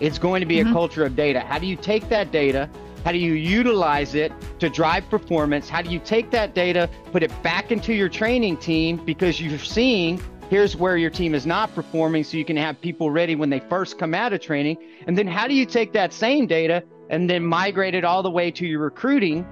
It's 0.00 0.18
going 0.18 0.40
to 0.40 0.46
be 0.46 0.56
mm-hmm. 0.56 0.70
a 0.70 0.72
culture 0.72 1.04
of 1.04 1.16
data. 1.16 1.40
How 1.40 1.58
do 1.58 1.66
you 1.66 1.76
take 1.76 2.08
that 2.08 2.30
data 2.30 2.68
how 3.04 3.12
do 3.12 3.18
you 3.18 3.34
utilize 3.34 4.14
it 4.14 4.32
to 4.60 4.70
drive 4.70 5.08
performance? 5.10 5.68
How 5.68 5.82
do 5.82 5.90
you 5.90 5.98
take 5.98 6.30
that 6.30 6.54
data, 6.54 6.88
put 7.12 7.22
it 7.22 7.30
back 7.42 7.70
into 7.70 7.92
your 7.92 8.08
training 8.08 8.56
team 8.56 8.96
because 8.96 9.38
you're 9.40 9.58
seeing 9.58 10.20
here's 10.48 10.74
where 10.74 10.96
your 10.96 11.10
team 11.10 11.34
is 11.34 11.44
not 11.44 11.74
performing 11.74 12.24
so 12.24 12.38
you 12.38 12.44
can 12.44 12.56
have 12.56 12.80
people 12.80 13.10
ready 13.10 13.34
when 13.34 13.50
they 13.50 13.60
first 13.60 13.98
come 13.98 14.14
out 14.14 14.32
of 14.32 14.40
training? 14.40 14.78
And 15.06 15.18
then 15.18 15.26
how 15.26 15.46
do 15.46 15.54
you 15.54 15.66
take 15.66 15.92
that 15.92 16.14
same 16.14 16.46
data 16.46 16.82
and 17.10 17.28
then 17.28 17.44
migrate 17.44 17.94
it 17.94 18.04
all 18.04 18.22
the 18.22 18.30
way 18.30 18.50
to 18.52 18.66
your 18.66 18.80
recruiting 18.80 19.46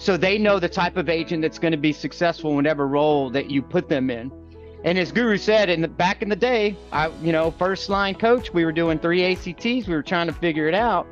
so 0.00 0.16
they 0.16 0.38
know 0.38 0.58
the 0.58 0.68
type 0.68 0.96
of 0.96 1.10
agent 1.10 1.42
that's 1.42 1.58
going 1.58 1.72
to 1.72 1.78
be 1.78 1.92
successful 1.92 2.50
in 2.50 2.56
whatever 2.56 2.88
role 2.88 3.28
that 3.30 3.50
you 3.50 3.60
put 3.60 3.86
them 3.86 4.08
in? 4.08 4.32
And 4.82 4.98
as 4.98 5.12
Guru 5.12 5.36
said, 5.36 5.68
in 5.68 5.82
the 5.82 5.88
back 5.88 6.22
in 6.22 6.30
the 6.30 6.36
day, 6.36 6.74
I 6.90 7.08
you 7.22 7.32
know, 7.32 7.50
first 7.50 7.90
line 7.90 8.14
coach, 8.14 8.52
we 8.54 8.64
were 8.64 8.72
doing 8.72 8.98
three 8.98 9.22
ACTs, 9.22 9.86
we 9.86 9.94
were 9.94 10.02
trying 10.02 10.26
to 10.26 10.32
figure 10.32 10.68
it 10.68 10.74
out. 10.74 11.06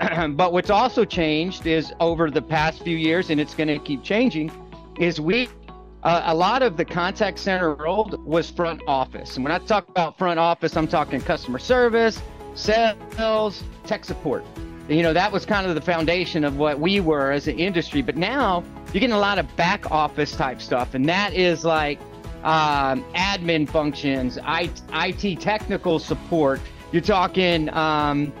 but 0.36 0.52
what's 0.52 0.70
also 0.70 1.04
changed 1.04 1.66
is 1.66 1.92
over 2.00 2.32
the 2.32 2.42
past 2.42 2.82
few 2.82 2.96
years, 2.96 3.30
and 3.30 3.40
it's 3.40 3.54
going 3.54 3.68
to 3.68 3.78
keep 3.78 4.02
changing, 4.02 4.50
is 4.98 5.20
we 5.20 5.48
uh, 6.02 6.22
a 6.24 6.34
lot 6.34 6.62
of 6.62 6.76
the 6.76 6.84
contact 6.84 7.38
center 7.38 7.76
world 7.76 8.20
was 8.26 8.50
front 8.50 8.82
office. 8.88 9.36
And 9.36 9.44
when 9.44 9.52
I 9.52 9.58
talk 9.58 9.88
about 9.88 10.18
front 10.18 10.40
office, 10.40 10.76
I'm 10.76 10.88
talking 10.88 11.20
customer 11.20 11.60
service, 11.60 12.20
sales, 12.56 13.62
tech 13.86 14.04
support. 14.04 14.44
You 14.88 15.02
know, 15.02 15.12
that 15.12 15.30
was 15.30 15.46
kind 15.46 15.66
of 15.66 15.74
the 15.74 15.80
foundation 15.80 16.44
of 16.44 16.56
what 16.56 16.80
we 16.80 17.00
were 17.00 17.30
as 17.30 17.46
an 17.46 17.58
industry. 17.58 18.02
But 18.02 18.16
now 18.16 18.64
you're 18.86 19.00
getting 19.00 19.12
a 19.12 19.18
lot 19.18 19.38
of 19.38 19.54
back 19.56 19.90
office 19.90 20.32
type 20.32 20.60
stuff, 20.60 20.94
and 20.94 21.08
that 21.08 21.32
is 21.32 21.64
like 21.64 22.00
um, 22.42 23.04
admin 23.14 23.68
functions, 23.68 24.38
IT, 24.44 25.40
technical 25.40 25.98
support. 25.98 26.60
You're 26.90 27.02
talking 27.02 27.72
um, 27.74 28.32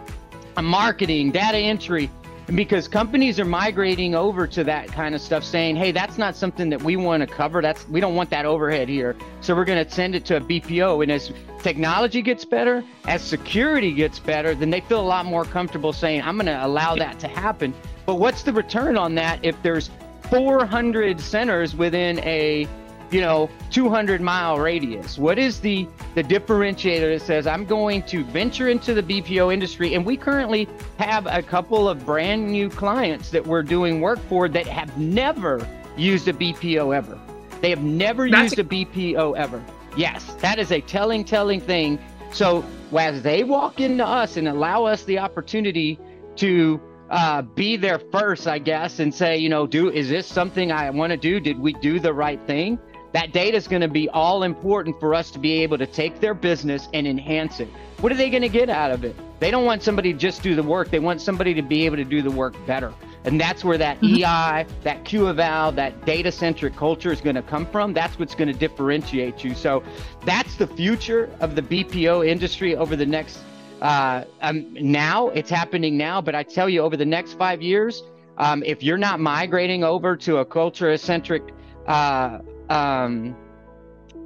marketing, 0.60 1.30
data 1.30 1.58
entry, 1.58 2.10
because 2.54 2.86
companies 2.88 3.40
are 3.40 3.44
migrating 3.44 4.14
over 4.14 4.46
to 4.46 4.64
that 4.64 4.88
kind 4.88 5.14
of 5.14 5.20
stuff 5.20 5.42
saying 5.44 5.76
hey 5.76 5.92
that's 5.92 6.18
not 6.18 6.36
something 6.36 6.68
that 6.70 6.82
we 6.82 6.96
want 6.96 7.20
to 7.20 7.26
cover. 7.26 7.62
That's 7.62 7.88
we 7.88 8.00
don't 8.00 8.14
want 8.14 8.30
that 8.30 8.44
overhead 8.44 8.88
here. 8.88 9.16
So 9.40 9.54
we're 9.54 9.64
going 9.64 9.84
to 9.84 9.90
send 9.90 10.14
it 10.14 10.24
to 10.26 10.36
a 10.36 10.40
bpo 10.40 11.02
and 11.02 11.10
as 11.10 11.32
technology 11.62 12.22
gets 12.22 12.44
better 12.44 12.84
as 13.06 13.22
security 13.22 13.92
gets 13.92 14.18
better 14.18 14.54
then 14.54 14.68
they 14.70 14.80
feel 14.80 15.00
a 15.00 15.02
lot 15.02 15.24
more 15.24 15.44
comfortable 15.44 15.92
saying 15.92 16.20
i'm 16.22 16.34
going 16.34 16.46
to 16.46 16.66
allow 16.66 16.96
that 16.96 17.20
to 17.20 17.28
happen 17.28 17.72
but 18.04 18.16
what's 18.16 18.42
the 18.42 18.52
return 18.52 18.96
on 18.96 19.14
that 19.14 19.38
if 19.44 19.60
there's 19.62 19.88
400 20.28 21.20
centers 21.20 21.76
within 21.76 22.18
a 22.20 22.66
you 23.12 23.20
know 23.20 23.48
200 23.70 24.20
mile 24.20 24.58
radius 24.58 25.18
what 25.18 25.38
is 25.38 25.60
the 25.60 25.86
the 26.14 26.22
differentiator 26.22 27.12
that 27.12 27.24
says 27.24 27.46
i'm 27.46 27.64
going 27.64 28.02
to 28.02 28.24
venture 28.24 28.68
into 28.68 28.94
the 28.94 29.02
bpo 29.02 29.52
industry 29.52 29.94
and 29.94 30.04
we 30.04 30.16
currently 30.16 30.66
have 30.98 31.26
a 31.26 31.42
couple 31.42 31.88
of 31.88 32.04
brand 32.06 32.50
new 32.50 32.70
clients 32.70 33.30
that 33.30 33.46
we're 33.46 33.62
doing 33.62 34.00
work 34.00 34.18
for 34.28 34.48
that 34.48 34.66
have 34.66 34.96
never 34.96 35.66
used 35.96 36.26
a 36.28 36.32
bpo 36.32 36.96
ever 36.96 37.20
they 37.60 37.70
have 37.70 37.82
never 37.82 38.28
That's 38.30 38.56
used 38.56 38.58
a 38.58 38.64
bpo 38.64 39.36
ever 39.36 39.62
yes 39.96 40.34
that 40.40 40.58
is 40.58 40.72
a 40.72 40.80
telling 40.80 41.24
telling 41.24 41.60
thing 41.60 41.98
so 42.32 42.64
as 42.96 43.22
they 43.22 43.44
walk 43.44 43.80
into 43.80 44.06
us 44.06 44.38
and 44.38 44.48
allow 44.48 44.84
us 44.84 45.04
the 45.04 45.18
opportunity 45.18 45.98
to 46.36 46.80
uh, 47.10 47.42
be 47.42 47.76
there 47.76 47.98
first, 47.98 48.48
I 48.48 48.58
guess, 48.58 48.98
and 48.98 49.14
say, 49.14 49.36
you 49.36 49.50
know, 49.50 49.66
do 49.66 49.90
is 49.90 50.08
this 50.08 50.26
something 50.26 50.72
I 50.72 50.88
want 50.88 51.10
to 51.10 51.18
do? 51.18 51.40
Did 51.40 51.58
we 51.58 51.74
do 51.74 52.00
the 52.00 52.12
right 52.12 52.40
thing? 52.46 52.78
That 53.12 53.32
data 53.32 53.56
is 53.56 53.68
going 53.68 53.82
to 53.82 53.88
be 53.88 54.08
all 54.08 54.42
important 54.42 54.98
for 54.98 55.14
us 55.14 55.30
to 55.32 55.38
be 55.38 55.62
able 55.62 55.78
to 55.78 55.86
take 55.86 56.20
their 56.20 56.34
business 56.34 56.88
and 56.94 57.06
enhance 57.06 57.60
it. 57.60 57.68
What 58.00 58.10
are 58.10 58.16
they 58.16 58.30
going 58.30 58.42
to 58.42 58.48
get 58.48 58.70
out 58.70 58.90
of 58.90 59.04
it? 59.04 59.14
They 59.38 59.50
don't 59.50 59.64
want 59.64 59.82
somebody 59.82 60.12
to 60.12 60.18
just 60.18 60.42
do 60.42 60.54
the 60.54 60.62
work. 60.62 60.90
They 60.90 60.98
want 60.98 61.20
somebody 61.20 61.52
to 61.54 61.62
be 61.62 61.84
able 61.84 61.96
to 61.96 62.04
do 62.04 62.22
the 62.22 62.30
work 62.30 62.54
better. 62.66 62.92
And 63.24 63.40
that's 63.40 63.64
where 63.64 63.78
that 63.78 64.00
mm-hmm. 64.00 64.24
EI, 64.24 64.66
that 64.82 65.04
QEval, 65.04 65.74
that 65.76 66.04
data 66.04 66.32
centric 66.32 66.74
culture 66.74 67.12
is 67.12 67.20
going 67.20 67.36
to 67.36 67.42
come 67.42 67.66
from. 67.66 67.92
That's 67.92 68.18
what's 68.18 68.34
going 68.34 68.52
to 68.52 68.58
differentiate 68.58 69.44
you. 69.44 69.54
So 69.54 69.82
that's 70.24 70.56
the 70.56 70.66
future 70.66 71.30
of 71.40 71.54
the 71.54 71.62
BPO 71.62 72.26
industry 72.26 72.76
over 72.76 72.96
the 72.96 73.06
next 73.06 73.40
uh, 73.82 74.24
um, 74.42 74.72
now 74.74 75.28
it's 75.30 75.50
happening 75.50 75.96
now, 75.98 76.20
but 76.20 76.36
I 76.36 76.44
tell 76.44 76.68
you, 76.68 76.82
over 76.82 76.96
the 76.96 77.04
next 77.04 77.36
five 77.36 77.60
years, 77.60 78.04
um, 78.38 78.62
if 78.62 78.80
you're 78.80 78.96
not 78.96 79.18
migrating 79.18 79.82
over 79.82 80.16
to 80.18 80.36
a 80.36 80.44
culture 80.44 80.96
centric 80.96 81.42
uh, 81.88 82.38
um, 82.72 83.36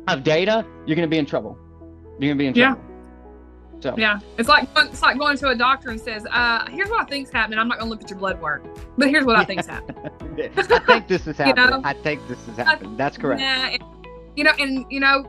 of 0.08 0.22
data, 0.22 0.64
you're 0.86 0.96
going 0.96 1.08
to 1.08 1.12
be 1.12 1.18
in 1.18 1.26
trouble. 1.26 1.58
You're 2.18 2.34
going 2.34 2.38
to 2.38 2.42
be 2.42 2.46
in 2.46 2.54
trouble. 2.54 2.80
Yeah. 2.80 2.82
So. 3.80 3.94
Yeah, 3.98 4.20
it's 4.38 4.48
like 4.48 4.68
it's 4.76 5.02
like 5.02 5.18
going 5.18 5.36
to 5.36 5.48
a 5.48 5.54
doctor 5.54 5.90
and 5.90 6.00
says, 6.00 6.26
uh, 6.30 6.66
"Here's 6.70 6.88
what 6.88 7.02
I 7.02 7.04
think's 7.04 7.30
happening. 7.30 7.58
I'm 7.58 7.68
not 7.68 7.78
going 7.78 7.86
to 7.86 7.90
look 7.90 8.02
at 8.02 8.08
your 8.08 8.18
blood 8.18 8.40
work, 8.40 8.64
but 8.96 9.10
here's 9.10 9.26
what 9.26 9.36
I 9.36 9.44
think's 9.44 9.66
happening." 9.66 10.10
I 10.56 10.78
think 10.78 11.08
this 11.08 11.26
is 11.26 11.36
happening. 11.38 11.64
you 11.64 11.70
know? 11.70 11.82
I 11.84 11.92
think 11.92 12.26
this 12.26 12.38
is 12.48 12.56
happening. 12.56 12.96
That's 12.96 13.18
correct. 13.18 13.42
Yeah, 13.42 13.68
and, 13.68 13.82
you 14.34 14.44
know, 14.44 14.52
and 14.58 14.86
you 14.90 14.98
know, 14.98 15.28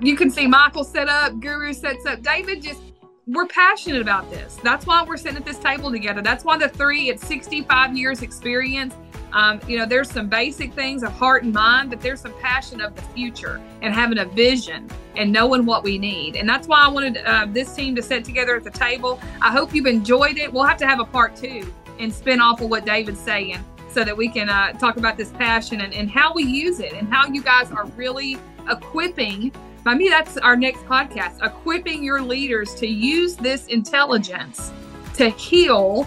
you 0.00 0.16
can 0.16 0.30
see 0.30 0.46
Michael 0.46 0.84
set 0.84 1.08
up, 1.08 1.40
Guru 1.40 1.72
sets 1.72 2.06
up. 2.06 2.22
David 2.22 2.62
just 2.62 2.80
we're 3.26 3.46
passionate 3.46 4.02
about 4.02 4.30
this. 4.30 4.58
That's 4.62 4.86
why 4.86 5.04
we're 5.04 5.16
sitting 5.16 5.36
at 5.36 5.44
this 5.44 5.58
table 5.58 5.90
together. 5.90 6.22
That's 6.22 6.44
why 6.44 6.58
the 6.58 6.68
three, 6.68 7.08
it's 7.08 7.26
65 7.26 7.96
years 7.96 8.22
experience. 8.22 8.94
Um, 9.32 9.60
you 9.66 9.78
know, 9.78 9.86
there's 9.86 10.10
some 10.10 10.28
basic 10.28 10.72
things 10.74 11.02
of 11.02 11.12
heart 11.12 11.44
and 11.44 11.52
mind, 11.52 11.90
but 11.90 12.00
there's 12.00 12.20
some 12.20 12.34
passion 12.40 12.80
of 12.80 12.94
the 12.94 13.02
future 13.02 13.60
and 13.80 13.94
having 13.94 14.18
a 14.18 14.24
vision 14.24 14.88
and 15.16 15.32
knowing 15.32 15.64
what 15.66 15.84
we 15.84 15.98
need. 15.98 16.36
And 16.36 16.48
that's 16.48 16.68
why 16.68 16.82
I 16.82 16.88
wanted 16.88 17.18
uh, 17.18 17.46
this 17.48 17.74
team 17.74 17.94
to 17.96 18.02
sit 18.02 18.24
together 18.24 18.56
at 18.56 18.64
the 18.64 18.70
table. 18.70 19.20
I 19.40 19.50
hope 19.50 19.74
you've 19.74 19.86
enjoyed 19.86 20.38
it. 20.38 20.52
We'll 20.52 20.64
have 20.64 20.78
to 20.78 20.86
have 20.86 21.00
a 21.00 21.04
part 21.04 21.36
two 21.36 21.72
and 21.98 22.12
spin 22.12 22.40
off 22.40 22.60
of 22.60 22.70
what 22.70 22.84
David's 22.84 23.20
saying 23.20 23.64
so 23.90 24.04
that 24.04 24.16
we 24.16 24.28
can 24.28 24.48
uh, 24.48 24.72
talk 24.72 24.96
about 24.96 25.16
this 25.16 25.30
passion 25.32 25.82
and, 25.82 25.92
and 25.92 26.10
how 26.10 26.32
we 26.32 26.44
use 26.44 26.80
it 26.80 26.92
and 26.94 27.12
how 27.12 27.26
you 27.26 27.42
guys 27.42 27.70
are 27.70 27.86
really 27.96 28.38
equipping 28.70 29.52
by 29.84 29.94
me, 29.94 30.08
that's 30.08 30.36
our 30.36 30.56
next 30.56 30.84
podcast 30.84 31.44
equipping 31.44 32.04
your 32.04 32.22
leaders 32.22 32.72
to 32.76 32.86
use 32.86 33.34
this 33.34 33.66
intelligence 33.66 34.70
to 35.14 35.28
heal 35.30 36.06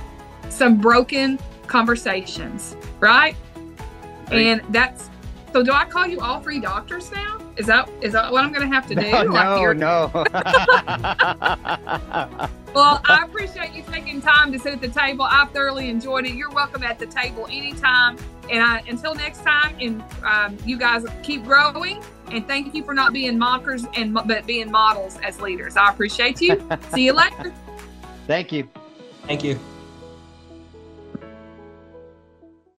some 0.49 0.78
broken 0.80 1.38
conversations, 1.68 2.76
right? 2.99 3.36
right. 4.30 4.34
And 4.34 4.61
that's 4.74 5.09
so. 5.53 5.63
Do 5.63 5.72
I 5.72 5.86
call 5.86 6.07
you 6.07 6.20
all 6.20 6.39
three 6.41 6.59
doctors 6.59 7.11
now? 7.11 7.39
Is 7.57 7.68
that 7.68 7.89
is 8.01 8.13
that 8.13 8.32
what 8.32 8.43
I'm 8.43 8.51
going 8.51 8.68
to 8.70 8.74
have 8.74 8.88
to 8.88 8.95
do? 8.95 9.01
No, 9.01 9.24
no. 9.24 9.72
no. 9.74 10.09
well, 12.74 13.01
I 13.05 13.24
appreciate 13.24 13.74
you 13.74 13.84
taking 13.84 14.22
time 14.22 14.51
to 14.51 14.59
sit 14.59 14.74
at 14.74 14.82
the 14.82 14.89
table. 14.89 15.26
I've 15.30 15.51
thoroughly 15.51 15.89
enjoyed 15.89 16.26
it. 16.26 16.34
You're 16.34 16.51
welcome 16.51 16.84
at 16.84 16.99
the 16.99 17.05
table 17.05 17.47
anytime. 17.49 18.18
And 18.51 18.61
I, 18.61 18.84
until 18.88 19.16
next 19.16 19.43
time, 19.43 19.76
and 19.80 20.03
um, 20.24 20.57
you 20.66 20.78
guys 20.78 21.05
keep 21.24 21.45
growing 21.45 22.03
and 22.32 22.47
thank 22.47 22.74
you 22.74 22.84
for 22.84 22.93
not 22.93 23.13
being 23.13 23.38
mockers 23.38 23.86
and 23.95 24.13
but 24.13 24.45
being 24.45 24.72
models 24.72 25.18
as 25.24 25.39
leaders. 25.39 25.78
I 25.78 25.89
appreciate 25.89 26.41
you. 26.41 26.68
See 26.93 27.05
you 27.05 27.13
later. 27.13 27.53
Thank 28.28 28.51
you. 28.51 28.68
Thank 29.28 29.43
you. 29.43 29.59